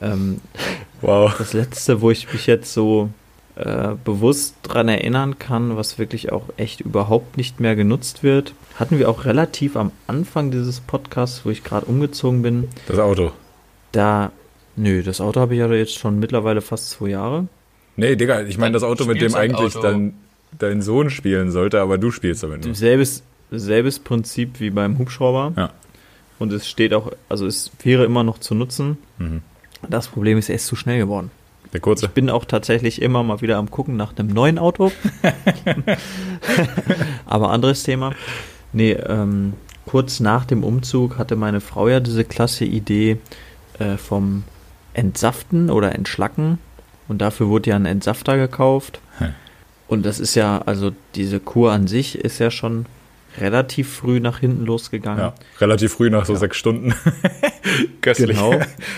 [0.00, 0.40] Ähm,
[1.00, 1.32] Wow.
[1.38, 3.08] das letzte, wo ich mich jetzt so
[3.56, 8.98] äh, bewusst dran erinnern kann, was wirklich auch echt überhaupt nicht mehr genutzt wird, hatten
[8.98, 12.68] wir auch relativ am Anfang dieses Podcasts, wo ich gerade umgezogen bin.
[12.88, 13.30] Das Auto.
[13.92, 14.32] Da,
[14.74, 17.46] nö, das Auto habe ich ja jetzt schon mittlerweile fast zwei Jahre.
[17.94, 19.92] Nee, Digga, ich meine das Auto, mit dem eigentlich Spielzeugauto.
[19.92, 20.14] dein,
[20.58, 22.74] dein Sohn spielen sollte, aber du spielst damit nur.
[22.74, 23.22] Selbes,
[23.52, 25.52] selbes Prinzip wie beim Hubschrauber.
[25.56, 25.70] Ja.
[26.40, 28.98] Und es steht auch, also es wäre immer noch zu nutzen.
[29.18, 29.42] Mhm.
[29.88, 31.30] Das Problem ist, er ist zu schnell geworden.
[31.72, 32.06] Der kurze.
[32.06, 34.90] Ich bin auch tatsächlich immer mal wieder am gucken nach einem neuen Auto.
[37.26, 38.12] Aber anderes Thema.
[38.72, 39.54] Nee, ähm,
[39.86, 43.18] kurz nach dem Umzug hatte meine Frau ja diese klasse Idee
[43.78, 44.44] äh, vom
[44.94, 46.58] Entsaften oder Entschlacken.
[47.08, 49.00] Und dafür wurde ja ein Entsafter gekauft.
[49.18, 49.34] Hm.
[49.88, 52.86] Und das ist ja, also diese Kur an sich ist ja schon
[53.38, 55.20] relativ früh nach hinten losgegangen.
[55.20, 56.38] Ja, relativ früh nach so Ja.
[56.38, 56.94] sechs Stunden.
[58.00, 58.36] Köstlich.
[58.36, 58.54] Genau.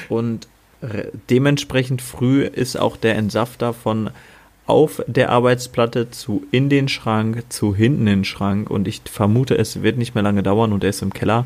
[0.08, 0.46] Und
[0.82, 4.10] re- dementsprechend früh ist auch der Entsafter von
[4.66, 9.58] auf der Arbeitsplatte zu in den Schrank zu hinten in den Schrank und ich vermute,
[9.58, 11.44] es wird nicht mehr lange dauern und er ist im Keller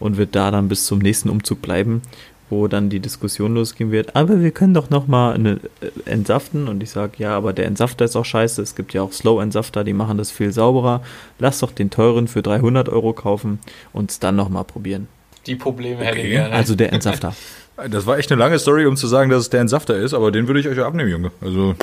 [0.00, 2.00] und wird da dann bis zum nächsten Umzug bleiben,
[2.48, 4.16] wo dann die Diskussion losgehen wird.
[4.16, 7.66] Aber wir können doch noch mal eine, äh, entsaften und ich sage ja, aber der
[7.66, 8.62] Entsafter ist auch scheiße.
[8.62, 11.02] Es gibt ja auch Slow Entsafter, die machen das viel sauberer.
[11.38, 13.58] Lass doch den teuren für 300 Euro kaufen
[13.92, 15.08] und es dann noch mal probieren.
[15.46, 16.30] Die Probleme hätte ich Okay.
[16.32, 16.54] gerne.
[16.54, 17.34] Also der Entsafter.
[17.90, 20.30] Das war echt eine lange Story, um zu sagen, dass es der Entsafter ist, aber
[20.30, 21.32] den würde ich euch ja abnehmen, Junge.
[21.40, 21.74] Also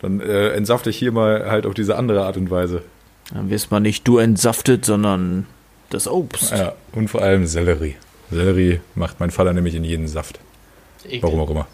[0.00, 2.82] dann äh, entsafte ich hier mal halt auf diese andere Art und Weise.
[3.32, 5.46] Dann wirst man nicht du entsaftet, sondern
[5.90, 6.52] das Obst.
[6.52, 7.96] Ja, und vor allem Sellerie.
[8.30, 10.38] Sellerie macht mein Vater nämlich in jeden Saft.
[11.04, 11.22] Ekel.
[11.22, 11.66] Warum auch immer.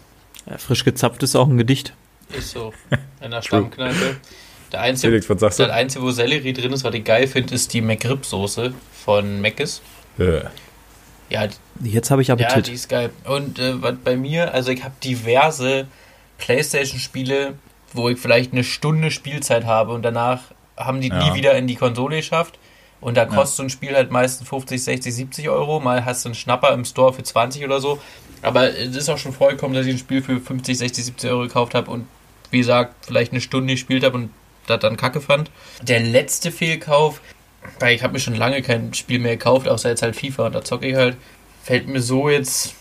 [0.49, 1.93] Ja, frisch gezapft ist auch ein Gedicht.
[2.37, 2.73] Ist so.
[3.21, 4.15] In der Stammkneipe.
[4.71, 5.63] Der einzige, Felix, was sagst du?
[5.63, 8.73] das einzige, wo Sellerie drin ist, was ich geil finde, ist die McRib-Soße
[9.05, 9.81] von Mc's.
[10.17, 10.41] Äh,
[11.29, 11.47] Ja,
[11.83, 12.67] Jetzt habe ich Ja, Appetit.
[12.67, 13.11] die ist geil.
[13.25, 15.87] Und äh, was bei mir, also ich habe diverse
[16.39, 17.53] Playstation-Spiele,
[17.95, 20.41] wo ich vielleicht eine Stunde Spielzeit habe und danach
[20.77, 21.29] haben die Ja.
[21.29, 22.57] nie wieder in die Konsole geschafft.
[23.01, 25.81] Und da kostet so ein Spiel halt meistens 50, 60, 70 Euro.
[25.81, 27.99] Mal hast du einen Schnapper im Store für 20 oder so.
[28.41, 31.41] Aber es ist auch schon vorgekommen, dass ich ein Spiel für 50, 60, 70 Euro
[31.41, 32.07] gekauft habe und
[32.49, 34.29] wie gesagt, vielleicht eine Stunde gespielt habe und
[34.67, 35.51] das dann kacke fand.
[35.81, 37.19] Der letzte Fehlkauf,
[37.79, 40.55] weil ich habe mir schon lange kein Spiel mehr gekauft, außer jetzt halt FIFA und
[40.55, 41.17] da zocke ich halt,
[41.63, 42.75] fällt mir so jetzt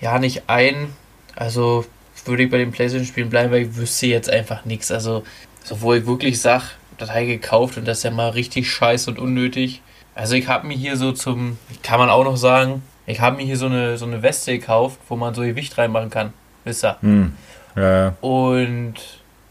[0.00, 0.92] ja nicht ein.
[1.36, 1.84] Also
[2.24, 4.90] würde ich bei den Playstation-Spielen bleiben, weil ich wüsste jetzt einfach nichts.
[4.90, 5.24] Also,
[5.64, 6.64] so wo ich wirklich sage,
[6.98, 9.82] das habe ich gekauft und das ist ja mal richtig scheiße und unnötig.
[10.14, 13.44] Also ich habe mir hier so zum, kann man auch noch sagen, ich habe mir
[13.44, 16.32] hier so eine, so eine Weste gekauft, wo man so Gewicht reinmachen kann.
[16.64, 16.96] Wisst ihr?
[17.00, 17.32] hm.
[17.74, 18.16] Ja, ja.
[18.20, 18.94] Und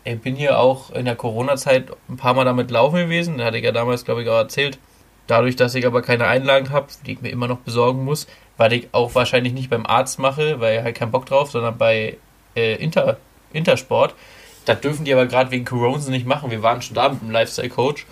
[0.04, 3.38] ich bin hier auch in der Corona-Zeit ein paar Mal damit laufen gewesen.
[3.38, 4.80] Da hatte ich ja damals, glaube ich, auch erzählt.
[5.28, 8.74] Dadurch, dass ich aber keine Einlagen habe, die ich mir immer noch besorgen muss, weil
[8.74, 12.18] ich auch wahrscheinlich nicht beim Arzt mache, weil ich halt keinen Bock drauf, sondern bei
[12.56, 13.18] äh, Inter,
[13.54, 14.16] Intersport.
[14.66, 16.52] Das dürfen die aber gerade wegen Corona nicht machen.
[16.52, 18.06] Wir waren schon da mit dem Lifestyle-Coach.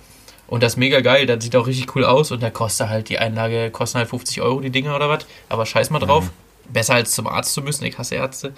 [0.48, 1.28] Und das ist mega geil.
[1.28, 2.32] Das sieht auch richtig cool aus.
[2.32, 5.26] Und da kostet halt die Einlage, kosten halt 50 Euro die Dinger oder was.
[5.48, 6.32] Aber scheiß mal drauf.
[6.68, 7.86] Besser als zum Arzt zu müssen.
[7.86, 8.54] Ich hasse Ärzte.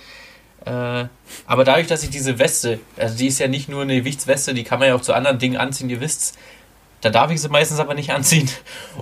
[0.65, 1.05] Äh,
[1.47, 4.63] aber dadurch, dass ich diese Weste, also die ist ja nicht nur eine Gewichtsweste, die
[4.63, 6.33] kann man ja auch zu anderen Dingen anziehen, ihr wisst's.
[7.01, 8.49] Da darf ich sie meistens aber nicht anziehen.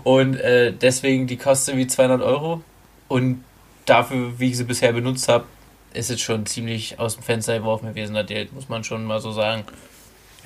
[0.04, 2.64] Und äh, deswegen, die kostet wie 200 Euro.
[3.08, 3.44] Und
[3.86, 5.46] dafür, wie ich sie bisher benutzt habe,
[5.94, 9.20] ist es schon ziemlich aus dem Fenster geworfen gewesen, das Geld, muss man schon mal
[9.20, 9.64] so sagen.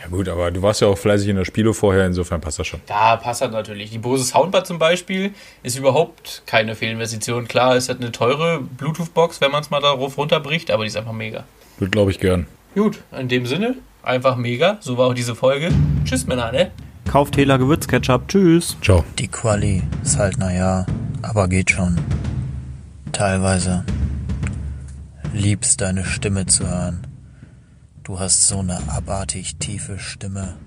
[0.02, 2.68] Ja gut, aber du warst ja auch fleißig in der Spiele vorher, insofern passt das
[2.68, 2.82] schon.
[2.90, 3.90] Ja, passt halt natürlich.
[3.92, 7.48] Die Bose Soundbar zum Beispiel ist überhaupt keine Fehlinvestition.
[7.48, 10.98] Klar, ist halt eine teure Bluetooth-Box, wenn man es mal darauf runterbricht, aber die ist
[10.98, 11.46] einfach mega.
[11.80, 12.48] Das glaube ich gern.
[12.76, 14.78] Gut, in dem Sinne, einfach mega.
[14.82, 15.70] So war auch diese Folge.
[16.04, 16.72] Tschüss, Männer, ne?
[17.10, 18.28] Kauft Hela Gewürzketchup.
[18.28, 18.76] Tschüss.
[18.82, 19.06] Ciao.
[19.20, 20.86] Die Quali ist halt naja,
[21.22, 22.00] aber geht schon.
[23.12, 23.86] Teilweise.
[25.34, 27.08] Liebst deine Stimme zu hören.
[28.04, 30.58] Du hast so eine abartig tiefe Stimme.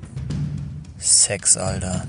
[0.99, 2.05] Sex, Alter.